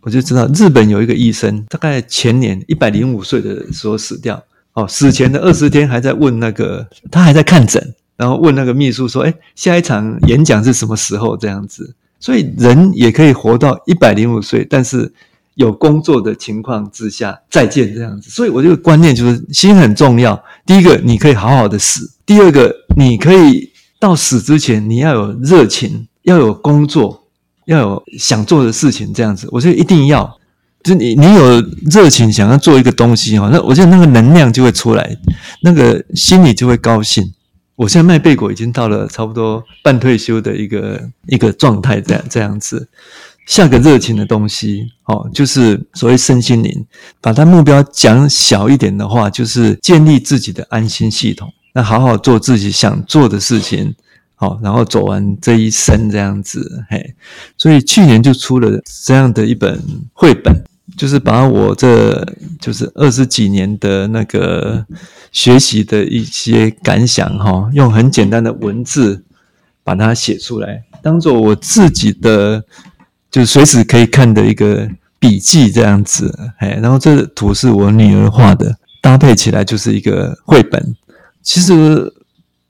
[0.00, 4.42] 我就知道，日本有一个医生，大概前年一百零五岁的时候死掉。
[4.72, 15.12] 哦，死前的二十天还在问那个，他还在看诊，然后问那个秘书说：“哎，下一场演讲是什么时候？”这样子，所以人也可以活到一百零五岁，但是。
[15.60, 20.42] 有工作的情况之下再见这样子，所以我这个观念就是心很重要。
[20.64, 27.24] 第一个，你可以好好的死；第二个，你可以到死之前，你要有热情，要有工作，
[27.66, 30.38] 要有想做的事情，这样子，我觉得一定要，
[30.82, 35.14] 就你你有热情想要做一个东西哈，那我觉得那个能量就会出来，
[35.62, 37.22] 那个心里就会高兴。
[37.76, 42.88] 我现在卖贝果已经到了差不多半退休的一个一个状态，这样这样子。
[43.50, 46.86] 下个热情的东西，哦，就是所谓身心灵，
[47.20, 53.92] 把它目标讲小一点的话，就是建立自己的安心系统，那好好做自己想做的事情，
[54.36, 57.16] 好，然后走完这一生这样子，嘿。
[57.58, 59.82] 所以去年就出了这样的一本
[60.12, 60.54] 绘本。
[60.96, 62.26] 就是把我这
[62.60, 64.84] 就是二十几年的那个
[65.30, 69.24] 学习的一些感想哈，用很简单的文字
[69.84, 72.64] 把它写出来，当做我自己的
[73.30, 76.52] 就是随时可以看的一个笔记这样子。
[76.58, 80.94] 哎，然后这图是我女儿画的，搭配起来就是一个绘本。
[81.42, 82.12] 其实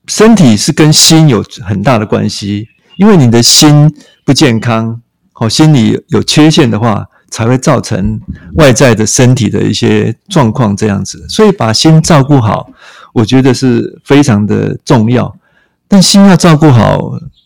[0.07, 3.93] 身体是跟心有很大的关系，因为你的心
[4.25, 5.01] 不健康，
[5.33, 7.07] 好，心里有缺陷的话。
[7.33, 8.21] 才会造成
[8.55, 12.69] 外在的身体的一些状况这样子，所以把心照顾好，
[13.13, 15.33] 我觉得是非常的重要。
[15.87, 16.99] 但心要照顾好，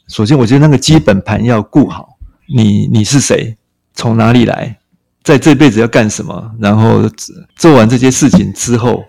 [0.09, 2.14] 首先我觉得那个基本盘要顾好。
[2.49, 3.57] 你你是谁？
[3.95, 4.79] 从哪里来？
[5.23, 6.51] 在这辈子要干什么？
[6.59, 7.09] 然后
[7.57, 9.03] 做完这些事情之后，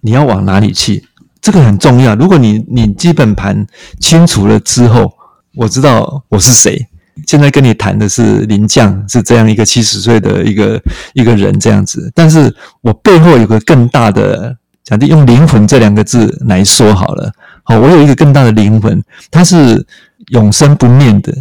[0.00, 1.02] 你要往哪里去？
[1.40, 2.14] 这个很重要。
[2.14, 3.66] 如果你你基本盘
[3.98, 5.12] 清楚了之后，
[5.54, 6.86] 我知道我是谁。
[7.26, 10.82] 现在跟你谈的是林将，是这样一个七十岁的一个
[11.14, 17.32] 一个人这样子，但是我背后有个更大的，假定用灵魂这两个字来说好了，
[17.64, 19.86] 好，我有一个更大的灵魂，它是
[20.28, 21.32] 永生不灭的，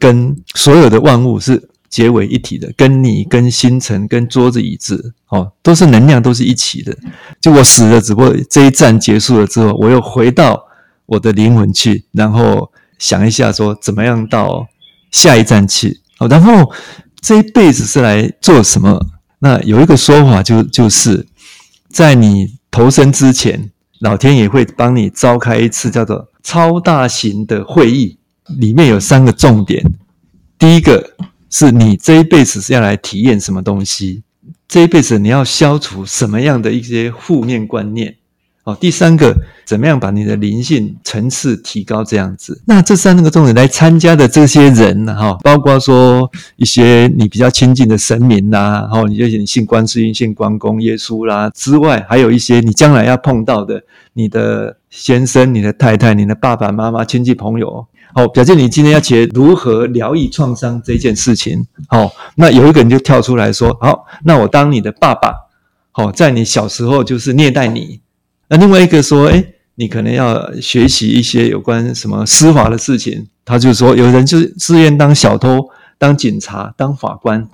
[0.00, 6.96] 跟所有的万物是结为一体的，跟你、跟星辰、跟桌子、椅子，哦，都是能量，都是一起的。
[7.40, 10.64] 就我死了，只不过这一站结束了之后，我又回到
[11.06, 14.66] 我的灵魂去，然后想一下说怎么样到。
[15.12, 16.70] 下一站去，哦，然后
[17.20, 19.04] 这一辈子是来做什么？
[19.40, 21.26] 那有一个说法就，就是
[21.88, 28.19] 在你投生之前，老天爷会帮你召开一次叫做超大型的会议，
[28.58, 29.84] 里面有三个重点。
[30.58, 31.14] 第一个
[31.48, 34.22] 是你这一辈子是要来体验什么东西，
[34.68, 38.16] 这一辈子你要消除什么样的一些负面观念。
[38.64, 39.34] 哦，第三个，
[39.64, 42.04] 怎么样把你的灵性层次提高？
[42.04, 53.82] 这样子，那这三个重点来参加的这些人哈，包括说一些你比较亲近的神明啦，然后你就你信观世音、信关公、耶稣啦之外，还有一些你将来要碰到的，
[54.12, 57.86] 你的先生、你的太太、你的爸爸妈妈、亲戚朋友。
[58.14, 61.66] 好，表姐你今天要写如何疗愈创伤这件事情。
[61.88, 65.32] 好，那有一个人就跳出来说：好，那我当你的爸爸。
[65.92, 68.00] 好，在你小时候就是虐待你。
[68.48, 73.26] 那另外一个说，诶，你可能要学习一些有关什么司法的事情。
[73.44, 77.48] 他就说，有人就自愿当小偷、当警察、当法官，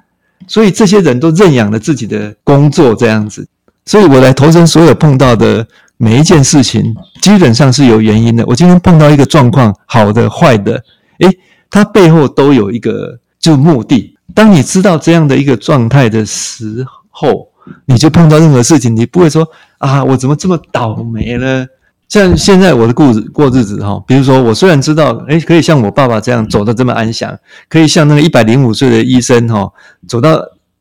[0.46, 3.48] 所以这些人都认养了自己的工作这样子。
[3.86, 5.66] 所以我来投身所有碰到的
[5.98, 8.44] 每一件事情，基本上是有原因的。
[8.46, 10.82] 我今天碰到一个状况，好的、坏的，
[11.20, 11.28] 诶，
[11.70, 14.16] 它背后都有一个就目的。
[14.34, 17.48] 当你知道这样的一个状态的时候，
[17.86, 19.46] 你就碰到任何事情，你不会说
[19.78, 21.66] 啊，我怎么这么倒霉呢？
[22.08, 27.36] 像现在我的过日过日子哈，比如说我虽然知道，诶，可以像我爸爸这样走得这么安详，
[27.68, 29.72] 可以像那个一百零五岁的医生哈，
[30.06, 30.38] 走到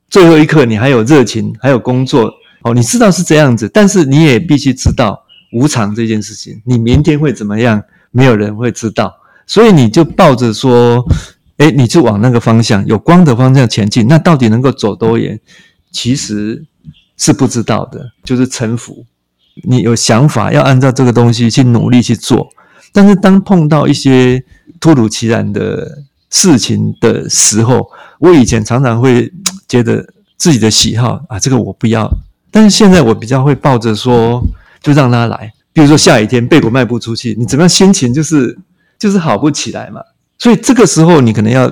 [0.09, 2.31] 最后一刻，你还有热情，还有工作
[2.65, 9.13] 哦，你知道是这样子，但是你也必须知道无常这件事情，你明天会怎么样，没有人会知道，
[9.45, 11.05] 所以你就抱着说，
[11.57, 15.39] 诶，你就往那个方向，有光的方向前进，那到底能够走多远？
[15.91, 16.65] 其实。
[17.17, 19.05] 是不知道的，就是臣服。
[19.63, 22.49] 你有想法，要按照这个东西去努力去做。
[22.91, 24.43] 但是当碰到一些
[24.81, 25.99] 突如其来的
[26.29, 27.89] 事情的时候，
[28.19, 29.31] 我以前常常会
[29.65, 30.05] 觉得
[30.35, 32.11] 自己的喜好啊，这个我不要。
[32.55, 34.41] 但是现在我比较会抱着说，
[34.81, 35.51] 就让他来。
[35.73, 38.57] 比如说下雨天贝果卖不出去，你怎么样心情就是
[38.97, 39.99] 就是好不起来嘛。
[40.39, 41.69] 所以这个时候你可能要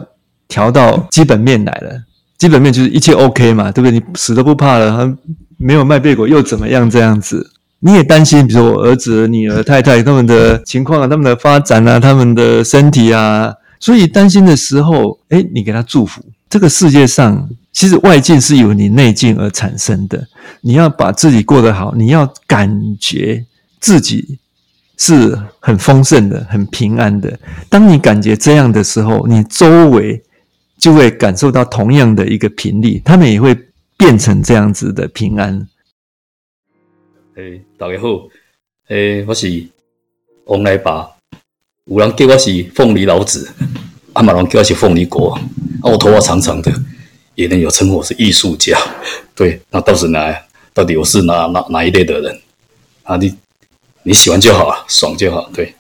[0.49, 2.03] 调到基本面来了。
[2.37, 3.97] 基本面就是一切 OK 嘛，对不对？
[3.97, 5.17] 你死都不怕了，还
[5.55, 6.89] 没有卖贝果又怎么样？
[6.89, 16.21] 这样子你也担心，比如说我儿子、女儿、太太他们的情况啊，他们的发展啊，他们的身体啊，所以担心的时候，诶，你给他祝福。
[16.49, 20.25] 这个世界上其实外境是由你内境而产生的，
[20.61, 23.45] 你要把自己过得好，你要感觉
[23.81, 24.39] 自己
[24.97, 27.37] 是很丰盛的、很平安的。
[27.69, 30.23] 当你感觉这样的时候，你周围。
[30.75, 33.57] 就会感受到同样的一个频率，他们也会
[33.95, 35.65] 变成这样子的平安。
[37.35, 38.27] 诶，大家好，
[38.89, 39.65] 诶，我是
[40.45, 41.07] 王来爸，
[41.85, 43.49] 有人叫我是凤梨老子，
[44.11, 45.39] 阿马龙叫我是凤梨果。
[45.81, 46.69] 啊，我头发长长的，
[47.35, 48.77] 也能有称呼我是艺术家。
[49.35, 50.35] 对，那到底哪？
[50.73, 52.41] 到底我是哪哪哪一类的人？
[53.03, 53.33] 啊，你
[54.03, 55.49] 你喜欢就好啊，爽就好。
[55.53, 55.75] 对，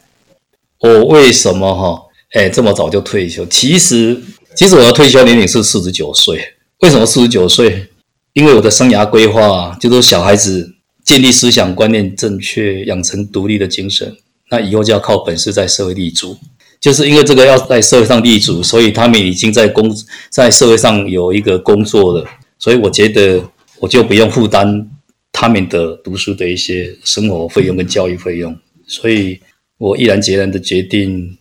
[0.79, 2.03] 我为什么哈？
[2.33, 3.45] 哎，这么早就退休？
[3.47, 4.21] 其实，
[4.55, 6.53] 其实我的退休年龄是四十九岁。
[6.79, 7.87] 为什么四十九岁？
[8.33, 14.15] 因为我的生涯规划就是小孩子建立思想观念正确，养成独立的精神，
[14.49, 16.37] 那以后就要靠本事在社会立足。
[16.83, 19.89] 就是因为这个要在社会上立足，所以他们已经在工
[20.29, 22.27] 在社会上有一个工作了，
[22.59, 23.41] 所以我觉得
[23.79, 24.91] 我就不用负担
[25.31, 28.53] 他们的读书的一些生活费用跟教育费用，
[28.85, 29.39] 所以
[29.77, 31.37] 我毅然决然的决定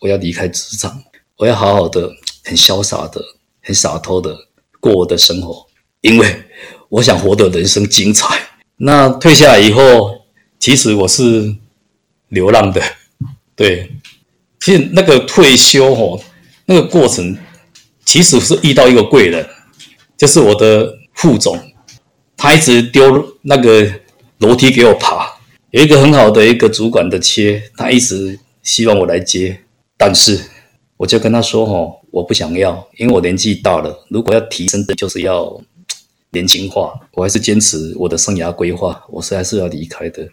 [0.00, 1.02] 我要离开职场，
[1.38, 2.12] 我要好好的、
[2.44, 3.18] 很潇洒的、
[3.62, 4.36] 很洒脱的
[4.78, 5.66] 过我的生活，
[6.02, 6.42] 因为
[6.90, 8.38] 我想活得人生精彩。
[8.76, 10.26] 那退下来以后，
[10.58, 11.56] 其实我是
[12.28, 12.82] 流浪的，
[13.56, 13.90] 对。
[14.62, 16.20] 其实那个退休哦，
[16.66, 17.36] 那个过程
[18.04, 19.44] 其实是遇到一个贵人，
[20.16, 21.58] 就是我的副总，
[22.36, 23.92] 他一直丢那个
[24.38, 25.26] 楼梯给我爬，
[25.72, 29.62] 有一个很好的一个主管的切，他一直希望我来接，
[29.98, 30.40] 但是
[30.96, 35.60] 我就跟他说哦，我不想要，因为我年纪大了，如果要提升的就是要
[36.30, 40.28] 年轻化，我还是坚持我的生涯规划，我是还是要离开的，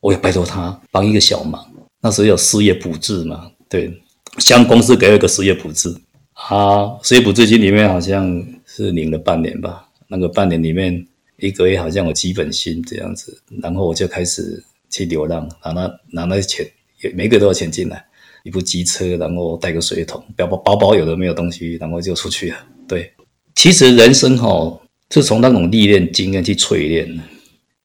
[0.00, 1.66] 我也拜托他帮一个小忙，
[2.02, 3.52] 那时候有失业补助嘛。
[3.70, 4.02] 对，
[4.38, 5.96] 像公司给了一个失业补助，
[6.32, 11.06] 啊，失业补助金里面好像是领了半年吧，那个半年里面
[11.38, 14.60] 一个月好像有基本薪这样子，然后我就开始
[14.90, 16.70] 去流浪，拿那拿那些钱，
[17.14, 18.04] 每个月都有钱进来，
[18.42, 22.56] 一部机车，然后带个水桶，包包包包有的没有东西，然后就出去了。
[22.88, 23.12] 对，
[23.54, 27.20] 其实人生哈，是从那种历练经验去淬炼，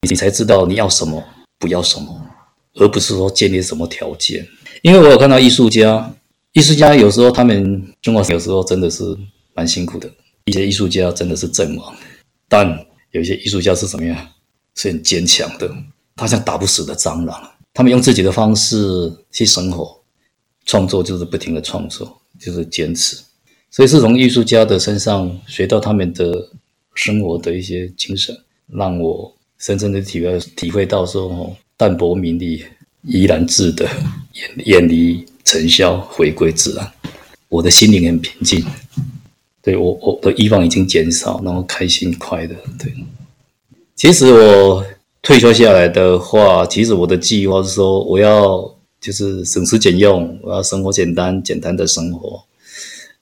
[0.09, 1.23] 你才知道你要什么，
[1.59, 2.27] 不要什么，
[2.73, 4.43] 而不是说建立什么条件。
[4.85, 6.13] 因为我有看到艺术家，
[6.53, 9.03] 艺术家有时候他们生活有时候真的是
[9.55, 10.07] 蛮辛苦的。
[10.43, 11.95] 一些艺术家真的是阵亡，
[12.47, 14.15] 但有一些艺术家是怎么样？
[14.75, 15.67] 是很坚强的，
[16.15, 17.51] 他像打不死的蟑螂。
[17.73, 19.99] 他们用自己的方式去生活，
[20.67, 23.17] 创作就是不停的创作，就是坚持。
[23.71, 26.47] 所以是从艺术家的身上学到他们的
[26.93, 32.63] 生活的一些精神，让我深深的体会体会到说，淡泊名利。
[33.07, 33.85] 怡然自得，
[34.33, 36.91] 远远离尘嚣，回归自然。
[37.47, 38.65] 我的心灵很平静，
[39.61, 42.55] 对，我我的欲望已经减少，然后开心快乐。
[42.77, 42.91] 对，
[43.95, 44.85] 其实我
[45.21, 52.43] 退休下来的话，其实我的计划是说，我要就是省吃俭用，我要生活简单，简单的生活。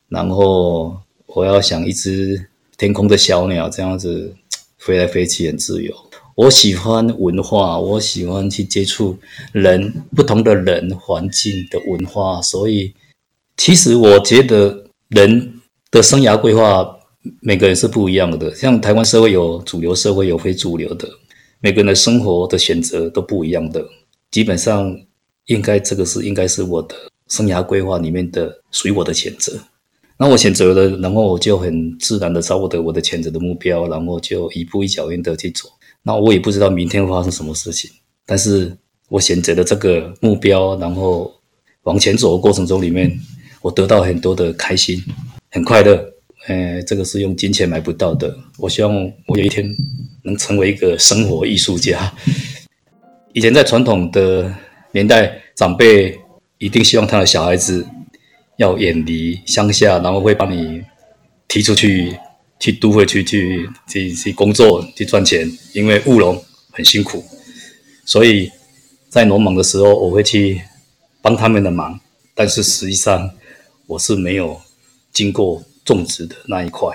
[0.07, 4.33] 然后我要像一只天空的小鸟这样子
[4.77, 5.93] 飞来飞去，很自由。
[6.35, 9.17] 我喜欢文化，我喜欢去接触
[9.51, 12.93] 人，不同的人、环境的文化，所以
[13.55, 15.61] 其实我觉得人
[15.91, 16.97] 的生涯规划
[17.39, 18.53] 每个人是不一样的。
[18.55, 21.07] 像台湾社会有主流社会，有非主流的，
[21.59, 23.85] 每个人的生活的选择都不一样的。
[24.31, 24.99] 基本上，
[25.45, 26.95] 应该这个是应该是我的
[27.27, 29.53] 生涯规划里面的属于我的选择。
[30.17, 35.69] 那我选择了，然后我就很自然的找我的我的选择的目标，然后就一步一脚印的去走。
[36.05, 37.89] 那我也不知道明天会发生什么事情，
[38.25, 38.75] 但是
[39.07, 41.33] 我选择了这个目标，然后
[41.83, 43.17] 往前走的过程中里面，
[43.61, 45.01] 我得到很多的开心，
[45.49, 46.13] 很快乐。
[46.47, 48.37] 呃，这个是用金钱买不到的。
[48.57, 48.93] 我希望
[49.27, 49.65] 我有一天
[50.23, 52.13] 能成为一个生活艺术家。
[53.31, 54.53] 以前在传统的
[54.91, 56.19] 年代，长辈
[56.57, 57.87] 一定希望他的小孩子
[58.57, 60.83] 要远离乡下，然后会把你
[61.47, 62.13] 提出去。
[62.63, 66.41] 去都会去去去去工作去赚钱，因为务农
[66.71, 67.21] 很辛苦，
[68.05, 68.49] 所以
[69.09, 70.61] 在农忙的时候，我会去
[71.21, 71.99] 帮他们的忙。
[72.33, 73.29] 但是实际上，
[73.85, 74.61] 我是没有
[75.11, 76.87] 经过种植的那一块。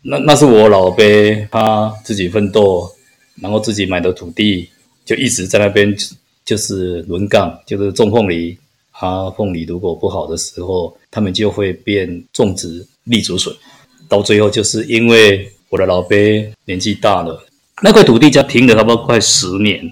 [0.00, 1.04] 那那是我老爸
[1.50, 2.90] 他自己奋斗，
[3.42, 4.70] 然后自己买的土地，
[5.04, 5.94] 就一直在那边
[6.42, 8.56] 就是轮岗，就是种凤梨。
[8.98, 13.54] 他凤梨如果不好的时候，他们就会变种植立竹笋。
[14.08, 16.16] 到最后，就是因为我的老爸
[16.64, 17.46] 年纪大了，
[17.82, 19.84] 那块土地家停了差不多快十年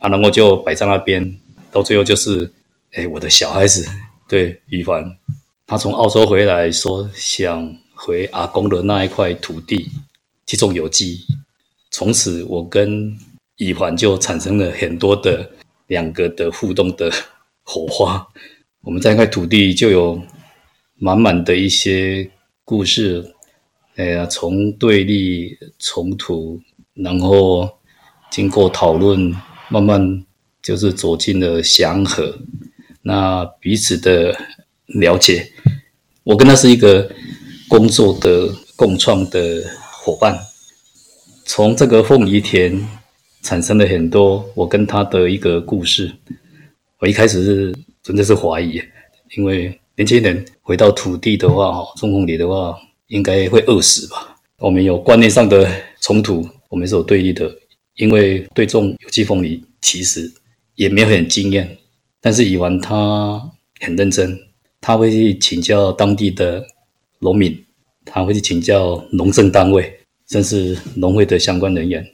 [0.00, 1.38] 啊，然后就摆在那边。
[1.70, 2.52] 到最后就是，
[2.92, 3.88] 哎，我的小孩子
[4.28, 5.16] 对宇凡，
[5.66, 9.90] 他从澳洲回来，说想回阿公的那一块土地
[10.46, 11.20] 去种有机。
[11.90, 13.16] 从此，我跟
[13.56, 15.50] 宇凡就产生了很多的
[15.86, 17.10] 两个的互动的
[17.62, 18.26] 火花。
[18.82, 20.20] 我们在那块土地就有
[20.96, 22.30] 满满的一些
[22.64, 23.34] 故事。
[23.96, 26.58] 哎呀，从对立冲突，
[26.94, 27.68] 然后
[28.30, 29.34] 经过讨论，
[29.68, 30.24] 慢慢
[30.62, 32.34] 就是走进了祥和。
[33.02, 34.34] 那彼此的
[34.86, 35.46] 了解，
[36.24, 37.10] 我跟他是一个
[37.68, 40.38] 工作的共创的伙伴。
[41.44, 42.80] 从这个凤梨田
[43.42, 46.10] 产生了很多我跟他的一个故事。
[46.98, 48.80] 我一开始是真的是怀疑，
[49.36, 52.78] 因为年轻人回到土地的话，哈，种凤梨的话，
[53.12, 54.36] 应该会饿死吧？
[54.58, 57.54] 我们有观念上的冲突，我们是有对立的。
[57.96, 60.32] 因为对种有机凤梨其实
[60.76, 61.76] 也没有很经验，
[62.22, 63.38] 但是以完他
[63.80, 64.38] 很认真，
[64.80, 66.64] 他会去请教当地的
[67.18, 67.54] 农民，
[68.06, 69.92] 他会去请教农政单位，
[70.30, 72.04] 甚至农会的相关人员，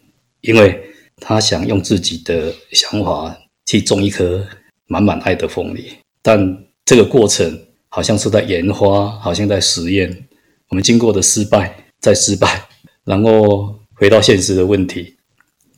[0.40, 0.78] 因为
[1.18, 4.44] 他想用自己的想法去种一颗。
[4.90, 5.92] 满满爱的凤梨，
[6.22, 10.27] 但这个过程好像是在研发，好像在实验。
[10.68, 12.68] 我们经过的失败，再失败，
[13.04, 15.16] 然后回到现实的问题。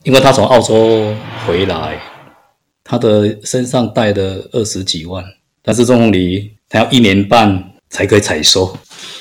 [0.03, 1.15] 因为他从澳洲
[1.45, 2.01] 回来，
[2.83, 5.23] 他的身上带的二十几万，
[5.61, 8.77] 但是种凤梨他要一年半才可以采收，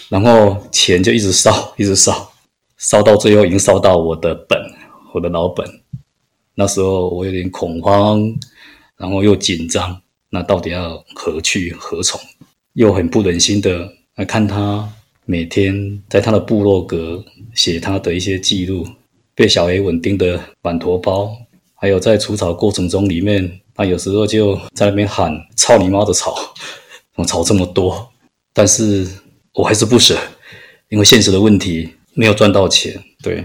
[0.08, 2.32] 然后钱就一直烧， 一直烧，
[2.78, 4.58] 烧到最后已经烧到我的本，
[5.12, 5.66] 我的老本。
[6.54, 8.20] 那时候我有点恐慌。
[8.96, 9.98] 然后又紧张，
[10.28, 12.20] 那到底要何去何从？
[12.74, 14.86] 又很不忍心的来看他
[15.30, 17.24] 每天在他的部落格
[17.54, 18.84] 写他的一些记录，
[19.32, 21.30] 被小黑稳定的满头包，
[21.76, 26.34] 还有在除草过程中里面，他有时候就在那边喊“操你妈的草”，
[27.14, 28.10] 我草这么多，
[28.52, 29.06] 但是
[29.54, 30.18] 我还是不舍，
[30.88, 33.00] 因为现实的问题没有赚到钱。
[33.22, 33.44] 对，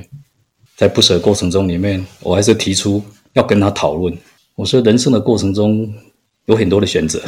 [0.75, 2.99] 在不舍过程中里面，我还是提出
[3.33, 4.17] 要跟他讨论。
[4.55, 5.93] 我说，人生的过程中
[6.47, 7.21] 有很多的选择，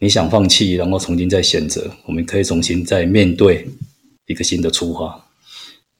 [0.00, 3.68] 你想放弃，然后重新再选择，我们可以重新再面对
[4.26, 5.26] 一个新的出发。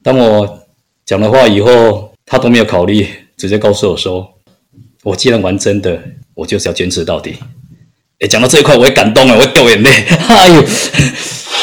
[0.01, 0.59] 当我
[1.05, 4.35] 讲了话以后，他都没有考虑，直接告诉我说
[5.03, 6.01] ：“我既然玩真的，
[6.33, 7.35] 我就是要坚持到底。”
[8.19, 9.89] 诶，讲到这一块，我也感动了，我会掉眼泪。
[10.27, 10.61] 哎呦，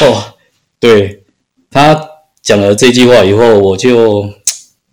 [0.01, 0.35] 哦，
[0.79, 1.23] 对，
[1.71, 2.09] 他
[2.41, 4.31] 讲了这句话以后，我就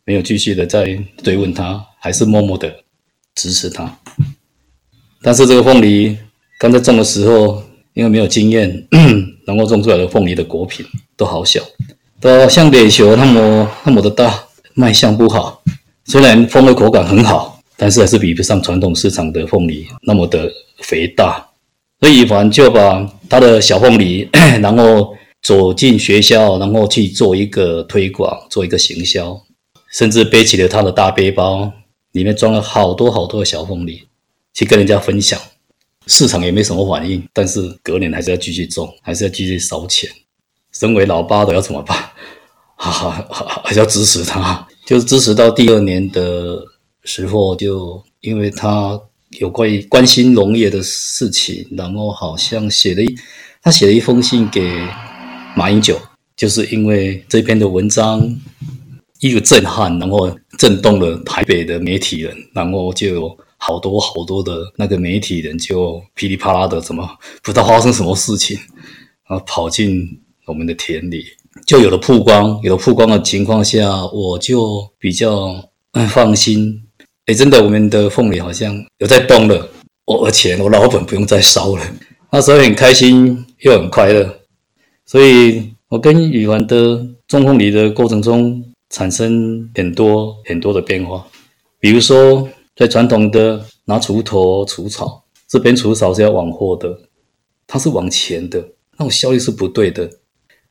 [0.05, 0.86] 没有继续的再
[1.22, 2.84] 追问他，还是默默的。
[3.34, 3.99] 支持他，
[5.20, 6.16] 但是这个凤梨
[6.64, 7.62] 刚才种的时候，
[7.92, 8.88] 因为没有经验，
[9.44, 10.82] 然后种出来的凤梨的果品
[11.14, 11.60] 都好小，
[12.22, 14.42] 都像垒球那么那么的大，
[14.72, 15.62] 卖相不好。
[16.06, 21.46] 虽然风味口感很好，但是还是比不上传统市场的凤梨那么的肥大。
[22.00, 24.26] 所以以凡就把他的小凤梨，
[24.62, 29.38] 然后走进学校，然后去做一个推广，做一个行销，
[29.92, 31.70] 甚至背起了他的大背包。
[32.12, 34.04] 里面装了好多好多的小凤梨，
[34.54, 35.38] 去跟人家分享，
[36.07, 40.11] 市场也没什么反应，但是隔年还是要继续种，还是要继续烧钱。
[40.72, 41.96] 身为老八的要怎么办？
[42.76, 46.62] 哈哈，还是要支持他，就支持到第二年的
[47.05, 49.00] 时候，就因为他
[49.38, 53.16] 有关于关心农业的事情，然后好像写了一，
[53.62, 54.70] 他写了一封信给
[55.57, 55.98] 马英九，
[56.36, 58.36] 就是因为这篇的文章。
[59.20, 63.34] 一个震撼，然后震动了台北的媒体人，然后就
[63.66, 67.08] 好多好多的那个媒体人就噼里啪啦的，怎么
[67.42, 68.58] 不知道发生什么事情，
[69.26, 70.06] 然后跑进
[70.46, 71.24] 我们的田里，
[71.66, 72.60] 就有了曝光。
[72.62, 75.54] 有了曝光的情况下，我就比较
[76.10, 76.82] 放心。
[77.24, 79.68] 哎，真的，我们的凤梨好像有在动了，
[80.04, 81.82] 我而且我老本不用再烧了，
[82.30, 84.40] 那时候很开心又很快乐。
[85.06, 88.62] 所以我跟宇凡的种凤梨的过程中。
[88.90, 91.26] 产生很多很多的变化，
[91.80, 96.99] 比如说在传统的拿锄头除草，这边除草是要往后的，
[97.66, 98.59] 它是往前的，
[98.99, 100.03] 那种效率是不对的。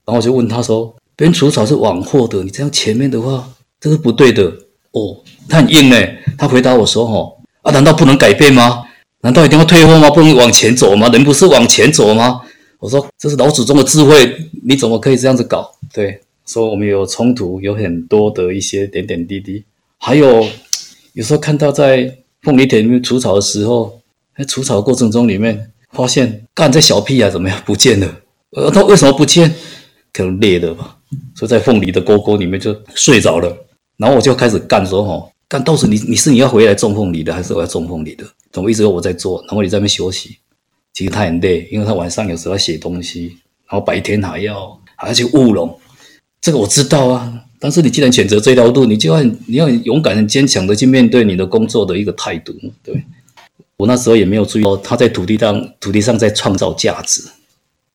[0.06, 3.50] 然后我就问他说：“别人除草是往后的，你这样前面的话，
[3.80, 4.52] 这是不对的。”
[4.92, 8.84] 哦，他很硬诶，他回答我说：“哦，啊，难道不能改变吗？
[9.22, 10.10] 难道一定要退后吗？
[10.10, 11.08] 不能往前走吗？
[11.10, 12.42] 人不是往前走吗？”
[12.80, 16.22] 我说：“这是老祖宗的智慧，你怎么可以这样子搞？”对。
[16.46, 19.64] 说我们有冲突，有很多的一些点点滴滴，
[19.98, 20.46] 还有
[21.14, 24.02] 有时候看到在凤梨田里面除草的时候，
[24.36, 28.20] 在除草过程中里面发现干这小屁啊怎么样不见了？
[28.52, 29.54] 呃，他为什么不见？
[30.12, 30.98] 可能裂了吧？
[31.36, 33.56] 所以在凤梨的沟沟里面就睡着了。
[33.98, 38.26] 然后我就开始干说吼，干到时你你是你要回来种凤梨的，还是我要种凤梨的？
[38.52, 40.38] 怎么一直有我在做，然后你在那边休息？
[40.94, 43.38] 其实他很累，因为他晚上有时候要写东西，
[43.70, 45.80] 然后白天还要还要去务农。
[46.44, 52.54] 这个我知道啊，但是你既然选择这条路，你就要你要勇敢、很坚强的去面对你的工作的一个态度。
[52.84, 53.02] 对，
[53.78, 57.24] 我那时候也没有注意到他在土地上土地上在创造价值，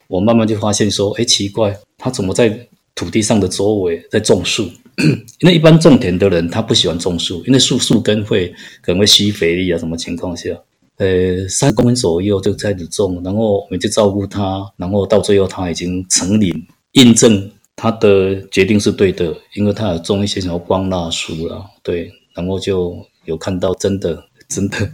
[0.06, 4.66] 我慢慢就发现说，哎，奇怪，他怎么在土地上的周围在种树？
[5.40, 8.48] 因为一般种田的人他不喜欢种树，因为树树根会
[8.80, 10.48] 可能会吸肥力啊，什么情况下，
[10.96, 17.50] 呃，三公分左右就开始种，然后我们就照顾它，然后到最后它已经成林，印证。
[17.80, 24.90] 他的决定是对的，因为他有种一些什么光蜡树了，对，然后就有看到真的真的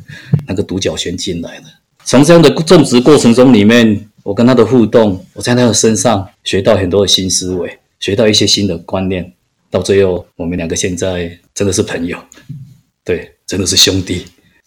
[0.47, 1.65] 那个独角仙进来了。
[2.05, 9.33] 从这样的种植过程中里面，我跟他的互动，我在他的身上学到很多的新思维，学到一些新的观念，
[9.71, 12.19] 到最后我们两个现在真的是朋友，
[13.03, 14.27] 对，真的是兄弟。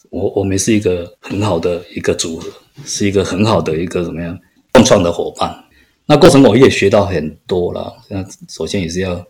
[0.09, 2.49] 我我们是一个很好的一个组合，
[2.83, 4.35] 是一个很好的一个怎么样
[4.71, 5.55] 共创的伙伴。
[6.09, 7.93] 那过程我也学到很多了。
[8.07, 9.27] 那首先也是要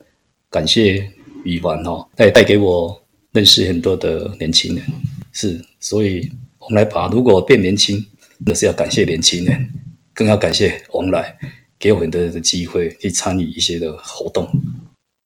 [0.47, 1.11] 感谢
[1.43, 3.01] 宇凡哈，他也带给我
[3.32, 4.86] 认识很多的年轻人。
[5.32, 8.05] 是，所以我们来把如果变年轻，
[8.45, 9.69] 那是要感谢年轻人，
[10.13, 11.36] 更要感谢王来
[11.80, 14.47] 给我很多的机会去参与一些的活动。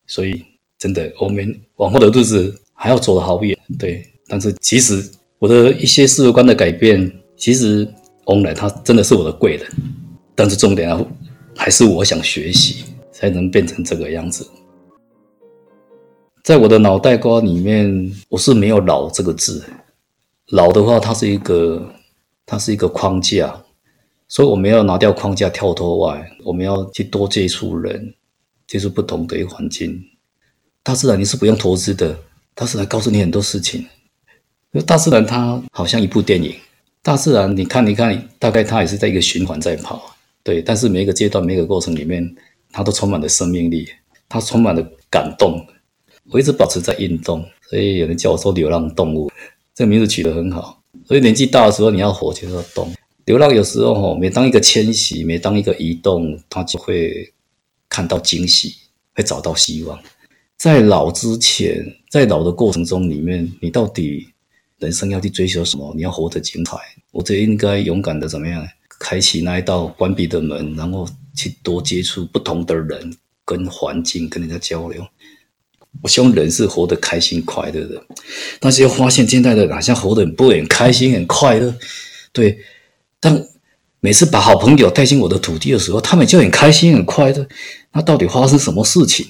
[0.07, 0.41] 所以
[0.79, 3.57] 真的，我们往后的日子还要走得好远。
[3.77, 5.03] 对，但是其实
[5.37, 7.85] 我的一些世界观的改变，其实
[8.23, 9.69] 王来他真的是我的贵人。
[10.33, 11.05] 但是重点啊。
[11.61, 14.49] 还是我想学习，才能变成这个样子。
[16.43, 19.63] 在我的脑袋瓜里面，我是没有“老”这个字。
[20.47, 21.93] 老的话，它是一个，
[22.47, 23.63] 它是一个框架，
[24.27, 28.11] 所以我们要拿掉框架，跳脱外，我们要去多接触人，
[28.65, 30.03] 接触不同的一个环境。
[30.81, 32.17] 大自然你是不用投资的，
[32.55, 33.85] 大自然告诉你很多事情。
[34.87, 36.55] 大自然它好像一部电影，
[37.03, 40.10] 大自然你看一看，大概它也是在一个循环在跑。
[40.43, 42.35] 对，但是每一个阶段、每一个过程里面，
[42.71, 43.87] 它都充满了生命力，
[44.27, 45.65] 它充满了感动。
[46.31, 49.29] 我一直保持在运动，所以有人叫我说“流浪动物”，
[49.75, 50.81] 这个名字取得很好。
[51.05, 52.91] 所以年纪大的时候，你要活就是要动。
[53.25, 57.31] 流浪有时候吼，每当一个迁徙，每当一个移动，它就会
[57.89, 58.75] 看到惊喜，
[59.13, 59.99] 会找到希望。
[60.57, 64.27] 在老之前，在老的过程中里面，你到底
[64.79, 65.93] 人生要去追求什么？
[65.95, 66.77] 你要活得精彩，
[67.11, 68.65] 我觉得应该勇敢的怎么样？
[69.01, 75.03] 开启那一道关闭的门，然后去多接触不同的人跟环境，跟人家交流。
[76.03, 78.01] 我希望人是活得开心快乐的，
[78.59, 81.75] 但是又发现现在的人好像活得很不很开心很快乐。
[82.31, 82.59] 对，
[83.19, 83.45] 但
[83.99, 87.45] 每次把好朋友带进我的土地的时候，他们就很开心很快乐。
[87.91, 89.25] 那到底发生什么事情？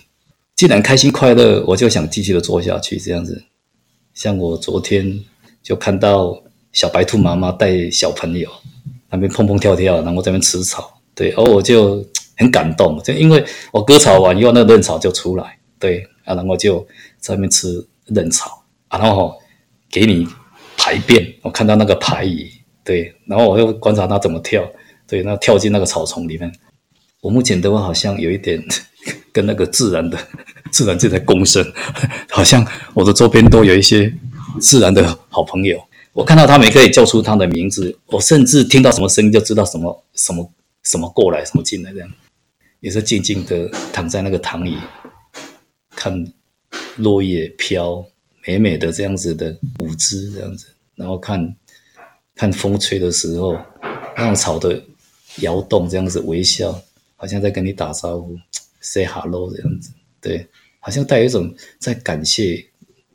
[0.55, 2.97] 既然开心快乐，我就想继续的做下去。
[2.97, 3.43] 这样子，
[4.13, 5.19] 像我昨天
[5.63, 8.49] 就看到小白兔妈妈带小朋友。
[9.11, 12.05] 那边蹦蹦跳跳，然后在那边吃草，对，而我就
[12.37, 16.79] 很感动，就因为我割草完以后，那个嫩草就出来，对，啊，然后就
[17.19, 19.33] 在那边吃嫩草，然后
[19.89, 20.27] 给你
[20.77, 22.49] 排便，我看到那个排遗，
[22.83, 24.65] 对，然后我又观察它怎么跳，
[25.07, 26.51] 对，那跳进那个草丛里面，
[27.21, 28.63] 我目前的话好像有一点
[29.33, 30.17] 跟那个自然的
[30.71, 31.65] 自然就在共生，
[32.29, 34.11] 好像我的周边都有一些
[34.59, 35.77] 自然的好朋友。
[36.13, 40.51] 我看到他们可以叫出他的名字，我甚至听到什么声音就知道什么什么
[40.83, 42.11] 什么过来，什么进来，这样
[42.81, 44.75] 也是静静的躺在那个躺椅，
[45.95, 46.33] 看
[46.97, 48.05] 落叶飘，
[48.45, 51.55] 美美的这样子的舞姿这样子，然后看
[52.35, 53.57] 看风吹的时候，
[54.17, 54.83] 那种草的
[55.37, 56.77] 摇动这样子，微笑，
[57.15, 58.37] 好像在跟你打招呼
[58.81, 60.45] ，say hello 这样子，对，
[60.81, 62.65] 好像带有一种在感谢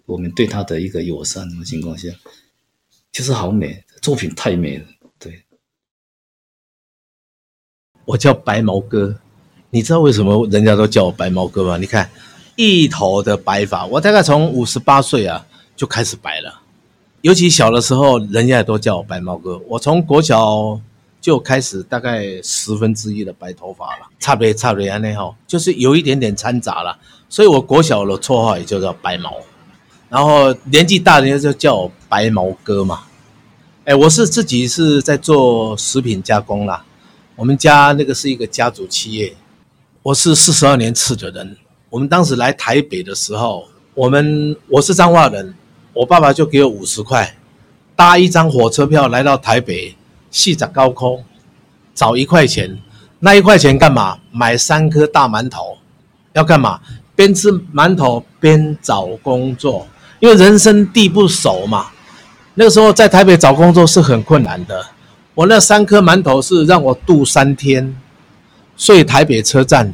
[0.06, 2.08] 我们对他的一个友善的情况下。
[3.16, 4.84] 就是好美，作品太美了。
[5.18, 5.42] 对，
[8.04, 9.18] 我叫白毛哥，
[9.70, 11.78] 你知道为什么人家都叫我白毛哥吗？
[11.78, 12.10] 你看
[12.56, 16.60] 一头的白发，我大概从五十八岁啊就开始白了，
[17.22, 19.56] 尤其小的时候，人家也都叫我白毛哥。
[19.66, 20.78] 我从国小
[21.18, 26.98] 就开始，大概十分之一的白头发了，差别差别那哈，就是有一点点掺杂了，
[27.30, 29.34] 所以我国小的绰号也就叫白毛。
[30.10, 33.04] 然后年纪大，人就叫我白毛哥嘛。
[33.86, 36.84] 哎，我是自己是在做食品加工啦。
[37.36, 39.32] 我们家那个是一个家族企业。
[40.02, 41.56] 我是四十二年次的人。
[41.88, 45.54] 我们当时来台北的时候，我们我是彰化人，
[45.92, 47.36] 我爸爸就给我五十块，
[47.94, 49.94] 搭一张火车票来到台北，
[50.32, 51.24] 细找高空，
[51.94, 52.76] 找一块钱。
[53.20, 54.18] 那一块钱干嘛？
[54.32, 55.78] 买三颗大馒头。
[56.32, 56.80] 要干嘛？
[57.14, 59.86] 边吃馒头边找工作。
[60.18, 61.92] 因为人生地不熟嘛，
[62.58, 64.84] 那个时候在台北找工作是很困难的。
[65.34, 67.94] 我那三颗馒头是让我度三天，
[68.76, 69.92] 睡台北车站，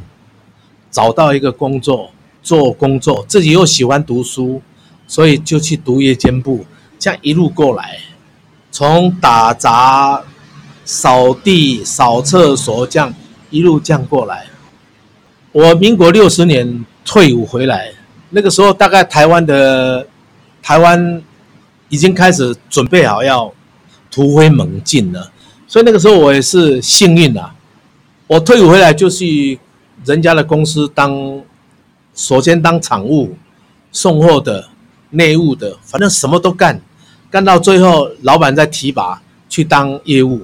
[0.89, 2.11] 找到一个工作
[2.41, 4.61] 做工作，自己又喜欢读书，
[5.05, 6.65] 所以就去读夜间部。
[6.97, 7.99] 这样一路过来，
[8.71, 10.23] 从打杂、
[10.85, 13.13] 扫地、扫厕所这样
[13.49, 14.45] 一路这样过来。
[15.51, 17.91] 我民国六十年退伍回来，
[18.29, 20.07] 那个时候大概台湾的。
[20.65, 21.21] 台湾
[21.93, 23.53] 已经开始准备好要
[24.09, 25.31] 突飞猛进了，
[25.67, 27.53] 所以那个时候我也是幸运啊。
[28.25, 29.59] 我退伍回来就去
[30.03, 31.43] 人家的公司当，
[32.15, 33.37] 首先当厂务、
[33.91, 34.69] 送货的、
[35.11, 36.81] 内务的，反正什么都干，
[37.29, 40.41] 干到最后，老板再提拔去当业务，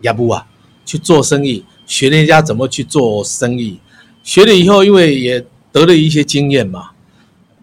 [0.00, 0.48] 也不啊，
[0.84, 3.78] 去做生意，学人家怎么去做生意，
[4.24, 6.90] 学了以后，因为也得了一些经验嘛。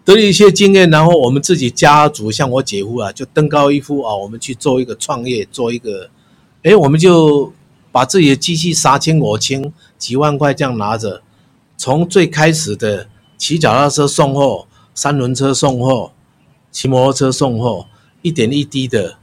[0.04, 6.10] 得了一些经验，然后我们自己家族，像我姐夫啊，就登高一呼啊，我们去做一个创业，做一个，
[6.62, 7.50] 哎，我们就
[7.90, 11.22] 把自己的机器杀青我清，几万块这样拿着，
[11.78, 13.08] 从最开始的
[13.38, 16.12] 骑脚踏车送货、三轮车送货、
[16.70, 17.86] 骑摩托车送货，
[18.20, 19.16] 一点一滴的，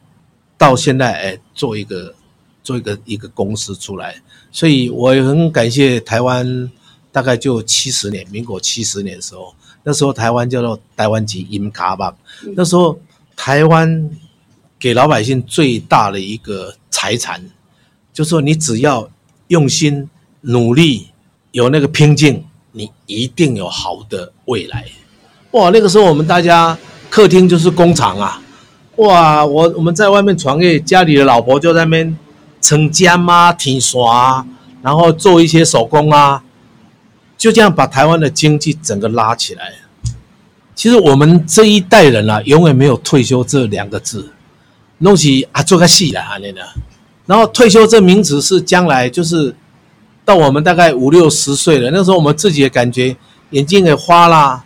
[0.58, 2.16] 到现在哎，做一个
[2.64, 4.20] 做一个一个公司出来，
[4.52, 6.72] 所以我也很感谢台湾，
[7.12, 9.54] 大概就七十年，民国七十年的时候。
[9.84, 12.14] 那时候台湾叫做台湾籍音卡吧，
[12.56, 13.00] 那时候
[13.36, 14.10] 台湾
[14.80, 17.44] 给老百姓最大的一个财产，
[18.14, 19.10] 就是说你只要
[19.48, 20.10] 用心
[20.42, 21.08] 努力，
[21.52, 24.86] 有那个拼劲，你一定有好的未来。
[25.52, 26.78] 哇，那个时候我们大家
[27.10, 28.42] 客厅就是工厂啊，
[28.98, 32.18] 哇，我我们在外面创业，家里的老婆就在那边
[32.62, 34.46] 撑浆啊、提刷，
[34.82, 36.44] 然后做一些手工啊。
[37.42, 39.74] 就这样把台湾的经济整个拉起来。
[40.76, 44.32] 其实我们这一代人啊，永远没有退休这两个字，
[45.00, 46.62] 弄起啊做个戏了啊那个。
[47.26, 49.56] 然后退休这名词是将来就是
[50.24, 53.16] 到我们大概五六十岁了，那时候我们自己也感觉
[53.50, 54.64] 眼睛也花了。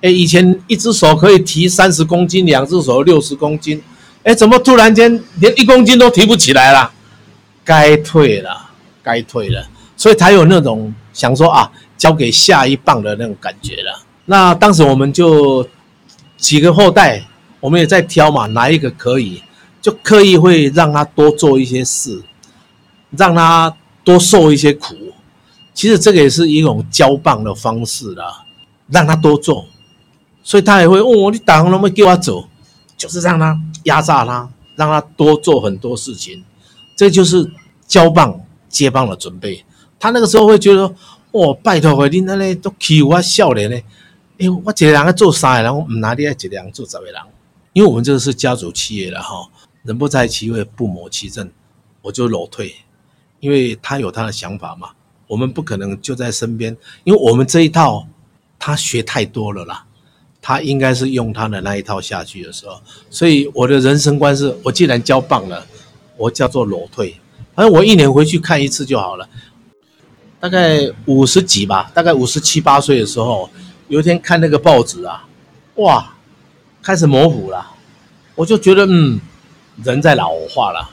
[0.00, 3.82] 哎，以前一只手可以提三十公斤，两只手六十公斤，
[4.22, 6.92] 哎，怎么突然间连一公斤都提不起来了？
[7.64, 8.70] 该退了，
[9.02, 9.66] 该退了。
[9.96, 11.68] 所以才有那种想说啊。
[12.04, 14.04] 交给下一棒的那种感觉了。
[14.26, 15.66] 那当时我们就
[16.36, 17.24] 几个后代，
[17.60, 19.42] 我们也在挑嘛，哪一个可以，
[19.80, 22.22] 就刻意会让他多做一些事，
[23.16, 23.74] 让他
[24.04, 24.94] 多受一些苦。
[25.72, 28.44] 其实这个也是一种交棒的方式啦，
[28.90, 29.64] 让他多做，
[30.42, 32.46] 所以他也会问我：“你打工能不能给我走？”
[32.98, 36.44] 就是让他压榨他，让他多做很多事情。
[36.94, 37.50] 这就是
[37.86, 39.64] 交棒接棒的准备。
[39.98, 40.94] 他那个时候会觉得。
[41.34, 43.76] 哦，拜托回你那里都欺负我少年呢。
[44.38, 47.14] 哎，我一个人做三个人，我唔拿你一个人做十个人。
[47.72, 49.48] 因为我们这个是家族企业了哈，
[49.82, 51.50] 人不在其位不谋其政，
[52.02, 52.72] 我就裸退。
[53.40, 54.90] 因为他有他的想法嘛，
[55.26, 58.06] 我们不可能就在身边，因为我们这一套
[58.56, 59.84] 他学太多了啦，
[60.40, 62.80] 他应该是用他的那一套下去的时候，
[63.10, 65.66] 所以我的人生观是，我既然交棒了，
[66.16, 67.16] 我叫做裸退，
[67.56, 69.28] 反正我一年回去看一次就好了。
[70.44, 73.48] 大概五十几吧，大概五十七八岁的时候，
[73.88, 75.24] 有一天看那个报纸啊，
[75.76, 76.12] 哇，
[76.82, 77.66] 开始模糊了，
[78.34, 79.18] 我就觉得嗯，
[79.82, 80.90] 人在老化了。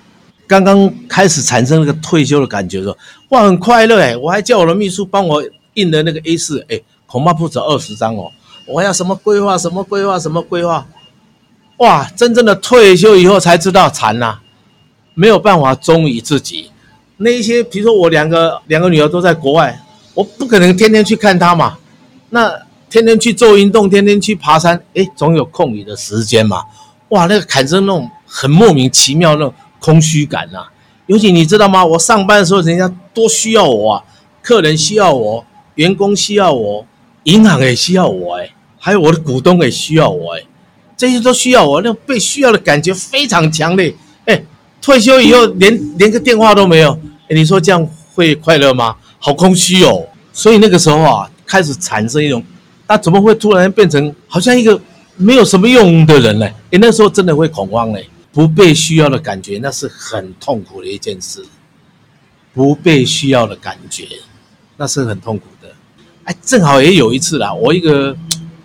[0.48, 2.98] 刚刚开始产生那个退休的感觉的时候，
[3.32, 4.15] 哇，很快乐哎！
[4.15, 8.32] 我还叫我的秘书帮我印的那个 A 四，哎，恐怕不止二十张哦。
[8.65, 10.88] 我要什么规划，什么规划，什么规划，
[11.80, 14.40] 哇，真正的退休以后才知道惨呐，
[15.14, 16.70] 没有办法忠于自己。
[17.23, 19.80] 那一些，比如说我两个两个女儿都在国外，
[20.14, 21.77] 我不可能天天去看她嘛。
[22.31, 22.52] 那
[22.89, 26.64] 天天去做运动，天天去爬山，诶，总有空余的时间嘛。
[27.10, 30.65] 哇，那个产生那种很莫名其妙那种空虚感呐、
[31.06, 31.85] 尤其你知道吗？
[31.85, 34.03] 我上班的时候，人家多需要我啊，
[34.41, 35.45] 客人需要我，
[35.76, 36.85] 员工需要我，
[37.23, 40.45] 银行也需要我，诶，还有我的股东也需要我，诶，
[40.98, 43.93] 这些都需要我，那被需要的感觉非常强烈，
[44.26, 44.45] 诶，
[44.81, 46.98] 退休以后连连个电话都没有。
[47.35, 48.95] 你说这样会快乐吗？
[49.19, 50.05] 好空虚哦。
[50.33, 52.41] 所以那个时候啊，开始产生一种，
[52.87, 54.79] 他怎么会突然变成好像一个
[55.17, 56.45] 没有什么用的人呢？
[56.71, 61.43] 诶，那时候真的会恐慌嘞，不被需要的感觉，那是很痛苦的一件事。
[62.53, 64.07] 不被需要的感觉，
[64.77, 65.69] 那是很痛苦的。
[66.23, 68.15] 哎，正好也有一次啦，我一个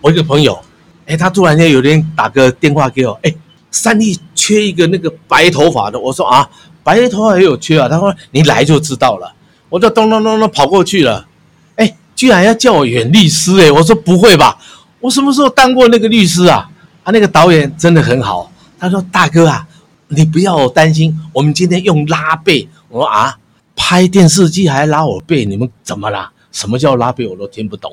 [0.01, 0.57] 我一个朋友，
[1.05, 3.33] 哎，他突然间有天打个电话给我，哎，
[3.71, 6.49] 三立缺一个那个白头发的，我说啊。
[6.87, 9.33] 白头发也有缺啊，他说你来就知道了，
[9.67, 11.27] 我就咚咚咚咚跑过去了，
[11.75, 14.57] 哎，居然要叫我演律师哎，我说不会吧，
[15.01, 16.69] 我什么时候当过那个律师啊？
[17.03, 18.49] 啊，那个导演真的很好，
[18.79, 19.67] 他说大哥啊，
[20.07, 23.37] 你不要担心，我们今天用拉背，我说啊，
[23.75, 26.31] 拍电视剧还拉我背，你们怎么啦？
[26.53, 27.91] 什么叫拉背我都听不懂，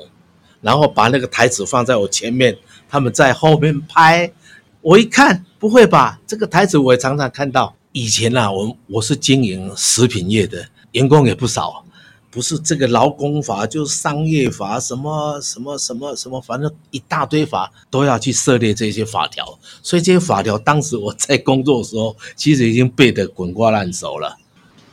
[0.61, 2.55] 然后把那个台词放在我前面，
[2.87, 4.31] 他们在后面拍，
[4.79, 7.74] 我一看不会吧，这个台词我也常常看到。
[7.97, 11.81] 以前呐、啊，我我是经营食品业的，员工也不少，
[12.29, 24.35] 不是这个劳工法，就是商业法，什么什么什么什么，反正一大堆法都要去涉猎这些法条，所以这些法条当时我在工作的时候，其实已经背得滚瓜烂熟了。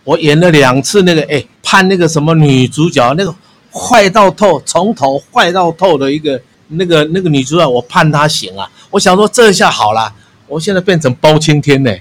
[0.04, 3.34] 我演了两次那个，哎，判那个什么女主角，那个
[3.72, 8.70] 坏到透，从头坏到透的一个那个那个女主角，我判她刑啊！
[8.92, 10.14] 我想说这下好了，
[10.46, 11.92] 我现在变成包青天呢，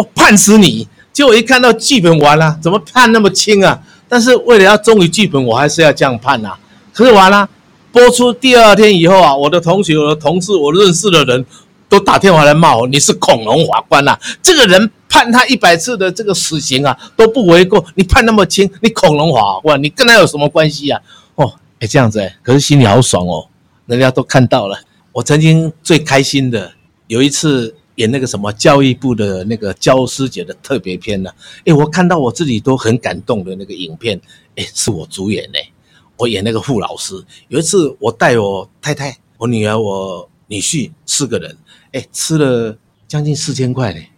[0.00, 0.88] 我判死你！
[1.12, 3.78] 结果一看到剧本完了，怎么判那么轻啊？
[4.08, 6.58] 但是为了要忠于剧本，我还是要这样判啊。
[6.94, 7.46] 可是完了，
[7.92, 11.44] 播出第二天以后啊，我的同学、我的同事、我认识的人
[11.86, 14.20] 都打电话来骂我：“你是恐龙法官呐、啊！
[14.42, 20.98] 这个人判他一百次的这个死刑啊都不为过，你判那么轻，你恐龙法官，你跟他有什么关系啊？”
[21.36, 23.46] 哦，哎，这样子哎，可是心里好爽哦，
[23.84, 24.78] 人家都看到了。
[25.12, 26.72] 我曾经最开心的
[27.06, 27.74] 有一次。
[28.00, 31.30] 演那个什么教育部的那个教师节的特别篇呢？
[31.64, 34.18] 诶，我看到我自己都很感动的那个影片，
[34.54, 35.68] 诶，是我主演嘞，
[36.16, 37.22] 我演那个傅老师。
[37.48, 41.54] 有一次我带我太太、我女儿、我女婿四个人，
[41.92, 44.08] 诶，吃了将近四千块嘞，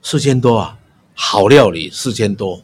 [0.00, 0.78] 四千多啊，
[1.12, 2.62] 好料理四千多。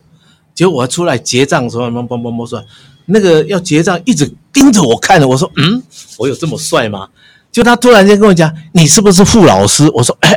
[0.55, 2.65] 结果我出来结账的时候，嘣嘣嘣嘣说，
[3.07, 5.83] 那个要结账一直盯着我看着，我说，嗯，
[6.17, 7.09] 我有这么帅吗？
[7.55, 10.33] 就他突然间跟我讲：“你是不是傅老师？”我说：“哎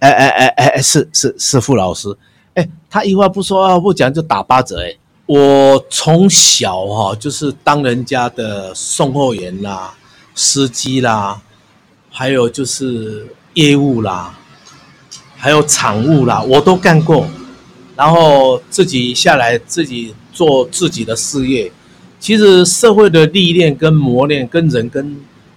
[0.00, 2.12] 哎哎哎哎，是是是傅老师。”
[2.54, 4.82] 哎，他一话不说二话不讲就打八折。
[4.82, 4.92] 哎，
[5.26, 9.94] 我从小哈就是当人家的送货员啦、
[10.34, 11.40] 司机啦，
[12.10, 14.36] 还有就是业务啦，
[15.36, 17.28] 还有场务啦，我都干过。
[17.94, 21.70] 然后自己下来自己做自己的事业。
[22.18, 25.16] 其实社会的历练跟磨练，跟人跟。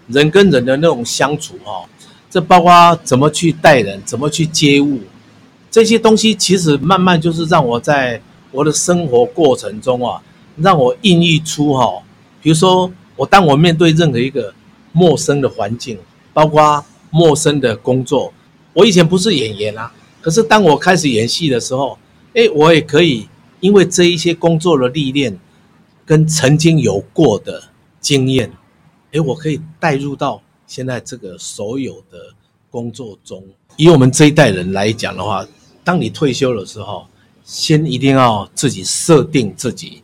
[0.09, 1.85] 人跟人的那种相处哦，
[2.29, 4.99] 这包括怎么去待人，怎么去接物，
[5.71, 8.21] 这些东西其实慢慢就是让我在
[8.51, 10.21] 我的生活过程中啊，
[10.57, 12.01] 让我孕育出哈，
[12.41, 14.53] 比如说我当我面对任何一个
[14.91, 15.97] 陌生的环境，
[16.33, 18.33] 包括陌生的工作，
[18.73, 19.91] 我以前不是演员啊，
[20.21, 21.97] 可是当我开始演戏的时候，
[22.33, 23.27] 诶，我也可以
[23.59, 25.37] 因为这一些工作的历练
[26.05, 27.63] 跟曾经有过的
[27.99, 28.51] 经验。
[29.11, 32.31] 诶，我可以带入到现在这个所有的
[32.69, 33.43] 工作中。
[33.75, 35.43] 以我们这一代人来讲的话，
[35.83, 37.07] 当你退休的时候，
[37.43, 40.03] 先一定要自己设定自己，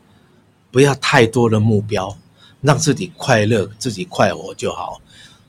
[0.72, 2.18] 不要太多的目标，
[2.62, 5.00] 让自己快乐，自己快活就好。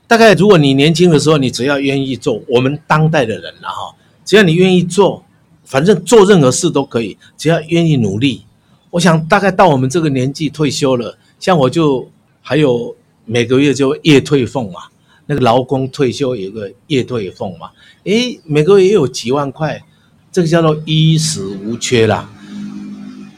[0.05, 5.25] 大概如果你年轻的时候，你只要愿意做，我们当代的人了哈，只要你愿意做，
[5.63, 8.45] 反正做任何事都可以，只要愿意努力。
[8.91, 12.07] 我想大概到我们这个年纪退休了，像我就
[12.43, 12.95] 还有。
[13.29, 14.83] 每个月就月退俸嘛，
[15.25, 17.71] 那个劳工退休有个月退俸嘛，
[18.05, 19.83] 诶，每个月也有几万块，
[20.31, 22.29] 这个叫做衣食无缺啦，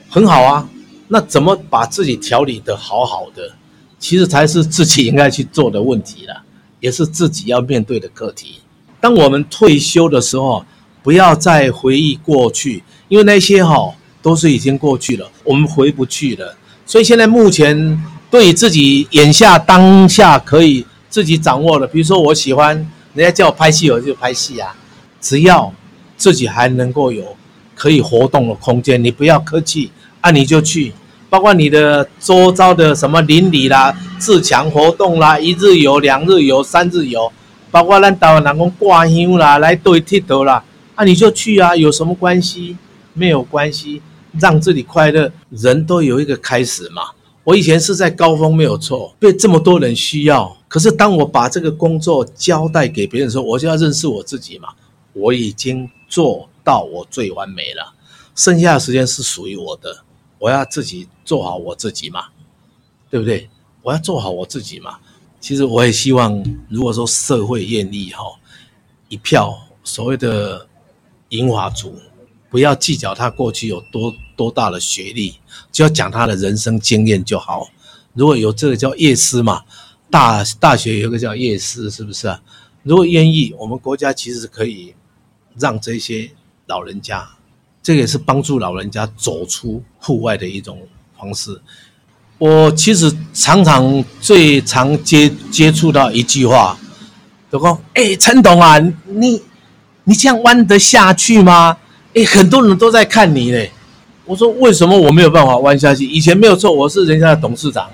[0.07, 0.70] 很好啊。
[1.07, 3.53] 那怎么把自己调理得好好的，
[3.98, 6.44] 其实才是自己应该去做的问题了，
[6.80, 8.60] 也是自己要面对的课题。
[9.02, 10.64] 当我们退休的时候，
[11.02, 16.56] 不要再回忆过去，因为那些哈都是已经过去了，我们回不去了。
[16.86, 17.99] 所以现在目前。
[18.32, 22.76] 对自己眼下当下可以自己掌握的，比如说我喜欢
[23.14, 24.76] 人家叫我拍戏，我就拍戏啊。
[25.20, 25.74] 只要
[26.16, 27.36] 自己还能够有
[27.76, 29.92] 可以活动的空间，你不要客气，
[30.22, 30.94] 啊你就去。
[31.30, 37.32] 包括你的周遭的什么邻里啦、自强活动啦、一日游、两日游、三日游，
[37.70, 40.64] 包括咱台湾人讲挂香啦、来对铁头啦，
[40.96, 42.78] 啊你就去啊，有什么关系？
[43.14, 44.02] 没有关系，
[44.40, 47.04] 让自己快乐，人都有一个开始嘛。
[47.44, 50.56] 我以前是在高峰没有错，被这么多人需要。
[50.68, 54.70] 可是当我把这个工作交代给别人的时候，我就要认识我自己嘛。
[55.14, 57.94] 我已经做到我最完美了，
[58.36, 60.03] 剩下的时间是属于我的。
[60.38, 62.26] 我要自己做好我自己嘛，
[63.10, 63.49] 对不对？
[63.82, 64.98] 我要做好我自己嘛。
[65.40, 68.24] 其实我也希望，如果说社会愿意哈，
[69.07, 70.68] 一票所谓的
[71.30, 71.95] 银华族。
[72.52, 75.36] 不要计较他过去有多多大的学历，
[75.70, 77.68] 就要讲他的人生经验就好。
[78.14, 79.64] 如果有这个叫夜师嘛，
[80.10, 82.41] 大大学有个叫夜师，是不是啊？
[82.84, 84.94] 如果愿意，我们国家其实可以
[85.60, 86.32] 让这些
[86.68, 87.28] 老人家，
[87.84, 90.80] 这个也是帮助老人家走出户外的一种
[91.18, 91.61] 方式。
[92.38, 96.80] 我其实常常最常接接触到一句话，
[97.52, 99.41] 就说：“哎，陈董啊，你
[100.06, 101.76] 你这样弯得下去吗？”
[102.16, 103.70] 诶，很多人都在看你嘞。
[104.30, 106.06] 我说，为什么我没有办法弯下去？
[106.06, 107.90] 以前没有错，我是人家的董事长，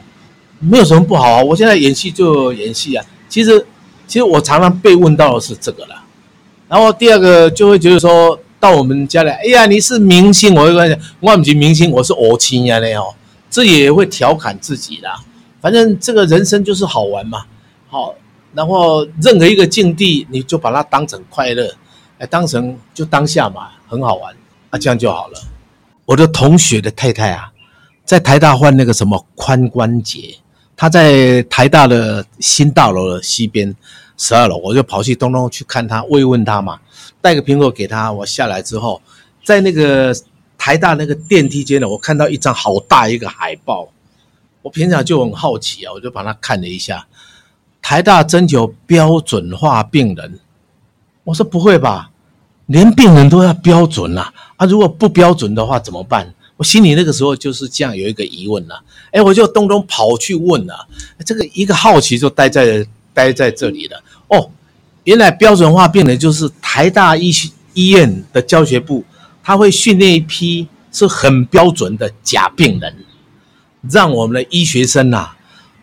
[0.59, 1.41] 没有什么不好啊。
[1.41, 3.05] 我现在演戏就演戏啊。
[3.29, 3.65] 其实，
[4.05, 6.03] 其实我常常被问到的是这个啦。
[6.67, 13.15] 然后第二个就会觉得说到我们家来，哎呀，你是明星，我会跟他讲，我不是明星，我是偶亲呀嘞哦。
[13.49, 15.15] 这也会调侃自己啦。
[15.61, 17.45] 反正这个人生就是好玩嘛。
[17.87, 18.13] 好，
[18.53, 21.73] 然后任何一个境地，你就把它当成快乐，
[22.17, 23.69] 哎，当成就当下嘛。
[23.87, 24.35] 很好玩
[24.71, 25.39] 啊，这样就好了。
[26.05, 27.51] 我的同学的太太啊，
[28.03, 30.35] 在台大换那个什么髋关节，
[30.77, 33.75] 他在台大的新大楼的西边
[34.17, 36.79] 十二楼，我就跑去东东去看他，慰问他嘛，
[37.21, 38.11] 带个苹果给他。
[38.11, 39.01] 我下来之后，
[39.43, 40.15] 在那个
[40.57, 43.89] 台大那个电梯间呢，我看到一张好大一个海报。
[44.61, 47.05] 我平常就很好奇啊，我就把它看了一下。
[47.83, 50.39] 台大征求标准化病人，
[51.23, 52.09] 我说不会吧，
[52.67, 54.33] 连病人都要标准啊？
[54.55, 56.33] 啊，如果不标准的话怎么办？
[56.57, 58.81] 我心里那个时候就是这样有一个疑问了。
[59.11, 60.87] 哎，我就东东跑去问了，
[61.25, 64.01] 这个一个好奇就待在待在这里了。
[64.29, 64.49] 哦，
[65.03, 67.31] 原来标准化病人就是台大医
[67.73, 69.03] 医院的教学部，
[69.43, 72.95] 他会训练一批是很标准的假病人。
[73.91, 75.31] 让我们的医学生呐、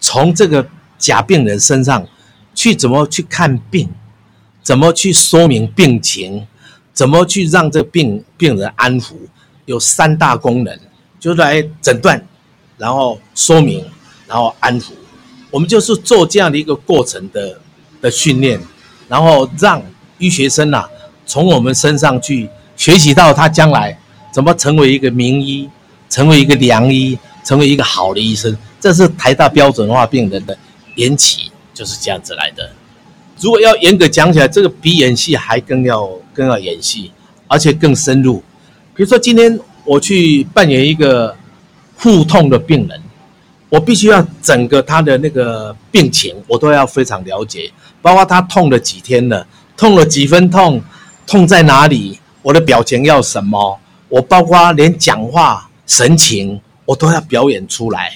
[0.01, 0.67] 从这个
[0.99, 2.05] 假病人身上
[2.55, 3.89] 去怎么去看病，
[4.63, 6.47] 怎么去说明病情，
[6.93, 9.15] 怎么去让这病病人安抚，
[9.67, 10.79] 有三大功能，
[11.19, 12.25] 就是来诊断，
[12.77, 13.85] 然后说明，
[14.27, 14.91] 然后安抚。
[15.51, 17.59] 我们就是做这样的一个过程的
[18.01, 18.61] 的训练，
[19.09, 19.83] 然后让
[20.19, 20.89] 医学生呐、
[21.27, 23.99] 从我们身上去学习到他将来
[24.33, 25.69] 怎么成为一个名医，
[26.09, 27.19] 成为一个良医。
[27.45, 30.57] 成为一个好的医生，这是台大标准化病人的
[30.95, 32.71] 缘起，就是这样子来的。
[33.43, 37.11] 如果要严格讲起来，这个比演戏还更要更要演戏，
[37.49, 38.39] 而且更深入。
[38.95, 41.37] 比如说今天我去扮演一个
[41.97, 43.03] 腹痛的病人，
[43.69, 47.71] 我必须要整个他的那个病情，我都要非常了解，
[48.01, 49.47] 包括他痛了几天了，
[49.77, 50.81] 痛了几分痛，
[51.27, 53.79] 痛在哪里，我的表情要什么，
[54.09, 56.61] 我包括连讲话神情。
[56.85, 58.13] 我都要表演出来，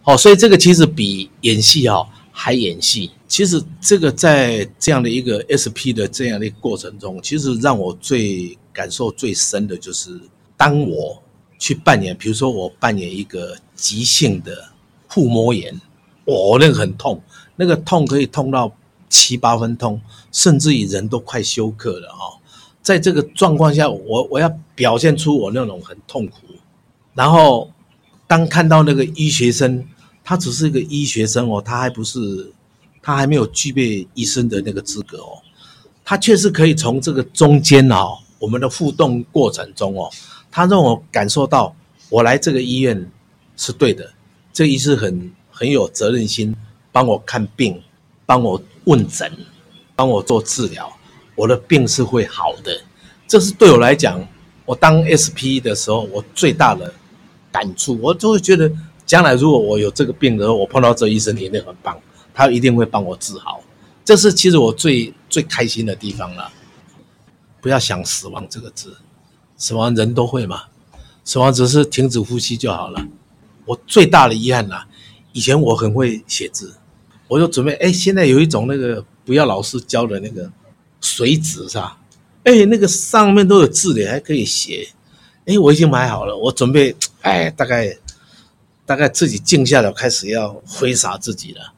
[0.00, 3.10] 好，所以这个其实比演戏哦还演戏。
[3.28, 10.18] 其实这个在这样的一个 SP 的这样的过程中，其实让我最感受最深的就是，
[10.56, 11.22] 当我
[11.58, 14.70] 去扮演，比如说我扮演一个急性的
[15.08, 15.78] 腹膜炎，
[16.24, 17.22] 我那个很痛，
[17.54, 18.74] 那个痛可以痛到
[19.08, 20.00] 七八分痛，
[20.32, 22.40] 甚至于人都快休克了哦。
[22.82, 26.38] 在这个状况下，我我要表现出我那种很痛苦，
[27.14, 27.70] 然后。
[28.30, 29.82] 当看到那个医学生，
[30.22, 32.52] 他只是一个医学生哦，他还不是，
[33.02, 35.42] 他还没有具备医生的那个资格哦，
[36.04, 40.10] 他确实可以从这个中间哦，我们的互动过程中哦，
[40.50, 41.74] 他让我感受到
[42.10, 43.10] 我来这个医院
[43.56, 44.12] 是对的，
[44.52, 46.54] 这医师很很有责任心，
[46.92, 47.80] 帮我看病，
[48.26, 49.30] 帮我问诊，
[49.96, 50.90] 帮我做治疗，
[51.34, 52.80] 我的病是会好的，
[53.26, 54.26] 这是对我来讲，
[54.64, 56.92] 我当 SP 的时候，我最大的。
[57.50, 58.70] 感触，我就会觉得，
[59.06, 61.98] 将来如果我有这个病的时候，我碰到这医生一定很棒，
[62.38, 63.60] 他一定会帮我治好。
[64.04, 66.52] 这是其实我最最开心的地方了。
[67.60, 68.96] 不要想死亡这个字，
[69.56, 70.66] 死亡人都会嘛，
[71.24, 73.04] 死亡只是停止呼吸就好了。
[73.64, 74.84] 我最大的遗憾呐，
[75.32, 76.72] 以前我很会写字，
[77.26, 80.48] 我就准备，哎，现在有一种那个不要老师教的那个
[81.00, 81.98] 水纸是吧？
[82.44, 84.88] 哎，那个上面都有字的，还可以写。
[85.46, 87.98] 哎，我已经买好了，我准备，哎，大概，
[88.86, 91.74] 大概自己静下来，开始要挥洒自己了。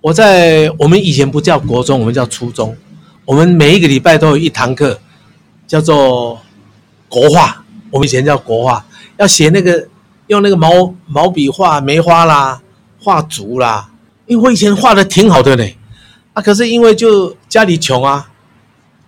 [0.00, 2.76] 我在我们以前不叫国中，我们叫初中。
[3.24, 4.98] 我们每一个礼拜都有一堂课，
[5.66, 6.40] 叫做
[7.08, 7.64] 国画。
[7.90, 9.88] 我们以前叫国画，要写那个
[10.28, 12.60] 用那个毛毛笔画梅花啦，
[13.02, 13.90] 画竹啦。
[14.26, 15.64] 因为我以前画的挺好的呢，
[16.32, 18.30] 啊，可是因为就家里穷啊，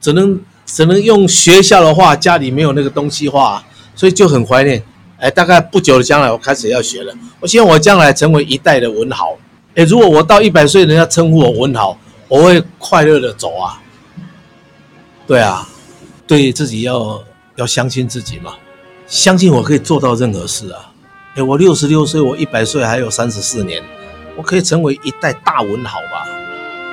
[0.00, 3.62] 只能只能用学校的画，家里没有那个东西画。
[3.94, 4.82] 所以就很怀念，
[5.18, 7.14] 哎，大概不久的将来，我开始要学了。
[7.38, 9.36] 我希望我将来成为一代的文豪。
[9.80, 11.96] 哎，如果我到一百岁，人家称呼我文豪，
[12.28, 13.80] 我会快乐的走啊。
[15.26, 15.66] 对啊，
[16.26, 17.18] 对自己要
[17.56, 18.52] 要相信自己嘛，
[19.06, 20.92] 相信我可以做到任何事啊。
[21.34, 23.82] 哎，我六十六岁，我一百岁还有三十四年，
[24.36, 26.28] 我可以成为一代大文豪吧，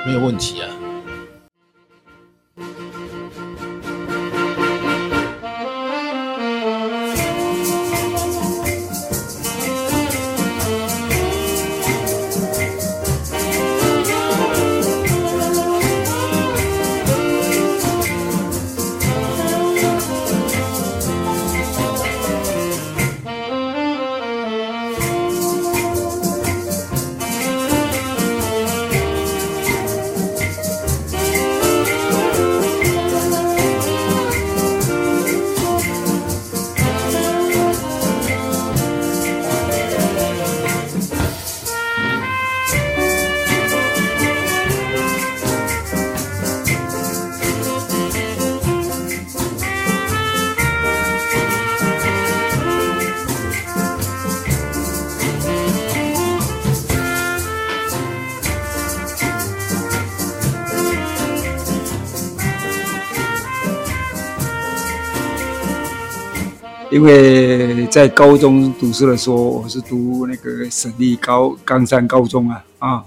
[0.06, 0.68] 没有问题啊。
[66.98, 73.04] 因为在高中读书的时候，我是读那个省立高冈山高中啊啊，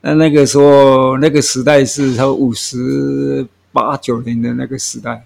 [0.00, 5.22] 那那个时候那个时代是他五十八九年的那个时代，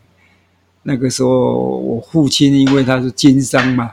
[0.83, 1.29] 那个时候
[1.79, 3.93] 我父亲因为他是经商嘛，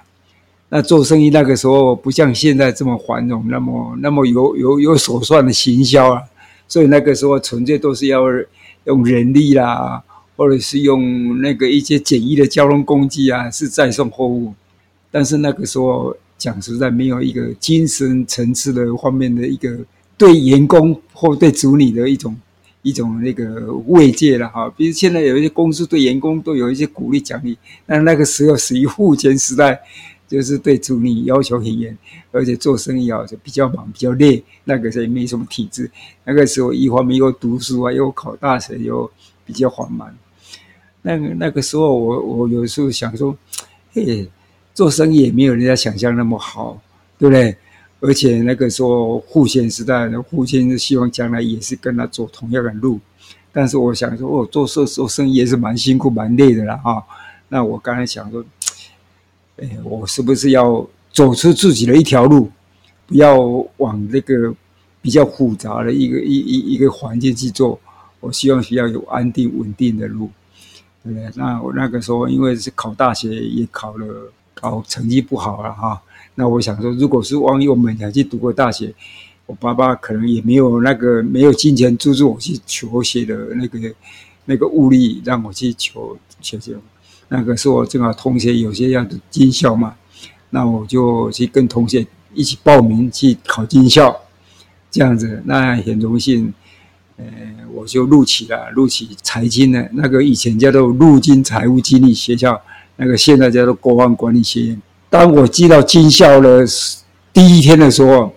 [0.70, 6.24] 那做生意那个时候不像现在这么繁荣，那么那么有有有手算的行销啊，
[6.68, 8.24] 所以那个时候纯粹都是要
[8.86, 10.02] 用人力啦。
[10.36, 14.54] 或者是用那个一些简易的交通工具啊，是载送货物，
[15.10, 19.80] 但是那个时候讲实在没有一个精神层次的方面的一个
[20.18, 22.36] 对员工或对子女的一种
[22.82, 24.70] 一种那个慰藉了哈。
[24.76, 29.80] 比如现在有一些公司对员工都有一些鼓励奖励，但那个时候属于父权时代，
[30.28, 31.98] 就是对子女要求很严，
[32.32, 35.90] 而且做生意啊就比较忙比较累，那个时候也没什么体制。
[36.26, 39.10] 那个时候一方面又读书啊，又考大学，又
[39.46, 40.14] 比较缓慢。
[41.08, 43.38] 那那个时候我，我有时候想说，
[43.94, 44.28] 嘿，
[44.74, 46.82] 做生意也没有人家想象那么好，
[47.20, 47.56] 对不对？
[48.00, 53.00] 而且那个时候父亲时代，父亲是希望将来也是跟他走同样的路。
[53.54, 56.76] 但是我想说，哦，做做做生意也是蛮辛苦、蛮累的啦。
[56.78, 57.04] 哈。
[57.50, 58.44] 那我刚才想说，
[59.58, 62.50] 哎，我是不是要走出自己的一条路，
[63.06, 63.38] 不要
[63.78, 64.52] 往那个
[65.04, 67.80] 比较复杂的一个一一一个环境去做？
[68.22, 70.32] 我希望需要有安定稳定的路。
[71.14, 71.30] 对？
[71.36, 76.02] 那我那个时候因为是考大学，也考了，考成绩不好了哈。
[76.34, 78.94] 那我想说，如果是万一我们想去读个大学，
[79.46, 83.80] 我爸爸可能也没有那个没有金钱资助我去求学的那个
[84.46, 86.76] 那个物力，让我去求求学。
[87.28, 89.96] 那个时候正好同学有些要军校嘛，
[90.50, 94.16] 那我就去跟同学一起报名去考军校，
[94.92, 96.54] 这样子，那很荣幸。
[97.18, 97.26] 呃，
[97.74, 102.62] 我就录取了，录取财经的，那个以前叫做陆军财务经理学校，
[102.98, 104.82] 那个现在叫做国防管理学院。
[105.10, 106.66] 当我进到军校的
[107.32, 108.34] 第一天的时候，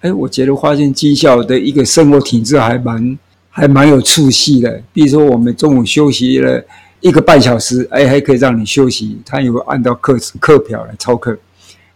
[0.00, 3.18] 哎，我觉得发现军校的一个生活体制还蛮
[3.48, 4.82] 还蛮有出息的。
[4.92, 6.60] 比如说，我们中午休息了
[6.98, 11.38] 一个半小时，哎，还可以让你休息，他有按照课课表来操课。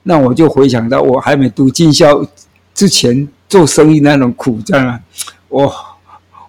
[0.04, 2.24] 那我就回想到我还没读军校
[2.72, 5.00] 之前做生意那种苦战啊，
[5.48, 5.95] 哇！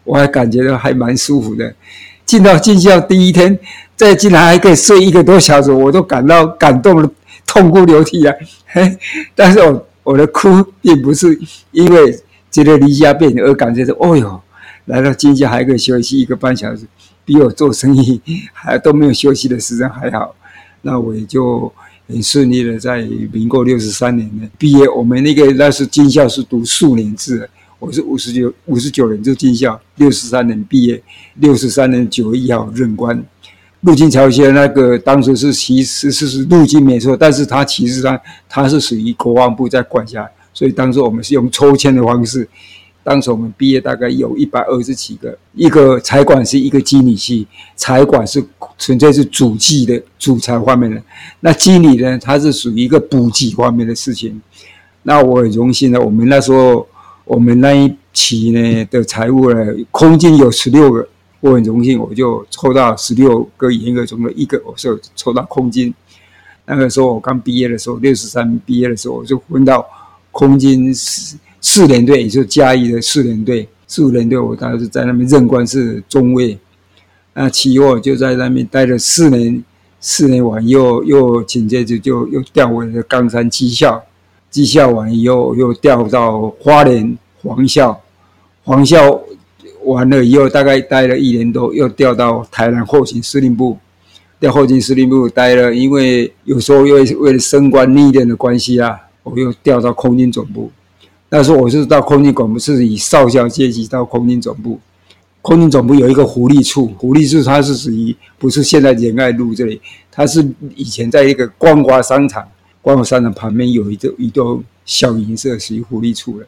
[0.08, 1.76] 我还感觉到还蛮舒服的，
[2.26, 3.60] 进到军校第一天，
[3.96, 7.12] 再进来还可以睡一个多小时，我都感到感动的
[7.46, 8.34] 痛哭流涕啊！
[8.68, 8.98] 嘿，
[9.36, 10.48] 但是我我的哭
[10.82, 11.38] 并不是
[11.72, 12.18] 因为
[12.50, 14.42] 觉得离家变远而感觉到，哦哟，
[14.86, 16.84] 来到军校还可以休息一个半小时，
[17.26, 18.22] 比我做生意
[18.54, 20.34] 还都没有休息的时间还好。
[20.84, 21.70] 那我也就
[22.08, 23.02] 很顺利的在
[23.34, 24.88] 民国六十三年呢毕业。
[24.88, 27.50] 我们那个那时军校是读数年制。
[27.80, 31.00] 我是五十九五十九年就进校，六十三年毕业，
[31.36, 33.24] 六十三年九月一号任官。
[33.82, 42.50] 陆军财学那个当时是其实是是陆军没错，但是他其实他他是属于国防部在管辖，所以当时我们是用抽签的方式。
[43.04, 48.44] 当时我们毕业大概有一百二十几个，一个财管是一个经理系，财管是
[48.80, 51.02] 纯粹是主计的主财方面的，
[51.42, 54.42] 那经理呢，他是属于一个补给方面的事情。
[55.04, 56.88] 那我很荣幸的，我们那时候。
[57.28, 61.06] 我们那一期呢的财务呢，空军有十六个，
[61.42, 65.94] 我很荣幸，我就抽到十六个员额中的一个，我是抽到空军。
[66.66, 69.86] 那个时候我刚毕业的时候，六十三毕业的时候，我就分到
[70.32, 73.68] 空军四四联队，也就是嘉义的四联队。
[73.88, 76.58] 四联队我当时在那边任官是中尉，
[77.34, 79.62] 那期末就在那边待了四年，
[80.00, 84.02] 四年完又又紧接着就又调回了冈山机校。
[84.50, 88.02] 技校完以后，又调到花莲黄校，
[88.64, 89.22] 黄校
[89.84, 93.78] 完了以后，大概待了一年多，又调到台南后勤司令部。
[94.40, 100.72] 调后勤司令部待了，因为有时候又为了升官历练的关系啊，我又调到空军总部。
[101.30, 104.80] 那时候我是到空军总部，是以少校阶级到空军总部。
[105.42, 112.48] 空军总部有一个福利处，福利处它是属于不是现在仁爱路这里，它是以前在一个光华商场。
[112.88, 116.48] 光华商场旁边有一座一栋小银舍，属于福利处了。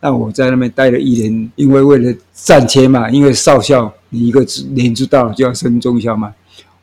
[0.00, 6.34] 那我在那边待了一年，因为为了战切嘛，因为少校你一个年纪大了就要升中校嘛，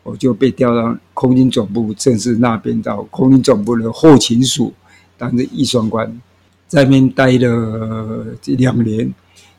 [0.03, 4.73] 我就被调到空军总部，正式那边到空军总部的后勤署
[5.17, 6.07] 当着一双官，
[6.69, 9.13] 在那边待了两年。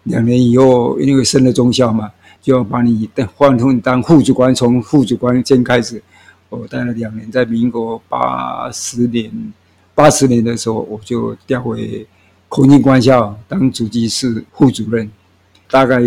[0.04, 2.10] 两年以后，因为升了中校嘛，
[2.40, 3.06] 就要把你
[3.36, 6.02] 换成当副主官，从副主官先开始。
[6.48, 9.30] 我待了两年，在民国八十年，
[9.94, 12.06] 八十年的时候，我就调回
[12.48, 15.10] 空军官校当主机室副主任。
[15.70, 16.00] 大概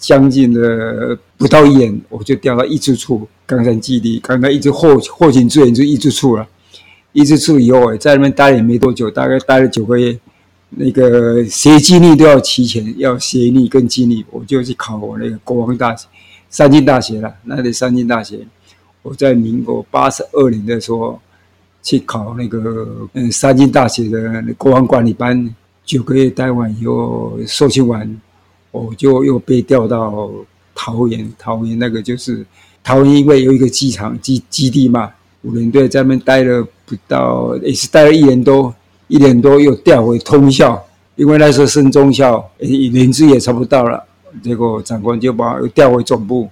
[0.00, 6.48] 将近的不到一年，我就调到一支处冈山基地，刚刚一直后后勤支援就一支处了。
[7.12, 10.18] 一支处以后，在那边待也没多久，大概待了九个月。
[10.70, 16.08] 那个学经历都要齐全，要学历跟经历，我就去考我那个国防大学、
[16.48, 17.34] 三军大学了。
[17.44, 18.38] 那里三军大学，
[19.02, 21.20] 我在民国八十二年的时候
[21.82, 25.54] 去考那个嗯三军大学的国防管理班，
[25.84, 28.20] 九个月待完以后受训完，
[28.70, 30.30] 我就又被调到
[30.74, 31.32] 桃园。
[31.38, 32.46] 桃园那个就是
[32.84, 35.10] 桃园，因为有一个机场基基地嘛，
[35.42, 38.74] 五连队在那边待了不到，也是待了一年多。
[39.08, 40.82] 一年多又调回通校，
[41.16, 44.02] 因为那时候升中校，年资也差不多了。
[44.42, 46.48] 结果长官就把又调回总部，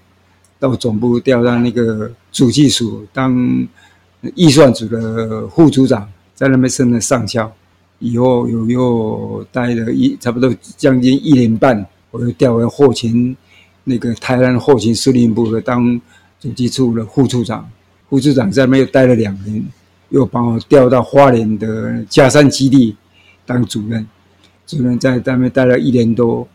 [0.58, 3.66] 到总部调到那个主技署当
[4.34, 7.52] 预算组的副组长，在那边升了上校。
[7.98, 13.36] 以后又又待了一差不多将近一年半，我又调回后勤
[13.84, 16.00] 那个台湾后勤司令部的当
[16.40, 17.68] 主计处的副处长，
[18.08, 19.62] 副处长在那边又待了两年。
[20.08, 22.96] 又把我调到花莲的佳山基地
[23.46, 24.04] 当主任，
[24.66, 26.48] 主任在那边待了一年多，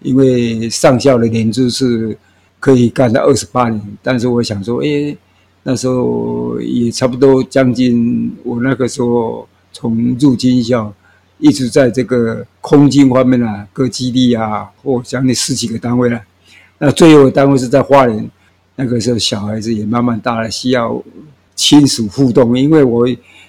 [0.00, 2.16] 因为上校的年资是
[2.60, 5.16] 可以干到二十八年，但是我想说，哎，
[5.64, 10.94] 那时候也差不多将近，我那个时候从入军校
[11.38, 16.20] 一直在这个空军方面啊，各基地啊，或将近十几个单位了，
[16.78, 18.30] 那最后单位是在花莲，
[18.76, 21.02] 那个时候小孩子也慢慢大了，需要。
[21.56, 23.06] 亲属互动，因为我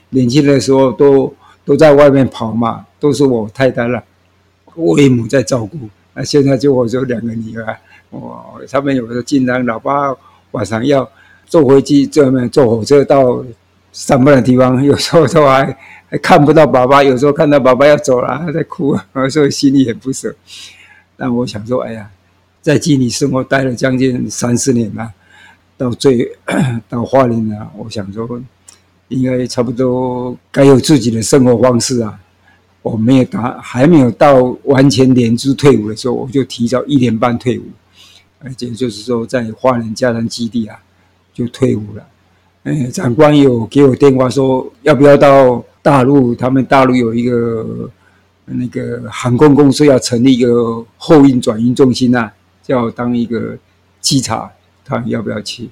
[0.10, 1.34] 年轻的时候都
[1.64, 4.04] 都在外面跑嘛，都是我太太了，
[4.76, 5.78] 为母在照顾。
[6.14, 7.78] 那现在就我就两个女儿，
[8.12, 10.16] 哇，他们有的经常老爸
[10.52, 11.10] 晚上要
[11.46, 13.44] 坐飞机，这边坐火车到
[13.92, 15.78] 上班的地方，有时候都还
[16.08, 18.98] 还看不到爸爸，有时候看到爸爸要走了，还在哭，
[19.30, 20.34] 所以心里很不舍。
[21.18, 22.10] 但我想说，哎呀，
[22.62, 25.12] 在基地生活待了将近三四年了。
[25.78, 26.32] 到最
[26.88, 28.40] 到花莲了，我想说，
[29.08, 32.20] 应该差不多该有自己的生活方式啊。
[32.84, 37.64] 我没有达，还没有到完全连资退伍的时候，我就提早一年半退伍，
[38.44, 40.78] 而且就是说在花莲佳山基地啊
[41.34, 42.06] 就退伍了。
[42.64, 46.36] 哎，长官有给我电话说，要不要到大陆？
[46.36, 47.90] 他们大陆有一个
[48.46, 52.32] 那个航空公司要成立一个后运转运中心啊，
[52.62, 53.58] 叫当一个
[54.00, 54.52] 稽查。
[54.84, 55.70] 看要不要去？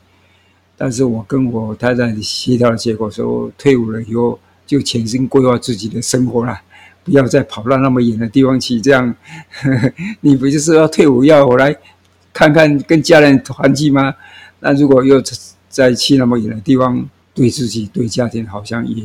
[0.78, 6.58] 但是我跟我太太协调的结果说，退伍了以后就全心规划自己的生活了，
[7.04, 8.80] 不要再跑到那么远的地方去。
[8.80, 9.14] 这样，
[9.62, 9.92] 呵呵
[10.22, 11.76] 你不就是要退伍要我来
[12.40, 14.16] 看看跟家人团聚吗？
[14.62, 15.22] 那如果又
[15.68, 19.04] 再去那么远的地方，对自己对家庭好像也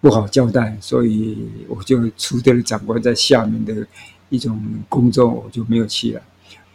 [0.00, 1.36] 不好交代，所以
[1.68, 3.86] 我就辞掉了长官在下面的
[4.30, 4.58] 一种
[4.88, 6.22] 工作，我就没有去了。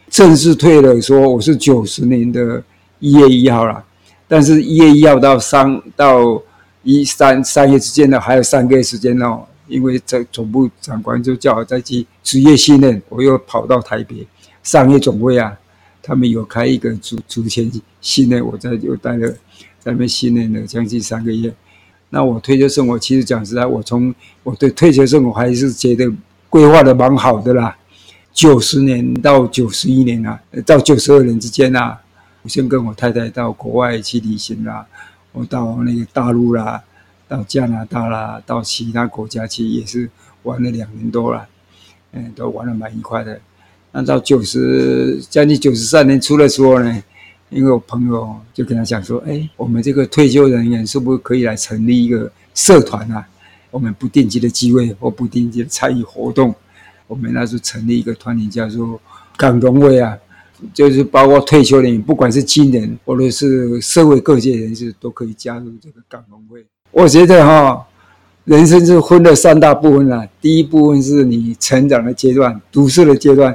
[0.08, 2.62] 正式退了，说我是九十年的
[3.00, 3.84] 一月一号了，
[4.28, 6.40] 但是一月一号到三到
[6.84, 9.44] 一三三月之间呢，还有三个月时间哦。
[9.66, 14.24] 因为在总部长官就叫我再去职业训练，我又跑到台北
[14.62, 15.58] 商业总会啊，
[16.02, 17.70] 他们有开一个组组前
[18.00, 19.28] 训练，我在又待了
[19.78, 21.54] 在那边训练了将近三个月。
[22.10, 26.12] 那我退休生活其实讲实在，我从我对退休生活还是觉得
[26.50, 27.76] 规划的蛮好的啦。
[28.32, 32.00] 九十年到九十一年啊，到九十二年之间啊，
[32.42, 34.86] 我先跟我太太到国外去旅行啦，
[35.32, 36.82] 我到那个大陆啦，
[37.28, 40.10] 到加拿大啦，到其他国家去也是
[40.42, 41.46] 玩了两年多了，
[42.12, 43.40] 嗯，都玩的蛮愉快的。
[43.92, 47.02] 按照九十将近九十三年初的时候呢，
[47.50, 53.26] 因为我朋友就跟他讲说，哎，我们这个退休人员是不是可以来成立一个社团啊？
[53.70, 56.54] 我们不定期的聚会或不定期的参与活动。
[57.06, 58.98] 我们那时候成立一个团体，叫做
[59.36, 60.16] 港农会啊，
[60.72, 66.64] 就是包括退休人员，不管是军人或者是社会各界人士，都可以加入这个港农会。
[66.90, 67.86] 我觉得哈，
[68.44, 70.26] 人生是分了三大部分啊。
[70.40, 73.52] 第一部分是你成长的阶段、读书的阶段；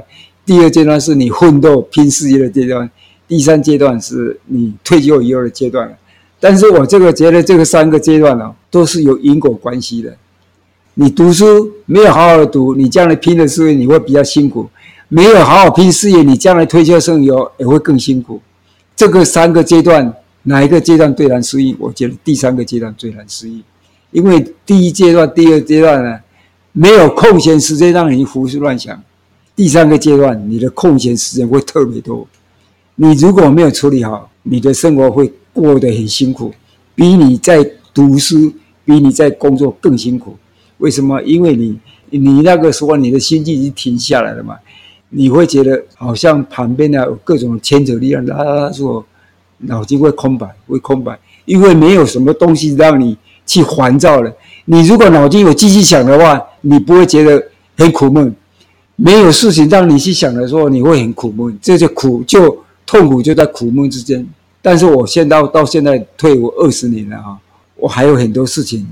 [0.48, 2.88] 第二阶段是你奋斗拼事业的阶段；
[3.28, 5.94] 第三阶段是你退休以后的阶段。
[6.40, 10.16] 但是我这个觉得这个三个阶段呢、都是有因果关系的。
[10.94, 14.70] 你读书没有好好的读，你将来拼的事业你会比较辛苦；
[15.08, 18.40] 没有好好拼事业，你将来退休生活也会更辛苦。
[18.96, 20.10] 这个三个阶段，
[20.44, 21.76] 哪一个阶段最难适应？
[21.78, 23.62] 我觉得第三个阶段最难适应，
[24.12, 26.18] 因为第一阶段、第二阶段呢，
[26.72, 28.96] 没有空闲时间让你胡思乱想；
[29.58, 32.24] 第三个阶段，你的空闲时间会特别多。
[32.94, 36.54] 你如果没有处理好，你的生活会过得很辛苦，
[36.94, 38.52] 比你在读书、
[38.84, 40.36] 比你在工作更辛苦。
[40.76, 41.20] 为什么？
[41.22, 41.76] 因为你，
[42.10, 44.56] 你那个时候你的心境已经停下来了嘛。
[45.08, 49.04] 你会觉得好像旁边呢有各种牵扯力量拉拉住，
[49.56, 54.32] 脑筋会空白，会空白，因为没有什么东西让你去烦躁了。
[54.66, 57.44] 你如果脑筋有继续想的话，你不会觉得
[57.76, 58.32] 很苦闷。
[59.00, 61.56] 没有事情让你去想的时候，你会很苦闷。
[61.62, 64.26] 这就苦就痛苦就在苦闷之间。
[64.60, 67.38] 但是我现在到到现在退伍二十年了哈，
[67.76, 68.84] 我还有很多事情，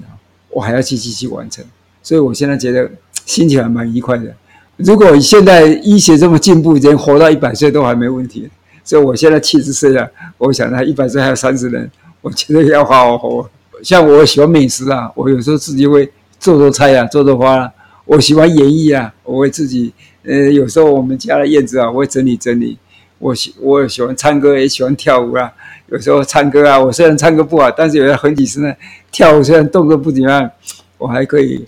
[0.50, 1.64] 我还要继续去完成。
[2.04, 2.88] 所以我现在觉得
[3.24, 4.32] 心情还蛮愉快的。
[4.76, 8.48] 如果现在医学这么进步，人活到一百岁都还没问题。
[8.84, 10.08] 所以我现在七十岁了，
[10.38, 13.50] 我想他一百岁还有三十年，我觉得要好好活。
[13.82, 16.08] 像我喜欢美食啊，我有时候自己会
[16.38, 17.72] 做做菜啊，做做花啊。
[18.06, 19.92] 我喜欢演艺啊，我会自己
[20.22, 22.78] 呃，有时候我们家的院子啊，我会整理整理。
[23.18, 25.52] 我喜我也喜欢唱歌，也喜欢跳舞啊。
[25.88, 28.72] 有时候唱歌啊，我虽然唱歌不好，但是有些很几十呢，
[29.10, 30.50] 跳舞虽然动作不怎么样，
[30.98, 31.64] 我还可以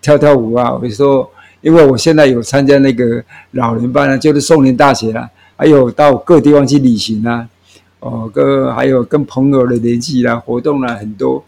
[0.00, 0.78] 跳跳舞啊。
[0.82, 1.28] 有时候
[1.60, 7.48] 因为我现在有参加那个老年班啊，就是松林大学啊，还有到各地方去旅行啊，
[8.00, 11.44] 哦，跟还有跟朋友的联系啦，活动啦很多。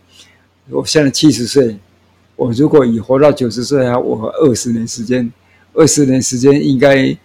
[0.70, 1.76] 我现在七十岁，
[2.36, 5.30] 我如果以活到九十岁啊，我二十年时间，
[5.72, 7.16] 二十年时间应该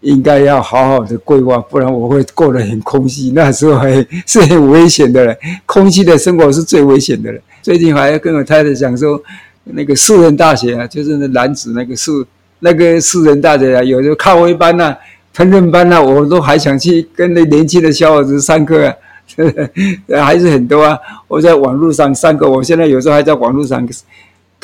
[0.00, 3.30] 应该要好好的规划，不然我会过得很空虚。
[3.30, 3.94] 那时候还
[4.26, 5.36] 是很危险的了，
[5.66, 7.40] 空虚的生活是最危险的了。
[7.62, 9.22] 最近还要跟我太太讲说，
[9.64, 12.24] 那个树人大学啊，就是那男子那个树
[12.60, 14.96] 那个树人大学啊，有时候咖啡班呐、
[15.36, 18.94] 烹饪班呐，我都还想去跟那年轻的小伙子上课啊。
[20.22, 20.98] 还是很多啊！
[21.26, 23.88] 我在网络上上课，我现在有时候还在网络上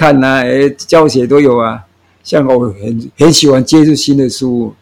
[0.00, 1.84] 看呐、啊，诶，教学都有啊。
[2.24, 4.72] 像我很很喜欢接触新的事物，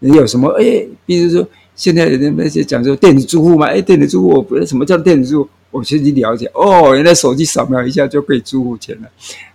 [0.00, 0.50] 你有什么？
[0.58, 6.50] 诶，比如说现在人那些讲说电子支付嘛，诶，电子支付，我不知道什么叫电子支付，我先去了解。
[6.52, 9.08] 哦，原来手机扫描一下就可以支付钱了。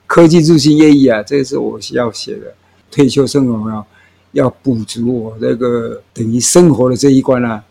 [0.07, 2.52] 科技入侵业役啊，这个是我需要写的。
[2.90, 3.85] 退休生活要
[4.31, 7.64] 要补足我这个等于生活的这一关啊。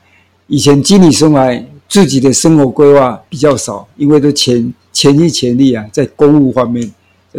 [0.47, 1.65] 以前经理生涯。
[1.89, 6.91] 自己的生活规划比较少，因为都全全心全力啊，在公务方面，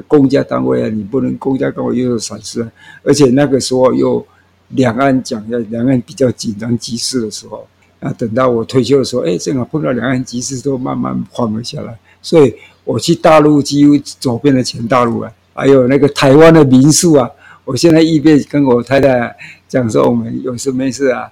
[0.08, 2.68] 公家单位啊，你不能公家单位又有闪失，
[3.04, 4.26] 而且那个时候又
[4.70, 7.68] 两岸讲的两岸比较紧张局势的时候，
[8.00, 12.54] 啊，等到我退休的时候，哎，正好碰到两岸局势都慢慢缓和下来，所以
[12.84, 17.30] 我去大陆几乎走遍了全大陆啊，还有那个台湾的民宿啊，
[17.66, 19.36] 我现在一边跟我太太
[19.68, 21.32] 讲说，我们有事没事啊，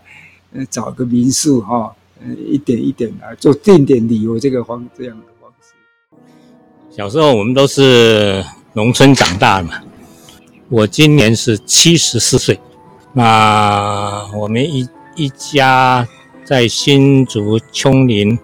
[0.54, 1.94] 嗯找个民宿哈。
[2.24, 5.18] 嗯，一点一点来做定点旅游这个方这样。
[6.94, 8.44] 小时候我们都是
[8.74, 9.82] 农村长大的嘛。
[10.68, 12.60] 我今年是七十四岁。
[13.14, 14.86] 那我们一
[15.16, 16.06] 一家
[16.44, 18.38] 在新竹丘陵。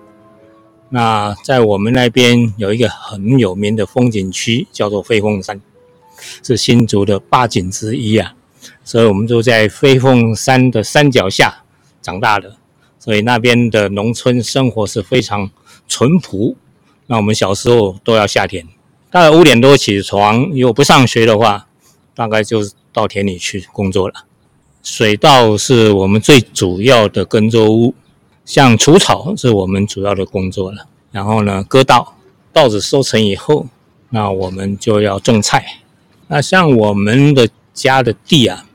[0.89, 5.59] 那在我们那边有一个很有名的风景区，叫做飞凤山，
[6.41, 8.33] 是新竹的八景之一啊。
[8.81, 11.63] 所以我们都在飞凤山的山脚下
[12.01, 12.55] 长大的。
[12.97, 15.51] 所以那边的农村生活是非常
[15.89, 16.55] 淳朴。
[17.07, 18.65] 那我们小时候都要下田，
[19.09, 21.67] 大概五点多起床，如果不上学的话，
[22.13, 22.61] 大概就
[22.93, 24.25] 到田里去工作了。
[24.83, 27.93] 水稻是我们最主要的耕作物，
[28.45, 30.87] 像除草是我们主要的工作了。
[31.11, 32.17] 然后呢，割稻，
[32.53, 33.67] 稻子收成以后，
[34.09, 35.81] 那我们就要种菜。
[36.27, 38.65] 那像我们的家的地啊，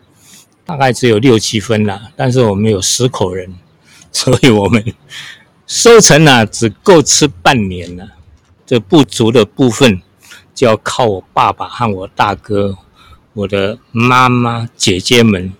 [0.64, 3.54] 大概只有六七分了，但是我们有十口人。
[4.14, 4.84] 所以我们
[5.66, 8.06] 收成呢、只够吃半年了，
[8.72, 10.00] 这不足的部分
[10.54, 12.78] 就要靠我爸爸和我大哥、
[13.34, 15.52] 我的妈妈、姐姐们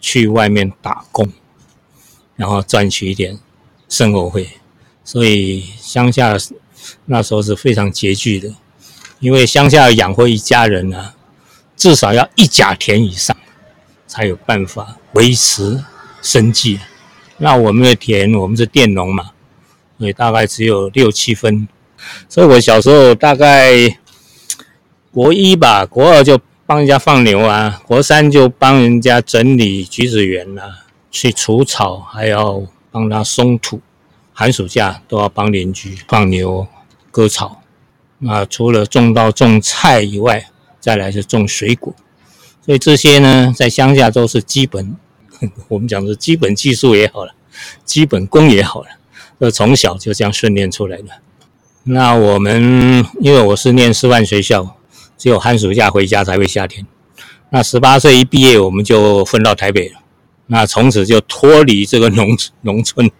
[0.00, 1.30] 去外面打工，
[2.36, 3.38] 然后赚取一点
[3.86, 4.48] 生活费。
[5.04, 6.38] 所以乡下
[7.04, 8.54] 那时候是非常拮据的，
[9.20, 11.14] 因为乡下养活一家人呢、啊，
[11.76, 13.36] 至少要一甲田以上，
[14.06, 15.84] 才有办法维持
[16.22, 16.80] 生计。
[17.36, 19.32] 那我们的田，我们是佃农嘛，
[19.98, 21.68] 所以大概只有六七分。
[22.28, 23.98] 所以我小时候大概
[25.10, 33.80] 国一吧，国二就帮人家放牛啊，国三就帮人家整理橘子园啊，去除草，还要帮他松土。
[34.32, 36.66] 寒暑假都要帮邻居放牛、
[37.10, 37.62] 割草。
[38.18, 40.48] 那除了种稻、种菜以外，
[40.78, 41.92] 再来是种水果。
[42.64, 44.96] 所以这些呢，在乡下都是基本。
[45.68, 47.32] 我们讲的基本技术也好了，
[47.84, 48.88] 基本功也好了，
[49.38, 51.04] 呃，从小就这样训练出来的。
[51.84, 54.76] 那我们因为我是念师范学校，
[55.16, 56.86] 只有寒暑假回家才会下田。
[57.50, 60.00] 那十八岁一毕业，我们就分到台北了。
[60.48, 63.10] 那从此就脱离这个农农村，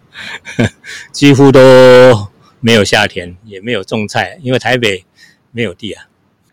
[1.11, 2.27] 几乎都
[2.59, 5.05] 没有下田，也没有种菜，因为台北
[5.51, 6.05] 没有地啊。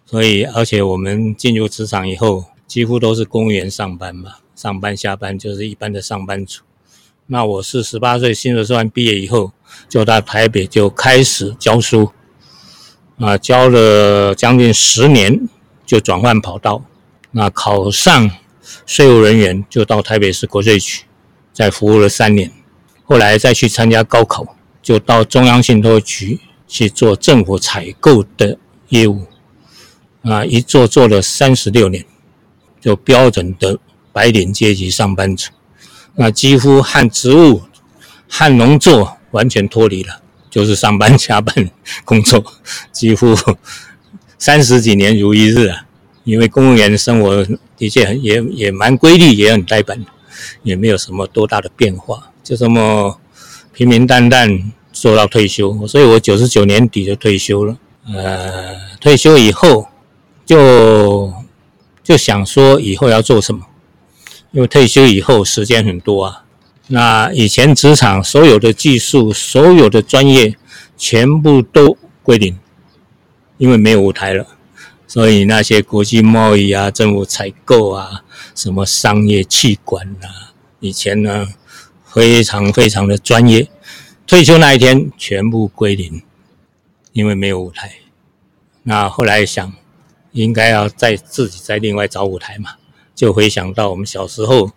[0.06, 4.36] 所以，而且我们进入职场以后，几乎都是公务员上班嘛。
[4.54, 6.62] 上班下班就是一般的上班族。
[7.26, 9.52] 那我是十八岁新手算毕业以后，
[9.88, 12.12] 就到台北就开始教书，
[13.18, 15.48] 啊，教了将近十年，
[15.84, 16.82] 就转换跑道，
[17.30, 18.30] 那考上
[18.84, 21.04] 税务人员，就到台北市国税局，
[21.52, 22.50] 再服务了三年，
[23.04, 28.58] 后来再去参加高考，就到中央信托局去做政府采购的
[28.88, 29.26] 业务，
[30.22, 32.04] 啊，一做做了三十六年，
[32.80, 33.78] 就标准的
[34.12, 35.50] 白领阶级上班族。
[36.14, 37.62] 那几乎和职务、
[38.28, 41.54] 和农作完全脱离了，就是上班加班
[42.04, 42.42] 工作，
[42.90, 43.36] 几乎
[44.38, 45.82] 三十几年如一日啊。
[46.24, 47.46] 因为公务员生活
[47.76, 50.04] 的确也也蛮规律，也很呆板，
[50.64, 53.20] 也没有什么多大的变化，就这么
[53.72, 55.86] 平平淡淡做到退休。
[55.86, 57.76] 所以我九十九年底就退休了。
[58.12, 59.86] 呃，退休以后
[60.44, 61.32] 就
[62.02, 63.60] 就想说以后要做什么。
[64.52, 66.42] 因为退休以后时间很多啊，
[66.88, 70.56] 那以前职场所有的技术、所有的专业
[70.96, 72.58] 全部都归零，
[73.58, 74.46] 因为没有舞台了，
[75.06, 81.48] 所以那些国际贸易啊、政府采购啊、什么商业企管啊，以前呢
[82.04, 83.68] 非常非常的专业，
[84.26, 86.22] 退休那一天全部归零，
[87.12, 87.96] 因为没有舞台。
[88.84, 89.72] 那后来想，
[90.30, 92.70] 应该要再自己再另外找舞台嘛。
[93.14, 94.70] 就回想到我们小时候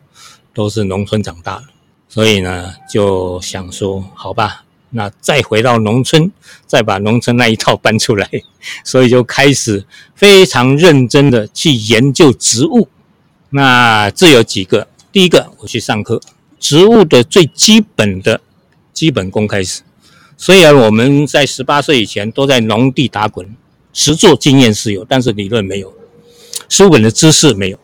[0.54, 1.66] 都是农村长大的，
[2.10, 6.32] 所以呢就想说，好吧，那再回到农村，
[6.66, 8.28] 再把农村那一套搬出来，
[8.84, 12.90] 所以就开始非常认真的去研究植物。
[13.52, 16.20] 那这有几个，第一个我去上课，
[16.60, 18.42] 植物的最基本的
[18.92, 19.84] 基本功开始。
[20.36, 23.56] 虽然我们在十八岁以前都在农地打滚，
[23.94, 25.94] 实作经验是有，但是理论没有，
[26.68, 27.78] 书本的知识没有。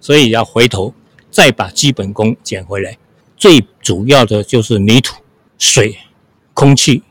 [0.00, 0.92] 所以要回头
[1.30, 2.98] 再把基本功捡回来，
[3.44, 5.16] 最主要的就是泥土、
[5.58, 5.98] 水、
[6.54, 7.02] 空气，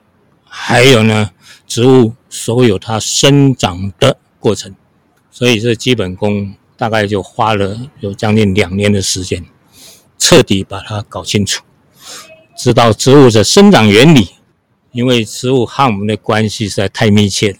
[0.43, 1.29] 还有呢
[1.67, 4.75] 植物所有它生长的过程。
[5.29, 9.45] 所以这基本功大概就花了有将近两年的时间，
[10.17, 11.63] 彻底把它搞清楚，
[12.57, 14.29] 知道植物的生长原理。
[14.91, 17.59] 因为植物和我们的关系实在太密切了，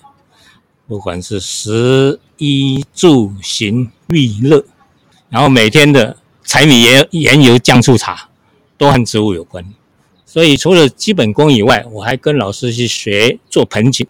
[0.88, 4.66] 不管是食衣住行娱乐。
[5.30, 8.30] 然后每天的柴米盐盐油酱醋茶
[8.78, 9.66] 都和植物有关，
[10.26, 14.06] 所以除了基本功以外，我还跟老师去学做盆景。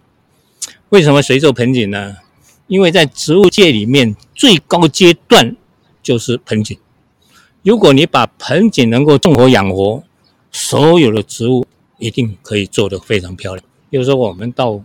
[0.89, 2.17] 为什么学做盆景呢？
[2.67, 5.55] 因为在植物界里面最高阶段
[6.01, 6.77] 就是盆景。
[7.61, 10.03] 如果你把盆景能够种活养活，
[10.51, 11.65] 所有的植物
[11.97, 13.65] 一定可以做得非常漂亮。
[13.89, 14.81] 比如说我们到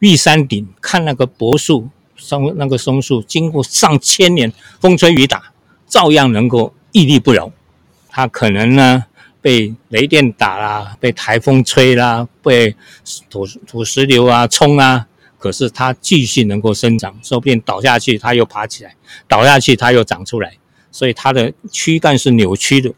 [0.00, 5.52] 玉山顶看那个柏树、松那个松树，经过上千年风吹雨打。
[5.88, 7.52] 照样能够屹立不摇，
[8.08, 9.04] 它可能呢
[9.42, 12.74] 被雷电打啦，被台风吹啦，被
[13.28, 18.94] 土土石流啊冲啊，可是它继续能够生长，说不定倒下去它又爬起来，
[19.26, 20.54] 倒下去它又长出来，
[20.92, 22.94] 所以它的躯干是扭曲的，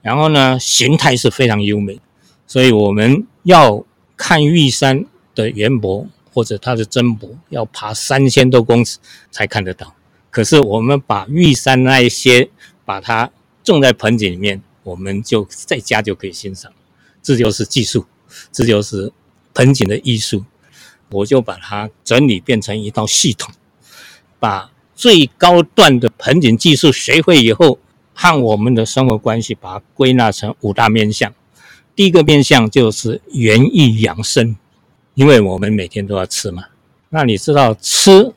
[0.00, 2.00] 然后呢形态是非常优美，
[2.46, 3.84] 所以我们要
[4.16, 5.04] 看玉山
[5.34, 8.98] 的圆柏或者它的真柏，要爬三千多公尺
[9.30, 9.94] 才看得到。
[10.30, 12.48] 可是我们把玉山那一些
[12.86, 13.30] 把它
[13.62, 16.72] 种在盆景里面，我们就在家就可以欣赏，
[17.22, 18.06] 这就是技术，
[18.50, 19.12] 这就是
[19.54, 20.44] 盆景的艺术。
[21.10, 23.52] 我就把它整理变成一套系统，
[24.40, 27.78] 把最高段的盆景技术学会以后，
[28.14, 31.34] 和我们的生活关系把它归纳成五大面向。
[31.94, 34.56] 第一个面向就是园艺养生，
[35.14, 36.64] 因为我们每天都要吃嘛，
[37.10, 38.32] 那你知道吃？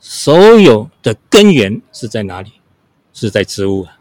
[0.00, 2.52] 所有的根源是在哪里？
[3.12, 3.97] 是在植物啊。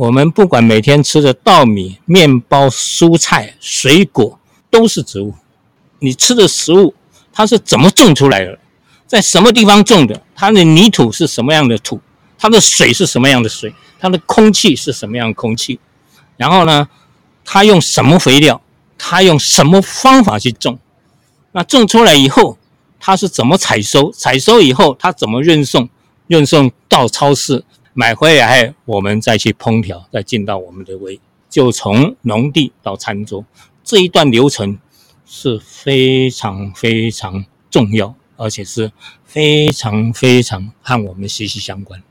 [0.00, 4.40] 我们不管每天吃的稻米、面包、蔬菜、水果，
[4.70, 5.34] 都是植物。
[5.98, 6.94] 你吃的食物，
[7.30, 8.58] 它是怎么种出来的？
[9.06, 10.22] 在什么地方种的？
[10.34, 12.00] 它的泥土是什么样的土？
[12.38, 13.74] 它的水是什么样的水？
[13.98, 15.78] 它的空气是什么样的空气？
[16.38, 16.88] 然后呢，
[17.44, 18.62] 它用什么肥料？
[18.96, 20.78] 它用什么方法去种？
[21.52, 22.56] 那种出来以后，
[22.98, 24.10] 它是怎么采收？
[24.12, 25.90] 采收以后，它怎么运送？
[26.28, 27.62] 运送到超市
[28.00, 31.20] 买回来，我们再去烹调，再进到我们的胃。
[31.50, 33.44] 就从农地到餐桌
[33.84, 34.78] 这一段流程
[35.26, 38.90] 是非常非常重要，而且是
[39.26, 42.02] 非常非常和我们息息相关。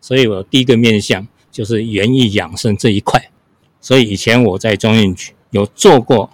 [0.00, 3.30] 所以我第一个面向就是园艺养生这一块。
[3.78, 6.30] 所以以前我在中运局有做过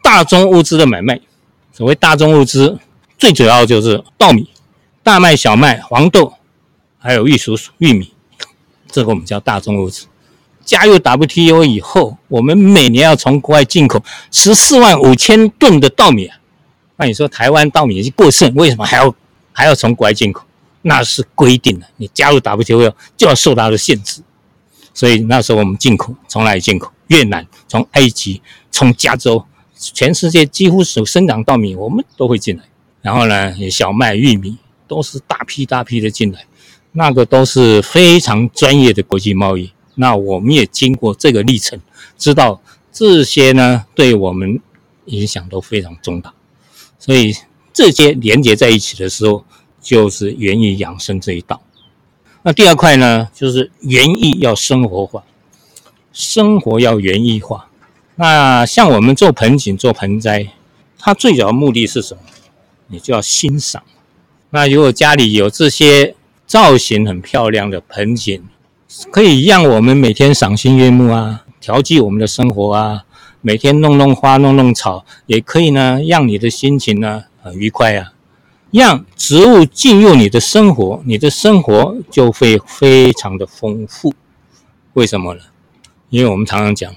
[0.00, 1.20] 大宗物资的买卖。
[1.72, 2.78] 所谓大宗物资。
[3.18, 4.50] 最主要就是稻米、
[5.02, 6.34] 大麦、小麦、黄豆，
[6.98, 8.12] 还有玉蜀黍、玉米，
[8.96, 10.06] 这个我们叫大宗物资。
[10.64, 16.38] 加入 WTO 以后，我们每年要从国外进口十四万五千吨的稻米啊。
[16.96, 19.14] 那你说台湾稻米已经过剩，为什么还要
[19.52, 20.46] 还要从国外进口？
[20.80, 24.22] 那是规定的，你加入 WTO 就要受它的限制。
[24.94, 26.90] 所以那时候我们进口从哪里进口？
[27.08, 28.40] 越南、从埃及、
[28.70, 29.44] 从加州，
[29.78, 32.62] 全世界几乎所生长稻米我们都会进来。
[33.02, 34.56] 然后呢，小麦、玉米
[34.88, 36.46] 都是大批大批的进来，
[36.98, 39.70] 那个都是非常专业的国际贸易。
[39.96, 41.78] 那我们也经过这个历程，
[42.16, 44.58] 知道这些呢，对我们
[45.04, 46.32] 影响都非常重大。
[46.98, 47.34] 所以
[47.72, 49.44] 这些连接在一起的时候，
[49.80, 51.60] 就是园艺养生这一道。
[52.42, 55.22] 那第二块呢，就是园艺要生活化，
[56.12, 57.68] 生活要园艺化。
[58.14, 60.48] 那像我们做盆景、做盆栽，
[60.98, 62.22] 它最主要目的是什么？
[62.86, 63.82] 你就要欣赏。
[64.50, 66.14] 那如果家里有这些
[66.46, 68.44] 造型很漂亮的盆景，
[69.10, 73.02] 可以让我们每天赏心悦目啊，调剂我们的生活啊。
[73.42, 78.12] 每天弄弄花，弄弄草，也可以呢，让你的心情呢很愉快啊。
[78.72, 84.14] 让植物进入你的生活，你的生活就会非常的丰富。
[84.94, 85.40] 为什么呢？
[86.10, 86.92] 因为我们常常讲，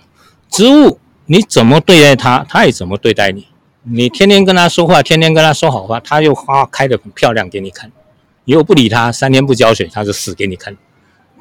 [0.50, 3.48] 植物你怎么对待它，它也怎么对待你。
[3.84, 7.92] 你天天跟它说话，天天跟它说好话，它又花开得很漂亮给你看。
[8.50, 10.76] 你又不理它，三天不浇水，它就死给你看。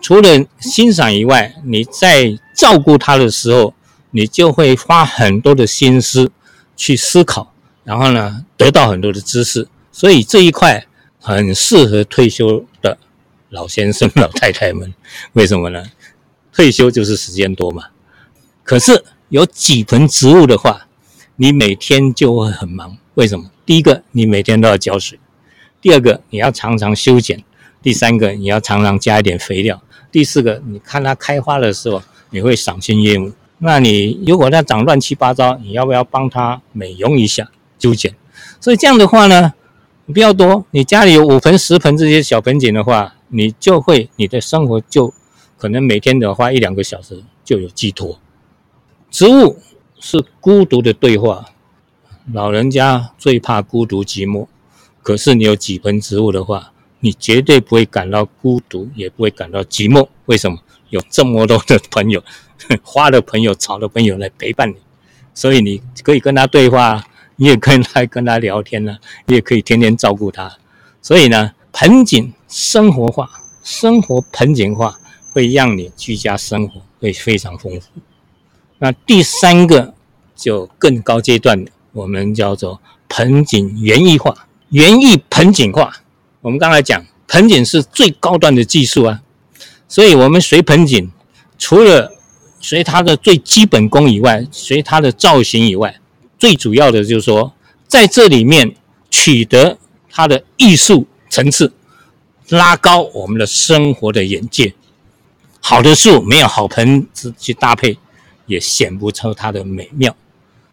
[0.02, 3.72] 除了欣赏以外，你在照顾它的时候，
[4.10, 6.30] 你就会花很多的心思
[6.76, 9.66] 去思考，然后呢，得到很多的知识。
[9.90, 10.86] 所以这一块
[11.18, 12.98] 很适合退休的
[13.48, 14.92] 老先生、老太太们。
[15.32, 15.82] 为什么呢？
[16.52, 17.84] 退休就是时间多嘛。
[18.62, 20.86] 可是有几盆植物的话，
[21.36, 22.98] 你每天就会很忙。
[23.14, 23.50] 为什么？
[23.64, 25.18] 第一个，你每天都要浇水；
[25.80, 27.38] 第二个，你要常常修剪；
[27.80, 29.80] 第三个，你要常常加一点肥料。
[30.10, 33.32] 第四个，你看它开花的时候，你会赏心悦目。
[33.58, 37.48] 那你如果它长乱七八糟，你要不要帮它美容一下、
[37.78, 38.14] 修剪？
[38.60, 39.52] 所以这样的话呢，
[40.06, 40.64] 你不要多。
[40.70, 45.12] 你家里有五盆、十盆这些小盆景的话，你就会你的生活就
[45.56, 48.18] 可能每天的花一两个小时就有寄托。
[49.10, 49.58] 植物
[50.00, 51.46] 是孤独的对话，
[52.32, 54.46] 老人家最怕孤独寂寞。
[55.08, 56.70] 可是你有几盆植物的话，
[57.00, 60.06] 你绝对不会感到孤独，也不会感到寂寞。
[60.26, 60.58] 为什么？
[60.90, 62.22] 有这么多的朋友，
[62.84, 64.74] 花的朋友、草的朋友来陪伴你，
[65.32, 67.06] 所以你可以跟他对话，
[67.36, 70.58] 你也可以来跟他聊天呢，你也可以天天照顾他。
[71.00, 73.30] 所以呢，盆景生活化，
[73.64, 75.00] 生活盆景化，
[75.32, 77.88] 会让你居家生活会非常丰富。
[78.76, 79.94] 那第三个
[80.36, 85.92] 就更高阶段的，我们叫做盆景园艺化，园艺盆景化。
[86.40, 89.20] 我们刚才讲，盆景是最高端的技术啊，
[89.88, 91.10] 所以我们随盆景，
[91.58, 92.12] 除了
[92.60, 95.98] 随它的最基本功以外，随它的造型以外，
[96.38, 97.52] 最主要的就是说，
[97.86, 98.74] 在这里面
[99.10, 99.78] 取得
[100.10, 101.72] 它的艺术层次，
[102.48, 104.74] 拉高我们的生活的眼界。
[105.60, 107.98] 好的树没有好盆子去搭配，
[108.46, 110.14] 也显不出它的美妙。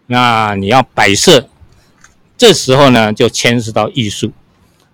[0.08, 1.50] 那你要摆设，
[2.38, 4.32] 这时候呢，就牵涉到艺术。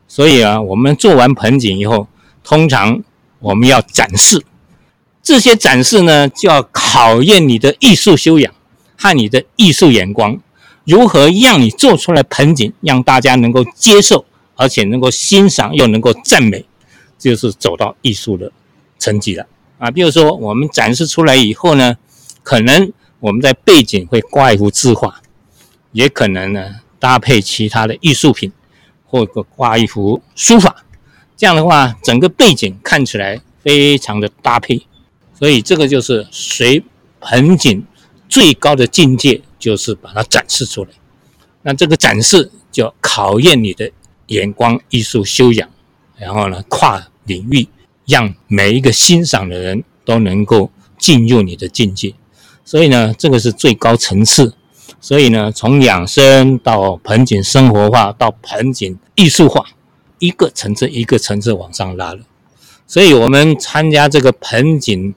[0.08, 2.08] 所以啊，我们做完盆景以后，
[2.44, 3.02] 通常
[3.40, 4.44] 我们要展示。
[5.24, 8.54] 这些展示呢，就要考验你的艺术修养
[8.98, 10.40] 和你的艺术眼光，
[10.84, 16.66] 如何让你做出来盆景让大家能够接受，而且能够欣赏又能够赞美，
[17.18, 18.52] 就是走到艺术的
[18.98, 19.46] 层级了
[19.78, 19.90] 啊。
[19.92, 21.98] 比如说，我们展示出来以后呢，
[22.44, 25.22] 可能我们在背景会挂一幅字画，
[25.92, 28.50] 也可能呢搭配其他的艺术品。
[29.14, 30.86] 或者画一幅书法，
[31.36, 34.88] 这样的话，整个背景看起来非常的搭配。
[35.38, 36.82] 所以这个就是随
[37.20, 37.86] 盆景
[38.30, 40.92] 最高的境界，就是把它展示出来。
[41.64, 43.92] 那这个展示就考验你的
[44.28, 45.70] 眼光、艺术修养，
[46.18, 47.68] 然后呢，跨领域，
[48.06, 52.14] 让每一个欣赏的人都能够进入你的境界。
[52.64, 54.54] 所以呢，这个是最高层次。
[55.04, 59.66] 所以呢，从养生到盆景生活化，到盆景艺术化，
[60.20, 62.20] 一个层次一个层次往上拉了。
[62.86, 65.16] 所以我们参加这个盆景，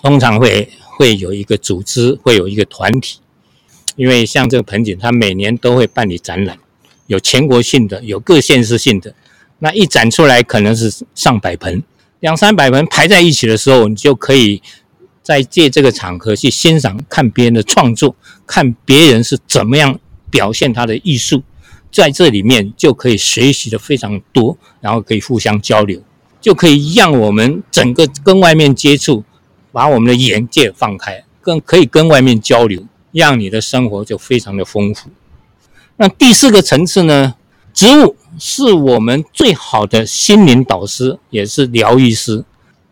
[0.00, 3.18] 通常会会有一个组织，会有一个团体。
[3.96, 6.56] 因为像这个盆景，它每年都会办理展览，
[7.08, 9.14] 有全国性的，有各县市性的。
[9.58, 11.82] 那一展出来可能是上百盆，
[12.20, 14.62] 两三百盆排在一起的时候，你就可以。
[15.24, 18.14] 在借这个场合去欣赏、看别人的创作，
[18.46, 19.98] 看别人是怎么样
[20.30, 21.42] 表现他的艺术，
[21.90, 26.00] 在这里面就可以学习的非常多，然后可以互相交流。
[26.40, 29.24] 就可以让我们整个跟外面接触，
[29.72, 35.08] 把我们的眼界放开，更可以跟外面交流，让你的生活就非常的丰富。
[35.96, 37.36] 那第四个层次呢，
[37.72, 42.44] 植物是我们最好的心灵导师，也是疗愈师。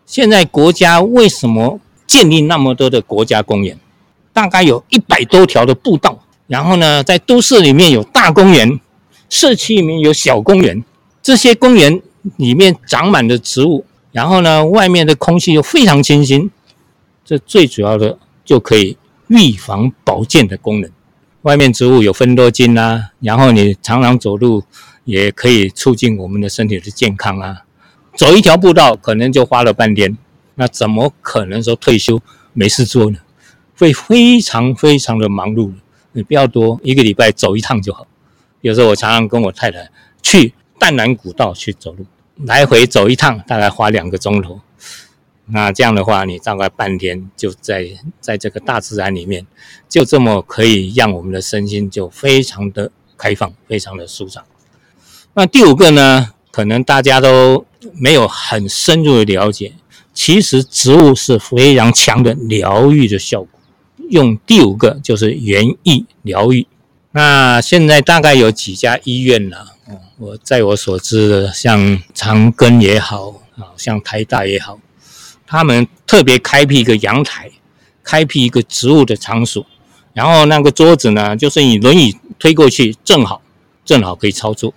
[0.07, 1.79] 现在国家为什么
[2.13, 3.75] 建立那么多的国家公园？
[4.31, 8.79] 大概有一百多条的步道，然后呢，在都市里面有大公园，
[9.31, 10.83] 社区里面有小公园。
[11.23, 11.99] 这些公园
[12.37, 16.51] 里面长满了植物，然后呢，外面的空气又非常清新。
[17.25, 18.95] 这最主要的就可以
[19.29, 20.91] 预防保健的功能。
[21.41, 24.61] 外面植物有芬多精啊，然后你常常走路
[25.03, 27.63] 也可以促进我们的身体的健康啊。
[28.15, 30.15] 走一条步道可能就花了半天，
[30.55, 32.21] 那怎么可能说退休
[32.53, 33.19] 没事做呢？
[33.77, 35.73] 会非常非常的忙碌，
[36.11, 38.07] 你不要多，一个礼拜走一趟就好。
[38.61, 39.89] 有时候我常常跟我太太
[40.21, 42.05] 去淡兰古道去走路，
[42.45, 44.61] 来回走一趟大概花两个钟头。
[45.47, 47.89] 那这样的话，你大概半天就在
[48.21, 49.45] 在这个大自然里面，
[49.89, 54.41] 就这么可以让我们的身心就非常的开放，非常的舒畅。
[55.33, 59.73] 那第五个呢，可能大家都没有很深入的了解，
[60.13, 63.49] 其实植物是非常强的疗愈的效果。
[64.09, 66.67] 用第五个就是园艺疗愈。
[67.11, 69.67] 那现在大概有几家医院了？
[70.17, 74.79] 我在我所知的，像长庚也好，啊，像台大也好，
[75.45, 77.51] 他们特别开辟一个阳台，
[78.03, 79.65] 开辟一个植物的场所，
[80.13, 83.41] 然后那个桌子呢，就是你轮椅推过去，正好
[83.83, 84.73] 正好可以操作。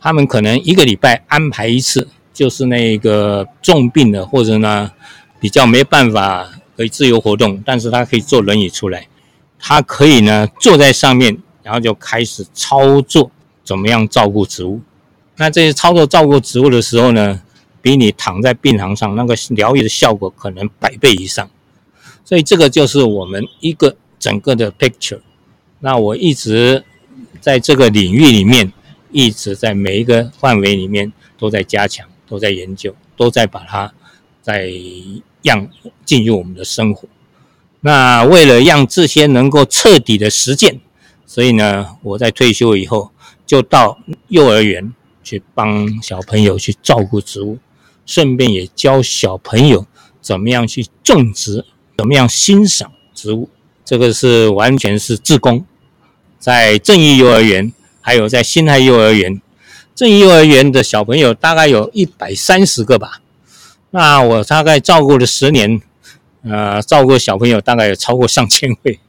[0.00, 4.90] 他们可能一个礼拜安排一次，就是那个重病的或者呢
[5.40, 6.50] 比较没办法。
[6.76, 9.06] 可以自由活动，但是他可以坐轮椅出来，
[9.58, 13.30] 他可以呢坐在上面，然后就开始操作
[13.62, 14.80] 怎么样照顾植物。
[15.36, 17.42] 那这些操作照顾植物的时候呢，
[17.82, 21.50] 比你躺在病床上那个疗愈的效果可能百倍以上。
[22.24, 25.20] 所以这个就是我们一个整个的 picture。
[25.80, 26.82] 那我一直
[27.42, 28.72] 在这个领域里面，
[29.12, 33.92] 一直在每一个范围里面都在加强，都在研究，都在把它
[34.40, 34.72] 在。
[35.42, 35.70] 让
[36.04, 37.08] 进入我们的生活。
[37.80, 40.80] 那为了让这些能够彻底的实践，
[41.24, 43.10] 所以呢，我在退休以后
[43.46, 43.98] 就到
[44.28, 44.92] 幼儿园
[45.24, 47.56] 去帮小朋友去照顾植物，
[48.04, 49.86] 顺便也教小朋友
[50.20, 51.64] 怎么样去种植，
[51.96, 53.48] 怎么样欣赏植物。
[53.82, 55.64] 这个是完全是自工，
[56.38, 59.40] 在正义幼儿园，还有在辛亥幼儿园。
[59.94, 63.20] 正义幼儿园的小朋友大概有一百三十个吧。
[63.90, 65.80] 那我大概照顾了十年，
[66.42, 69.00] 呃，照顾小朋友大概有超过上千位，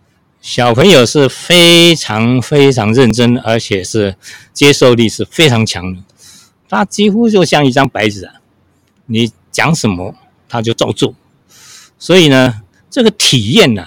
[0.42, 4.16] 小朋友是非常非常认真，而且是
[4.54, 6.02] 接受力是非常强的，
[6.68, 8.34] 他几乎就像一张白纸啊，
[9.06, 10.16] 你讲什么
[10.50, 11.14] 他就照做，
[12.00, 13.86] 所以呢，这个体验呐，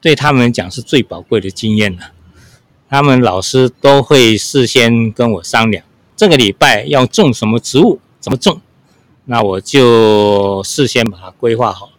[0.00, 2.12] 对他们讲是最宝贵的经验了。
[2.90, 5.84] 他们老师都会事先跟我商量，
[6.20, 8.60] 这个礼拜要种什么植物，怎么种。
[9.24, 11.92] 那我就事先把它规划好。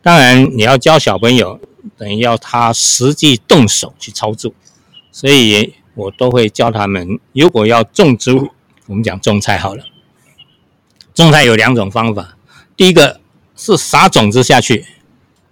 [0.00, 1.58] 当然，你要教小朋友，
[1.98, 4.52] 等于要他实际动手去操作，
[5.10, 7.18] 所以我都会教他们。
[7.32, 8.50] 如果要种植物，
[8.86, 9.82] 我们讲种菜好了。
[11.12, 12.36] 种菜有两种方法，
[12.76, 13.20] 第一个
[13.56, 14.86] 是撒种子下去，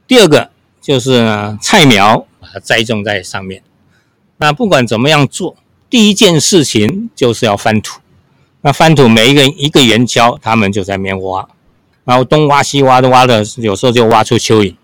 [0.06, 3.64] 第二个就是呢，菜苗把它栽种在上面。
[4.36, 5.56] 那不管怎么样做，
[5.90, 7.98] 第一件事情就是要翻土。
[8.66, 11.46] 那翻土，每一个一个圆锹，他们就在那边挖，
[12.06, 14.74] 然后东挖西挖的挖的，有时候就挖出蚯蚓，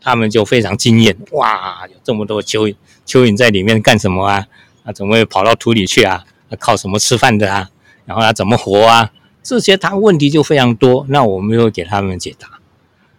[0.00, 2.74] 他们就非常惊艳，哇，有这么多蚯蚓，
[3.06, 4.46] 蚯蚓在里面干什么啊？
[4.84, 6.24] 啊，怎么会跑到土里去啊？
[6.48, 7.68] 啊，靠什么吃饭的啊？
[8.06, 9.10] 然后他怎么活啊？
[9.42, 12.48] 这些他问题就非常多，那我们就给他们解答。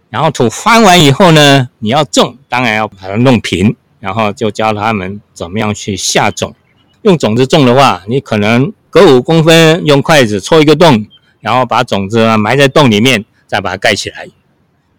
[0.10, 6.56] 然后土翻完以后呢，你要种，当然要把它弄平，然后就教他们怎么样去下种。
[7.04, 8.74] 用种子种的话，你可能。
[8.90, 11.06] 隔五公分用筷子戳一个洞，
[11.42, 14.28] 然后把种子埋在洞里面，再把它盖起来。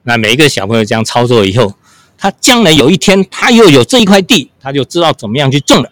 [0.04, 1.74] 那每一个小朋友这样操作以后，
[2.16, 5.90] 他将来有一天他又有这一块地，他就知道怎么样去种了。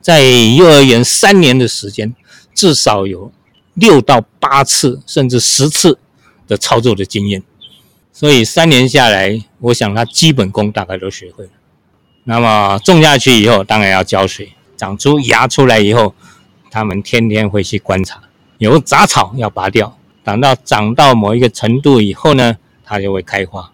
[0.00, 2.14] 在幼儿园三年的时间，
[2.54, 3.30] 至少有
[3.74, 5.98] 六到八次甚至十次
[6.46, 7.42] 的操作的经验。
[8.12, 11.50] 所以三年下来，我想他基本功大概都学会了。
[12.24, 16.14] 那么种下去以后，当然要浇水，长出芽出来以后。
[16.72, 18.20] 他们天天会去观察，
[18.58, 23.72] 有杂草要拔掉，等到长到某一个程度以后呢，它就会开花。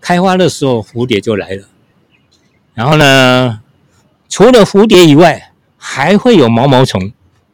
[0.00, 1.68] 开花的时候，蝴蝶就来了。
[2.74, 3.60] 然后呢，
[4.28, 7.12] 除了蝴蝶以外，还会有毛毛虫，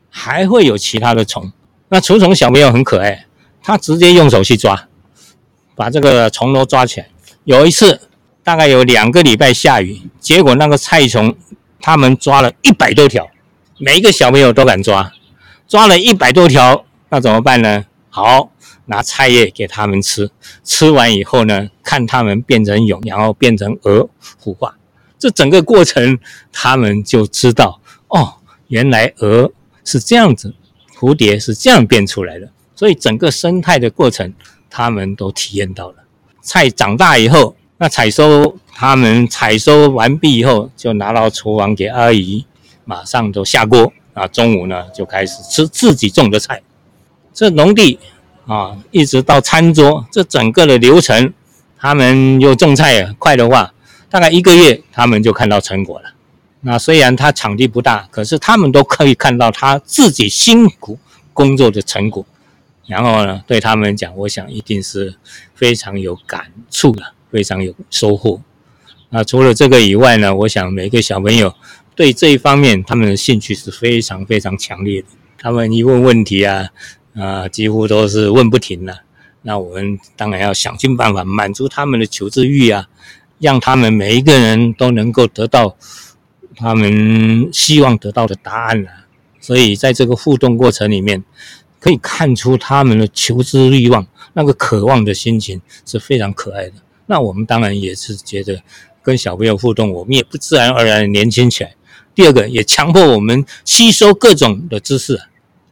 [0.08, 1.52] 还会有其他的虫。
[1.90, 3.26] 那除虫小朋友很可爱，
[3.62, 4.88] 他直接用手去抓，
[5.74, 7.08] 把这个虫都抓起来。
[7.44, 8.00] 有一次，
[8.42, 11.36] 大概有两个礼拜下雨，结果那个菜虫，
[11.82, 13.28] 他们抓了一百多条，
[13.78, 15.12] 每一个小朋友都敢抓，
[15.66, 17.84] 抓了一百多条，那怎么办呢？
[18.08, 18.52] 好，
[18.86, 20.30] 拿菜叶给他们吃，
[20.62, 24.08] 吃完以后呢，看他们变成蛹，然后变成蛾
[24.42, 24.76] 孵化。
[25.18, 26.18] 这整个过程，
[26.52, 28.34] 他们就知道哦，
[28.68, 29.52] 原来蛾
[29.84, 30.54] 是这样子，
[30.98, 32.50] 蝴蝶是这样变出来的。
[32.76, 34.34] 所以整个生态的过程，
[34.70, 35.96] 他们都体验到了。
[36.42, 42.46] 菜长大以后，那采收，他们采收完毕以后，就拿到厨房给阿姨，
[42.84, 44.24] 马上就下锅啊。
[44.28, 46.62] 中午呢，就开始吃自己种的菜。
[47.34, 47.98] 这农地
[48.46, 51.34] 啊，一直到餐桌，这整个的流程，
[51.76, 53.74] 他们又种菜快的话。
[54.08, 56.12] 大概一个月，他们就看到成果了。
[56.60, 61.00] 那虽然他场地不大，可是他们都可以看到他自己辛苦
[61.32, 62.24] 工作的成果。
[62.86, 65.16] 然后呢，对他们讲，我想一定是
[65.52, 67.02] 非常有感触的，
[67.32, 68.40] 非常有收获。
[69.10, 71.54] 那除了这个以外呢，我想每个小朋友
[71.96, 75.08] 对这一方面他们的兴趣是非常非常强烈的。
[75.38, 76.68] 他们一问问题啊，
[77.14, 79.00] 啊，几乎都是问不停的。
[79.42, 82.88] 那我们当然要想尽办法满足他们的求知欲啊。
[83.40, 85.76] 让他们每一个人都能够得到
[86.54, 88.88] 他们希望得到的答案了。
[89.40, 91.24] 所以在这个互动过程里面，
[91.80, 96.74] 可以看出他们的求知欲望，那个渴望的心情是非常可爱的。
[97.12, 98.62] 那我们当然也是觉得
[99.02, 101.74] 跟小朋友互动，我们也不自然而然的年轻起来。
[102.14, 105.20] 第二个，也强迫我们吸收各种的知识，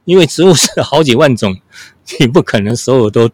[0.04, 1.56] 因为植物是 好几万种，
[2.18, 3.30] 你不可能所有都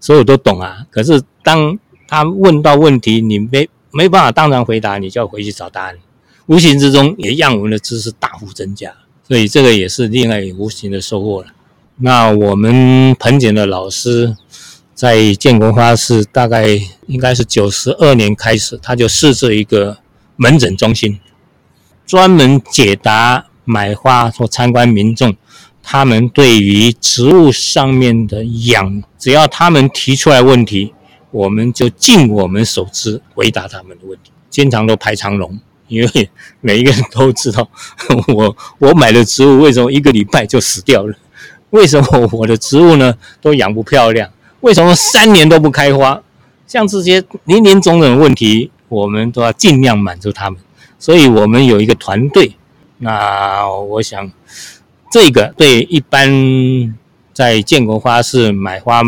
[0.00, 0.86] 所有都懂啊。
[0.90, 1.78] 可是当
[2.08, 5.98] 他问到问题，你没没办法当场回答，你就要回去找答案，
[6.46, 8.90] 无形之中也让我们的知识大幅增加，
[9.28, 11.48] 所以这个也是另外无形的收获了。
[11.98, 14.34] 那我们盆景的老师
[15.00, 19.96] 在建国花市大概应该是九十二年开始，他就设置一个
[20.36, 21.18] 门诊中心，
[22.04, 25.34] 专门解答买花或参观民众
[25.82, 30.92] 他们对于植物上面的养，只要他们提出来问题。
[31.30, 35.58] 我们就尽我们所知回答他们的问题，经常都排长龙，
[35.88, 37.66] 因为每一个人都知道
[38.34, 41.16] 我 我买的植物为什么一个礼拜就死掉了？
[41.70, 44.28] 为什么我的植物呢都养不漂亮？
[44.60, 46.22] 为什么三年都不开花？
[46.66, 50.60] 像这些林林总总的问题，我们都要尽量满足他们。
[50.98, 52.56] 所以我们有一个团队，
[52.98, 54.30] 那我想
[55.10, 56.30] 这个对一般
[57.32, 59.02] 在建国花市买花。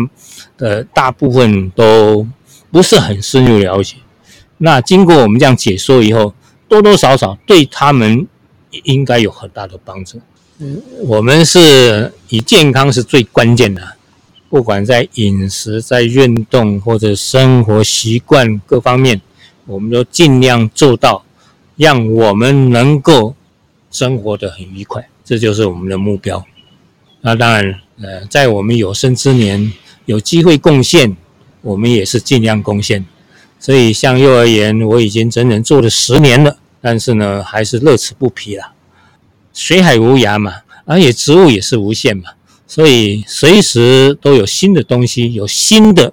[0.55, 2.25] 的，大部分都
[2.71, 3.97] 不是很深入了解。
[4.59, 6.33] 那经过我们这样解说以后，
[6.69, 8.25] 多多少少对他们
[8.83, 10.21] 应该有很大的帮助。
[10.59, 13.95] 嗯，我们是以健康是最关键的，
[14.53, 19.19] 不管在饮食、在运动或者生活习惯各方面，
[19.65, 21.25] 我们都尽量做到，
[21.75, 23.33] 让我们能够
[23.89, 26.45] 生活得很愉快，这就是我们的目标。
[27.21, 29.73] 那当然，呃，在我们有生之年。
[30.05, 31.17] 有机会贡献，
[31.61, 33.03] 我们也是尽量贡献。
[33.57, 38.73] 所以像幼儿园，我已经整整做了十年了，但是呢，还是乐此不疲了。
[39.51, 42.25] 水海无涯嘛，而且植物也是无限嘛，
[42.73, 46.11] 所以随时都有新的东西，有新的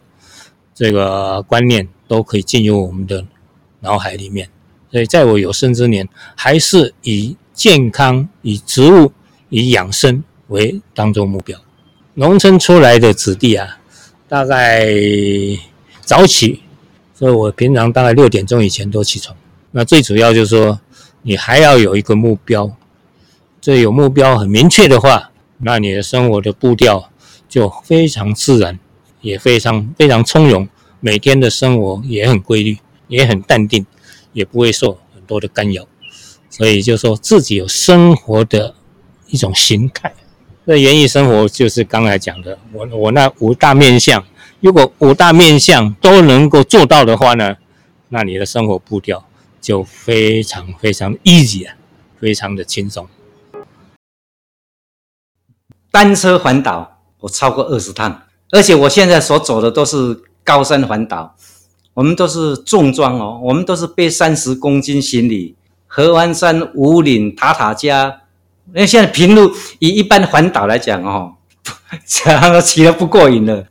[0.74, 3.24] 这个观念都可以进入我们的
[3.80, 4.46] 脑海里面。
[4.92, 6.06] 所以在我有生之年，
[6.36, 9.10] 还是以健康、以植物、
[9.48, 11.58] 以养生为当做目标。
[12.12, 13.78] 农村出来的子弟啊。
[14.28, 14.86] 大概
[16.02, 16.60] 早起，
[17.14, 19.34] 所以我平常大概六点钟以前都起床。
[19.70, 20.78] 那最主要就是说，
[21.22, 22.70] 你还要有一个目标。
[23.62, 25.29] 这有目标很明确的话，
[25.62, 27.10] 那你的生活的步调
[27.48, 28.78] 就非常自然，
[29.20, 30.68] 也非常非常从容。
[31.00, 32.78] 每天的生活也很规律，
[33.08, 33.86] 也很淡定，
[34.32, 35.86] 也不会受很多的干扰。
[36.48, 38.74] 所以就说自己有生活的
[39.28, 40.12] 一种形态。
[40.66, 44.24] 这园艺生活就是刚才讲的，我我那五大面向，
[44.60, 47.56] 如果五大面向都能够做到的话呢，
[48.10, 49.26] 那你的生活步调
[49.60, 51.74] 就非常非常 easy 啊，
[52.18, 53.08] 非常的轻松。
[55.90, 61.34] 单车环岛我超过二十趟，而且我现在所走的都是高山环岛，
[61.94, 65.56] 我们都是重装哦，我们都是背三十公斤行李，
[65.86, 68.20] 合欢山、五岭、塔塔加。
[68.72, 71.32] 因为现在平路以一般环岛来讲哦，
[72.06, 73.64] 这样都骑得不过瘾了。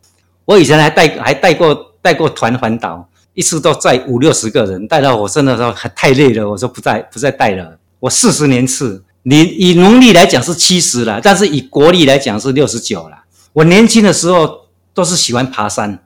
[0.43, 7.77] 我以前还带还带过带过团环岛，一次都载五六十个人，带到我身的时候还太累了，我说不再不再带了。
[8.01, 13.15] 我四十年次，你以农历来讲是七十了，但是以国历来讲是六十九了。
[13.53, 14.61] 我年轻的时候
[14.91, 16.03] 都是喜欢爬山。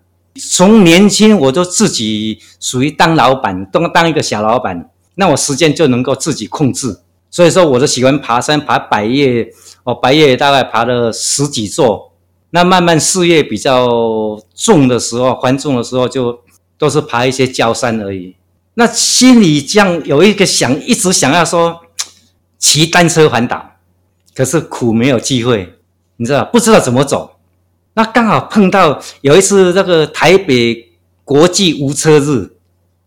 [0.52, 7.00] 从年轻我就自己属于当老板，当当一个小老板，那我时间就能够自己控制。
[7.32, 9.48] 所以说，我就喜欢爬山，爬百岳，
[9.86, 12.12] 哦，百岳大概爬了十几座。
[12.50, 13.88] 那慢慢事业比较
[14.54, 16.42] 重的时候，繁重的时候，就
[16.78, 18.36] 都是爬一些焦山而已。
[18.74, 21.80] 那心里这样有一个想，一直想要说
[22.64, 23.76] 骑单车环岛，
[24.34, 25.74] 可是苦没有机会，
[26.16, 27.36] 你知道，不知道怎么走。
[27.96, 30.94] 那刚好碰到有一次那个台北
[31.26, 32.54] 国际无车日，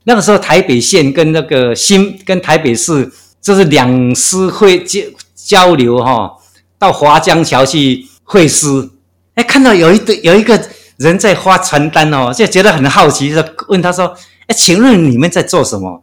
[0.05, 3.11] 那个时候台北县跟那个新跟台北市
[3.41, 5.01] 就是两师会交
[5.35, 6.31] 交流哈，
[6.79, 8.91] 到华江桥去会师，
[9.37, 10.63] 哎，看到有一对有一个
[10.99, 14.15] 人在发传单哦，就觉得很好奇，就问他说
[14.49, 16.03] ：“哎，请问你们在做什么？”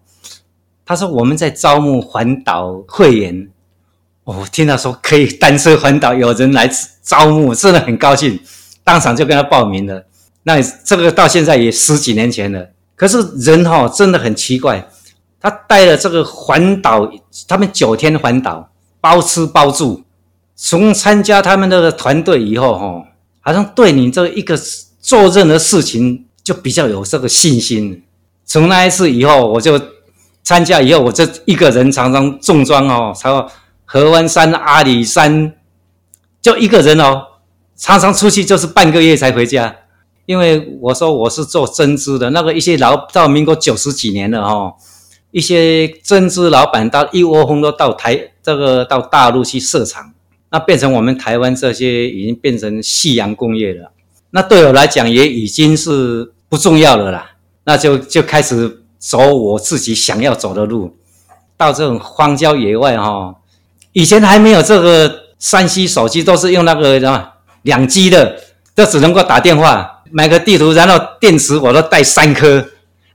[0.86, 3.50] 他说：“我们在招募环岛会员。”
[4.26, 6.70] 哦，听到说可以单车环岛，有人来
[7.02, 8.40] 招募，真的很高兴。
[8.82, 10.06] 当场就跟他报名了，
[10.44, 12.70] 那这个到现在也十几年前了。
[12.96, 14.88] 可是人哈、哦、真的很奇怪，
[15.42, 17.12] 他带了这个环岛，
[17.48, 18.70] 他们九天环岛，
[19.02, 20.04] 包吃包住。
[20.56, 23.04] 从参加他们那个团队以后哈，
[23.42, 24.58] 好像对你这一个
[25.02, 28.04] 做任何事情就比较有这个信心。
[28.46, 29.78] 从那一次以后，我就
[30.44, 33.50] 参加以后，我这一个人常常重装哦，朝
[33.86, 35.54] 合欢山、阿里山，
[36.42, 37.28] 就一个人哦。
[37.76, 39.76] 常常出去就是半个月才回家，
[40.28, 44.76] 因为我说我是做针织的，那个一些老到民国九十几年了哦，
[45.32, 50.14] 一些针织老板到一窝蜂都到台这个到大陆去设厂，
[50.52, 53.92] 那变成我们台湾这些已经变成夕阳工业了，
[54.30, 57.32] 那对我来讲也已经是不重要了啦，
[57.66, 60.96] 那就就开始走我自己想要走的路，
[61.58, 63.36] 到这种荒郊野外哈，
[63.92, 67.30] 以前还没有这个 3C 手机，都是用那个什么。
[67.64, 68.38] 两 G 的，
[68.76, 72.66] 都只能够打电话，买个地图，然后电池我都带三颗。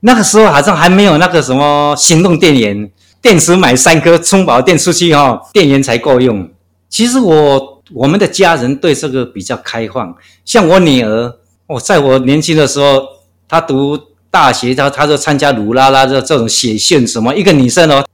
[0.01, 2.91] 那个时候好像还没有那个什么行动电源，
[3.21, 6.49] 电池买三颗，充饱电出去哈，电源才够用。
[6.89, 11.35] 其实我我们的家人对这个比较开放，像我女儿，
[11.67, 13.03] 哦，在我年轻的时候，
[13.47, 13.95] 她读
[14.31, 18.05] 大学，他他就参加鲁拉拉的这种写信什么，一个女生哦。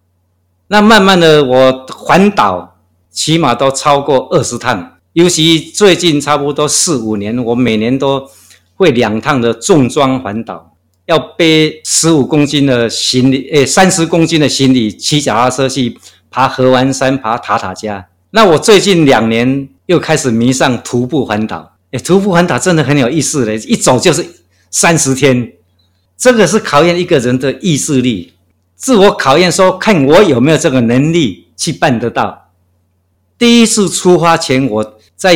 [0.67, 2.77] 那慢慢的我环岛，
[3.11, 4.93] 起码都超过二十趟。
[5.13, 8.27] 尤其最近差不多四五年，我每年都
[8.75, 10.75] 会两趟的重装环岛，
[11.05, 15.97] 要背十五公斤的行李，诶，三十公斤的行李，骑脚踏车去
[16.29, 18.05] 爬合欢山、爬塔塔加。
[18.31, 24.25] 那我最近两年又开始迷上徒步环岛，诶，徒步环岛真的很有意思嘞，一走就是
[24.69, 25.53] 三十天，
[26.17, 28.33] 这个是考验一个人的意志力，
[28.75, 32.49] 自我考验，说看我有没有这个能力去办得到。
[33.37, 34.91] 第一次出发前，我。
[35.17, 35.33] 在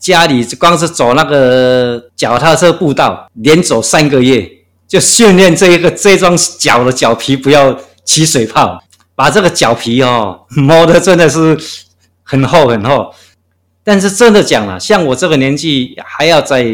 [0.00, 4.50] 家里光是走那个脚踏车步道，连走三个月，
[4.88, 8.82] 就训练这一个这双脚的脚皮不要起水泡，
[9.14, 11.56] 把这个脚皮哦磨得真的是
[12.24, 13.14] 很厚很厚。
[13.84, 16.66] 但是真的讲了，像我这个年纪还要在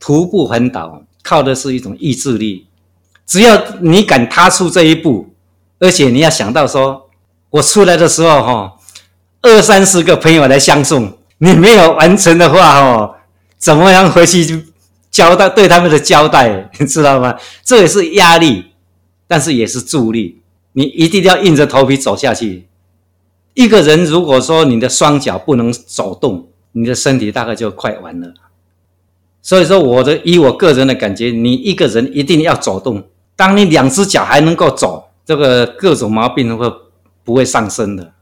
[0.00, 2.66] 徒步环岛，靠的是一种意志力。
[3.26, 5.34] 只要你敢踏出这一步，
[5.78, 7.08] 而且你要想到说，
[7.50, 8.72] 我出来的时候哈，
[9.40, 11.18] 二三十个朋友来相送。
[11.38, 13.14] 你没有完成的话，哦，
[13.58, 14.66] 怎么样回去
[15.10, 17.34] 交代对他们的交代， 你知道吗？
[17.64, 18.66] 这也是压力，
[19.26, 20.40] 但是也是助力。
[20.74, 22.68] 你一定要硬着头皮走下去。
[23.54, 28.32] 一个人如果说你的双脚不能走动，你的身体大概就快完了。
[29.42, 33.02] 所以说，我的以我个人的感觉，你一个人一定要走动。
[33.34, 36.72] 当你两只脚还能够走，这个各种毛病会
[37.24, 38.12] 不会上升的？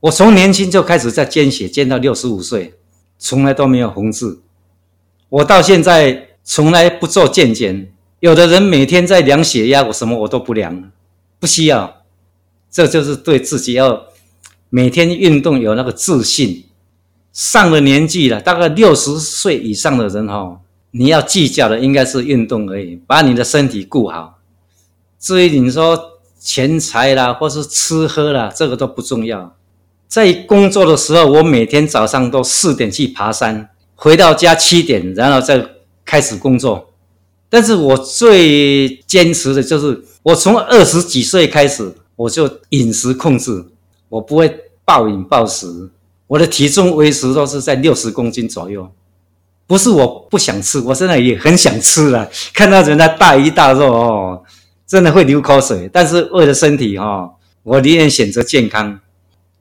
[0.00, 2.74] 我从年轻就开始在捐血，捐到六十五岁，
[3.18, 4.42] 从来都没有红字。
[5.28, 7.92] 我到现在从来不做健检。
[8.18, 10.90] 有的人每天在量血压，我什么我都不量，
[11.38, 12.02] 不需要。
[12.68, 14.06] 这就是对自己要
[14.70, 16.64] 每天运动有那个自信。
[17.32, 20.60] 上了年纪了，大概六十岁以上的人哈，
[20.90, 24.38] 你要计较的应该是运动而已，把你的身体顾好。
[25.18, 25.98] 至于你说
[26.38, 29.56] 钱财啦，或是吃喝啦，这个都不重要。
[30.08, 35.66] 在工作的时候，我每天早上都四点去爬山，回到家七点，然后再
[36.04, 36.90] 开始工作。
[37.48, 43.64] 但是我最坚持的就是，我从二十几岁开始，我就饮食控制，
[44.10, 44.54] 我不会
[44.84, 45.88] 暴饮暴食，
[46.32, 48.90] 我的体重维持都是在六十公斤左右。
[49.66, 52.26] 不是我不想吃，我现在也很想吃了。
[52.54, 54.42] 看到人家大鱼大肉哦，
[54.86, 55.90] 真的会流口水。
[55.92, 57.32] 但是为了身体哦，
[57.62, 58.98] 我宁愿选择健康。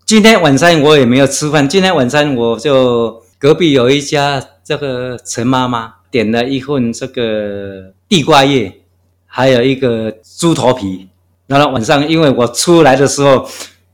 [0.06, 1.68] 今天晚餐我也没有吃饭。
[1.68, 8.80] 今天晚餐我就隔壁有一家这个陈妈妈，点了一份这个地瓜叶，
[9.26, 11.10] 还有一个猪头皮。
[11.48, 13.46] 然后晚上，因为我出来的时候，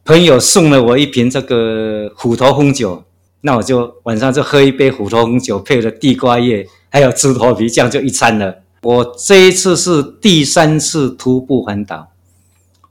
[0.07, 3.03] 朋友送了我一瓶这个虎头红酒，
[3.41, 8.55] 那我就晚上就喝一杯虎头红酒，配了地瓜叶，还有猪头皮，这样就一餐了。
[8.83, 12.07] 我这一次是第三次徒步环岛，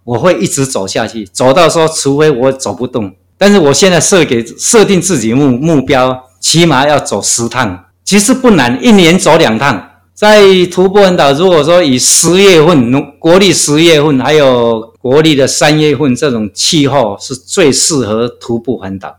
[0.04, 3.10] 我会一直走下去，走到说，除非我走不动。
[3.38, 9.82] 但是我现在设给设定自己目目标，起码要走十趟，其实不难，一年走两趟。
[10.12, 19.16] 在徒步环岛，如果说以十月份，国历十月份，还有国历的三月份这种气候，是最适合徒步环岛。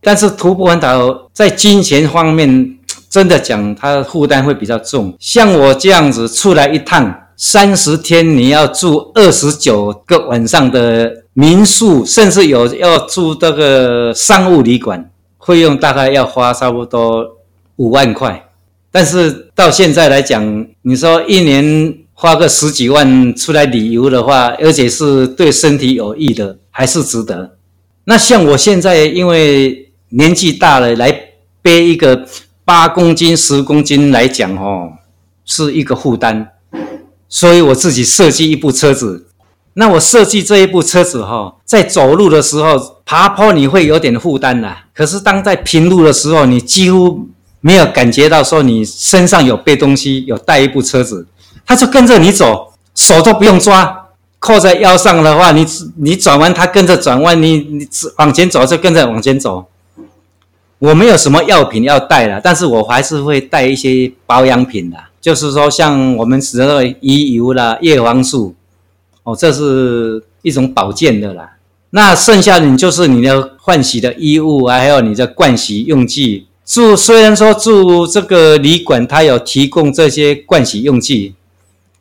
[0.00, 2.76] 但是徒步环岛在金钱方面，
[3.08, 5.16] 真的讲，它负担会比较重。
[5.20, 17.36] 像我这样子出来一趟，三十天你要住二十九个晚上的民宿，甚至有要住这个商务旅馆，费用大概要花差不多
[17.76, 18.48] 五万块。
[18.90, 27.56] 但是到现在来讲，你说一年花个十几万出来旅游的话，而且是对身体有益的，还是值得。
[28.04, 31.14] 那像我现在因为年纪大了，来
[31.60, 32.26] 背一个
[32.64, 34.92] 八公斤、十公斤来讲，哦，
[35.44, 36.52] 是一个负担。
[37.28, 39.26] 所以我自己设计一部车子。
[39.74, 44.74] 那我设计这一部车子，哈，在走路的时候爬坡你会有点负担呐。
[44.94, 47.28] 可是当在平路的时候，你几乎
[47.60, 51.26] 没有感觉到说你身上有背东西，有带一部车子，
[51.66, 54.06] 他就跟着你走，手都不用抓，
[54.38, 55.66] 扣在腰上的话，你
[55.96, 57.88] 你转弯，他跟着转弯，你你
[58.18, 59.66] 往前走就跟着往前走。
[60.78, 68.54] 我没有什么药品要带了，但是我还是会带一些保养品的，就是说像我们使用的鱼油啦、叶黄素，
[69.22, 71.54] 哦，这是一种保健的啦。
[71.90, 76.46] 那剩下的你就是你的换洗的衣物啊，还有你的盥洗用具。
[76.66, 81.34] 住虽然说住这个旅馆，它有提供这些盥洗用具，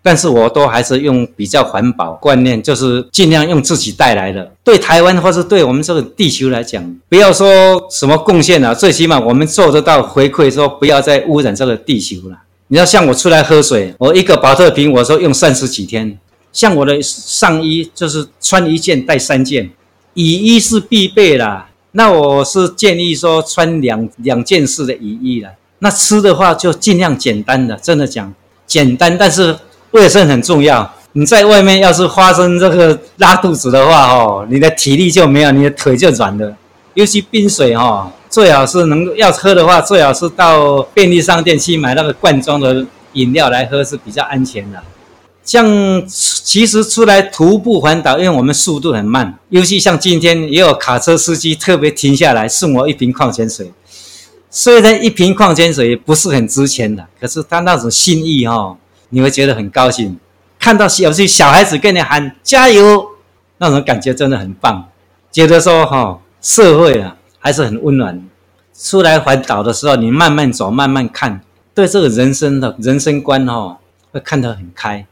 [0.05, 4.51] 但是我都还是用比较环保观念，就是尽量用自己带来的。
[4.63, 12.37] 对台湾或是对我们这个地球来讲，不要说什么贡献了，最起码我们做得到回馈，说不要再污染这个地球了。
[12.67, 16.19] 你要像我出来喝水，我一个宝特瓶，我说用三十几天。
[16.53, 19.71] 像我的上衣就是穿一件带三件，
[20.13, 21.69] 雨衣是必备啦。
[21.93, 25.49] 那我是建议说穿两两件式的雨衣了。
[25.79, 28.31] 那吃的话就尽量简单的，真的讲
[28.67, 29.57] 简单，但是
[29.95, 30.93] 卫生很重要。
[31.13, 36.53] 你在外面要是发生这个拉肚子的话，哦，你的体力就没有，你的腿就软了。
[36.95, 44.83] 尤其冰水哈，最好是能要喝的话，最好是到便利商店去买那个罐装的饮料来喝是比较安全的。
[45.45, 45.65] 像
[46.07, 53.71] 其实出来徒步环岛，因为我们速度很慢，尤其像今天也有卡车司机特别停下来送我一瓶矿泉水。
[54.49, 58.75] 虽然一瓶矿泉水不是很值钱的，可是他那种心意哈，
[59.09, 60.19] 你会觉得很高兴。
[60.59, 63.05] 看到有些小孩子跟你喊加油，
[63.57, 64.89] 那种感觉真的很棒。
[65.31, 68.25] 觉得说哈，社会啊还是很温暖。
[68.73, 71.41] 出来环岛的时候，你慢慢走，慢慢看，
[71.73, 73.79] 对这个人生的人生观哈，
[74.11, 75.05] 会看得很开。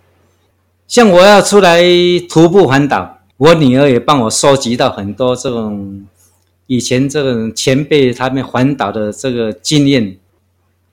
[0.87, 1.81] 像我要出来
[2.29, 6.05] 徒步环岛，我女儿也帮我收集到很多这种
[6.67, 10.17] 以前这种前辈他们环岛的这个经验。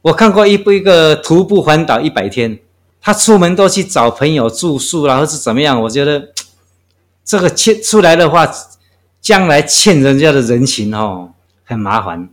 [0.02, 2.58] 我看过一部一个徒步环岛一百天，
[3.00, 5.80] 他出门都去找朋友住宿，然后是怎么样？
[5.82, 6.28] 我觉得
[7.24, 8.50] 这个欠出来的话，
[9.20, 11.32] 将来欠人家的人情哦，
[11.64, 12.28] 很麻烦。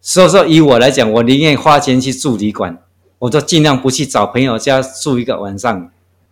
[0.00, 2.78] 所以说，以我来讲，我宁愿花钱去住旅馆，
[3.18, 5.90] 我都尽量不去找朋友家住一个晚上。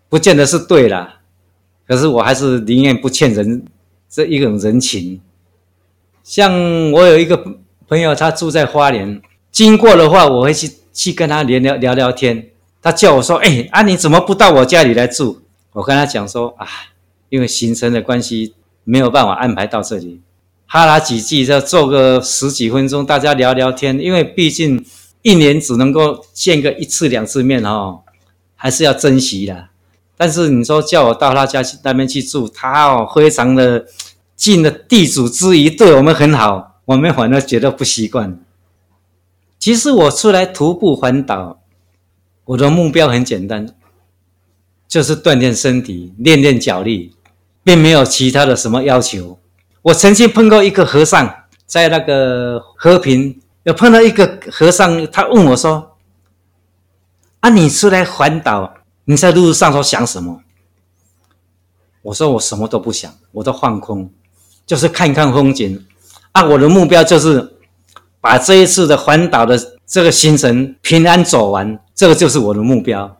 [0.08, 1.20] 不见得是对啦，
[1.86, 3.66] 可是我还是宁愿不欠人
[4.08, 5.20] 这一种人情。
[6.24, 7.36] 像我有一个
[7.86, 9.20] 朋友，他住在花莲，
[9.52, 12.48] 经过的话，我会去去跟他聊聊聊聊天。
[12.80, 15.42] 他叫我说：“哎，啊，你怎么不到我家里来住？”
[15.74, 16.66] 我跟他讲说：“啊，
[17.28, 20.20] 因为行程的关系，没有办法安排到这里。
[20.66, 23.98] 哈拉几句，就坐个十几分钟，大家聊聊天。
[23.98, 24.84] 因为毕竟
[25.22, 28.00] 一年只能够见个一次两次面哦，
[28.54, 29.68] 还是要珍惜的。”
[30.20, 33.86] 但是你说叫我到他家去那边去住，他哦非常的
[34.34, 38.38] 尽了地主之谊，对我们很好，我们反而觉得不习惯。
[39.60, 41.57] 其实我出来徒步环岛，
[42.48, 43.74] 我的目标很简单，
[44.88, 47.14] 就是锻炼身体，练练脚力，
[47.62, 49.38] 并没有其他的什么要求。
[49.82, 51.30] 我曾经碰过一个和尚，
[51.66, 55.98] 在那个和平，有碰到一个和尚，他问我说
[57.40, 60.40] ：“啊，你出来环岛？”你在路上说想什么？
[62.00, 64.10] 我说我什么都不想，我都放空，
[64.64, 65.86] 就是看看风景。
[66.32, 67.58] 啊，我的目标就是
[68.22, 73.16] 把这一次的环岛的这个行程平安走完，这个就是我的目标。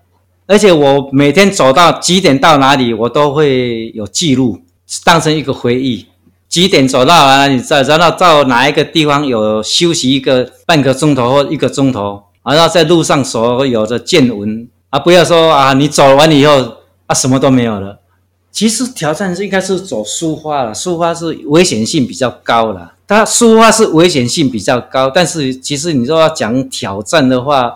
[0.46, 4.60] 而且我每天走到几点到哪里，我都会有记录，
[5.04, 6.06] 当成一个回忆。
[6.48, 16.76] 几点走到哪里，再然后到哪一个地方有休息一个半个钟头或一个钟头，然后在路上所有的见闻啊，不要说啊，你走完以后
[17.06, 17.98] 啊，什么都没有了。
[18.50, 22.94] 其实挑战是应该是走苏花了，苏花是危险性比较高了。
[23.06, 27.70] 它苏花是危险性比较高，但是其实你说要讲挑战的话，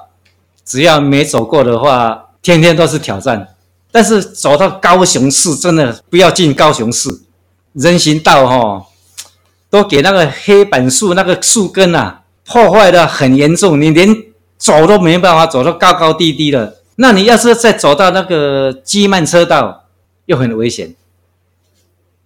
[0.64, 2.28] 只要没走过的话。
[2.42, 3.54] 天天都是挑战，
[3.92, 7.08] 但是走到高雄市，真的不要进高雄市，
[7.74, 8.86] 人行道哈、哦，
[9.70, 14.12] 都给那个黑板树那个树根啊破坏的很严重，你连
[14.58, 16.78] 走都没办法走，都高高低低的。
[16.96, 19.84] 那你要是再走到那个机慢车道，
[20.26, 20.96] 又很危险。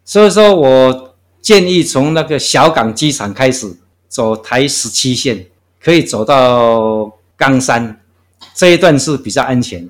[0.02, 3.76] 所以说我建议从那个小港机场开始
[4.08, 5.44] 走台十七线，
[5.78, 8.00] 可以走到冈山
[8.56, 9.86] 这一段是比较安全。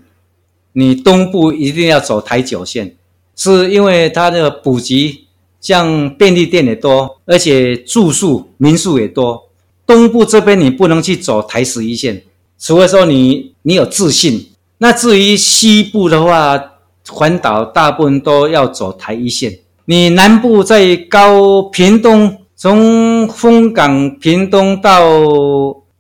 [0.73, 2.97] 你东部一定要走台九线，
[3.37, 5.25] 是因为它的补给，
[5.61, 9.49] 像便利店也多，而且住宿民宿也多。
[9.87, 12.25] 东部这边你不能去走台十一线，
[12.59, 14.49] 除非说你你有自信。
[14.79, 16.61] 那至于西部的话，
[17.09, 19.61] 环岛大部分都要走台一线。
[19.85, 25.01] 你南部在高屏东，从枫港屏东到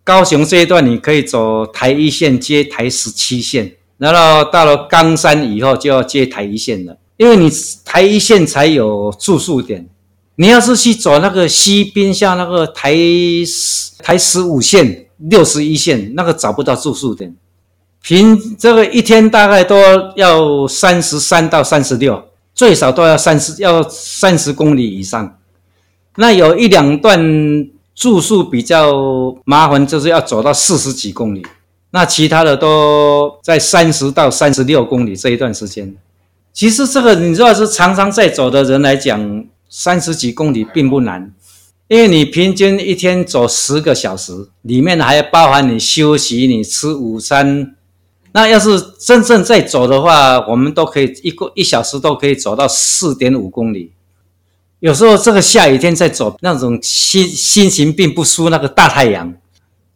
[0.06, 3.72] 高雄这一段，你可以走台一线接台十七线。
[3.98, 7.50] 然后到了冈山以后，就要接台一线了，因为你
[7.84, 9.88] 台一线才有住宿点。
[10.36, 12.94] 你要是去走那个西滨，像那个台
[13.98, 17.34] 台十五线、六十一线，那个找不到住宿点。
[18.00, 19.76] 平这个一天大概都
[20.14, 22.22] 要三十三到三十六，
[22.54, 25.36] 最少都要三十要三十公里以上。
[26.14, 27.18] 那有一两段
[27.96, 31.44] 住宿比较麻烦，就是要走到四十几公里。
[31.90, 35.96] 那其他的都在三十到三十六公里这一段时间，
[36.52, 41.32] 其实这个你如果是常常在走的人来讲，三十几公里并不难，
[41.88, 47.74] 因为你平均一天走十个小时，里面还包含你休息、你吃午餐。
[48.32, 53.92] 那要是真正在走的话，我们都可以一个一小时都可以走到四点五公里。
[54.80, 59.34] 有时候这个下雨天在走，那种心心情并不输那个大太阳，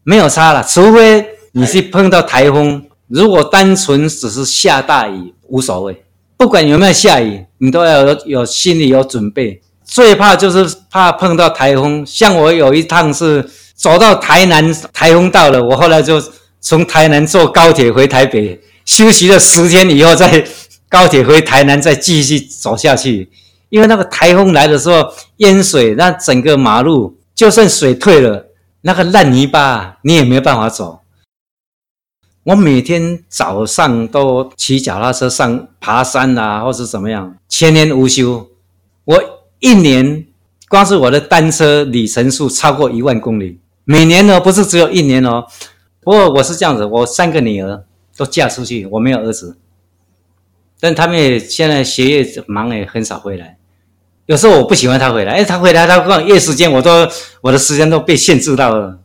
[0.04, 1.26] 没有差了，除非。
[1.52, 6.04] 你是碰到台风，如果单纯只是下大雨无所谓，
[6.36, 9.60] 不管有没有下雨，你都要有有心里有准备。
[9.84, 16.22] 最怕就是怕碰到台风，像我有一趟是走到台南，台风到了，我后来就
[16.60, 20.46] 从台南坐高铁回台北，休息了十天以后再
[20.88, 23.28] 高铁回台南，再继续走下去。
[23.70, 28.46] 因为那个台风来的时候淹水，那整个马路就算水退了，
[28.82, 31.00] 那个烂泥巴你也没有办法走。
[32.44, 38.48] 我每天早上都骑脚踏车上爬山啊，或是怎么样，千年无休。
[39.04, 39.22] 我
[39.60, 40.26] 一年
[40.68, 45.46] 光是我的单车里程数超过一万公里，每年呢不是只有一年哦。
[46.00, 47.84] 不过我是这样子，我三个女儿
[48.16, 49.58] 都嫁出去，我没有儿子，
[50.80, 53.58] 但他们也现在学业忙，也很少回来。
[54.30, 57.04] 有时候我不喜欢他回来，哎，他回来他光夜时间，我都
[57.40, 58.96] 我的时间都被限制到了。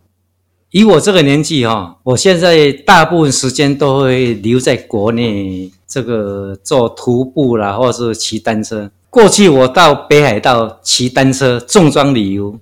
[0.69, 8.91] 以我这个年纪哈，我现在大部分时间都会留在国内，这个做徒步啦，或者是骑单车。
[9.09, 12.59] 过去我到北海道骑单车重装旅游，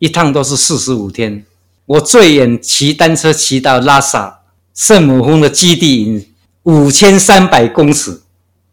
[0.00, 1.44] 一趟都是四十五天。
[1.86, 4.40] 我最远骑单车骑到拉萨
[4.74, 6.26] 圣母峰的基地营，
[6.64, 8.22] 五千三百公尺。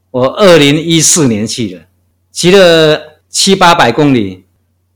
[0.10, 1.81] 我二零一四年去的，
[2.31, 4.45] 骑了七八百公里，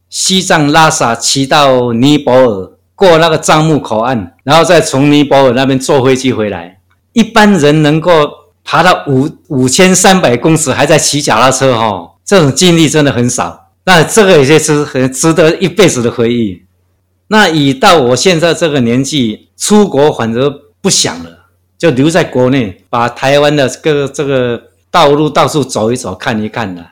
[0.10, 2.70] 西藏拉萨骑到尼泊尔。
[2.96, 6.80] 过那个樟木口岸，然后再从尼泊尔那边坐飞机回来。
[7.12, 8.12] 一般人能够
[8.64, 13.72] 爬到五五千三百公尺还在骑脚踏车，哈，这种经历真的很少。
[13.86, 16.62] 那这个也是很值得一辈子的回忆。
[17.28, 20.50] 那以到我现在这个年纪，出国反而
[20.80, 21.48] 不想了，
[21.78, 24.62] 就留在国内，把台湾的各个这个
[24.92, 26.86] 道路到处走一走，看一看了。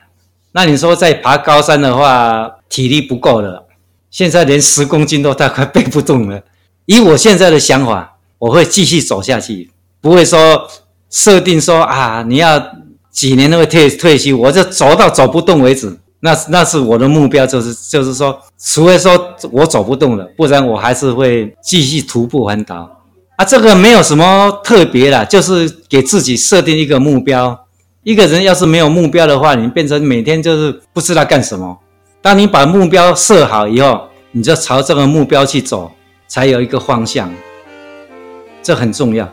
[0.52, 3.66] 那你说在爬高山的话，体力不够了。
[4.10, 6.42] 现在连十公斤都大概背不动了。
[6.84, 9.70] 以我现在的想法，我会继续走下去，
[10.00, 10.68] 不会说
[11.08, 12.62] 设定说啊，你要
[13.10, 15.98] 几年都会退退休，我就走到走不动为止。
[16.20, 22.88] 那那是我的目标，就是就是说，除非说我走不动了，不然我还是会继续徒步环岛。
[23.36, 27.58] 啊，这个没有什么特别的，就是给自己设定一个目标。
[28.04, 31.78] 一个人要是没有目标的话，你变成每天就是不知道干什么。
[32.20, 35.92] 当你把目标设好以后，你就朝这个目标去走，
[36.26, 37.32] 才有一个方向。
[38.60, 39.32] 这很重要。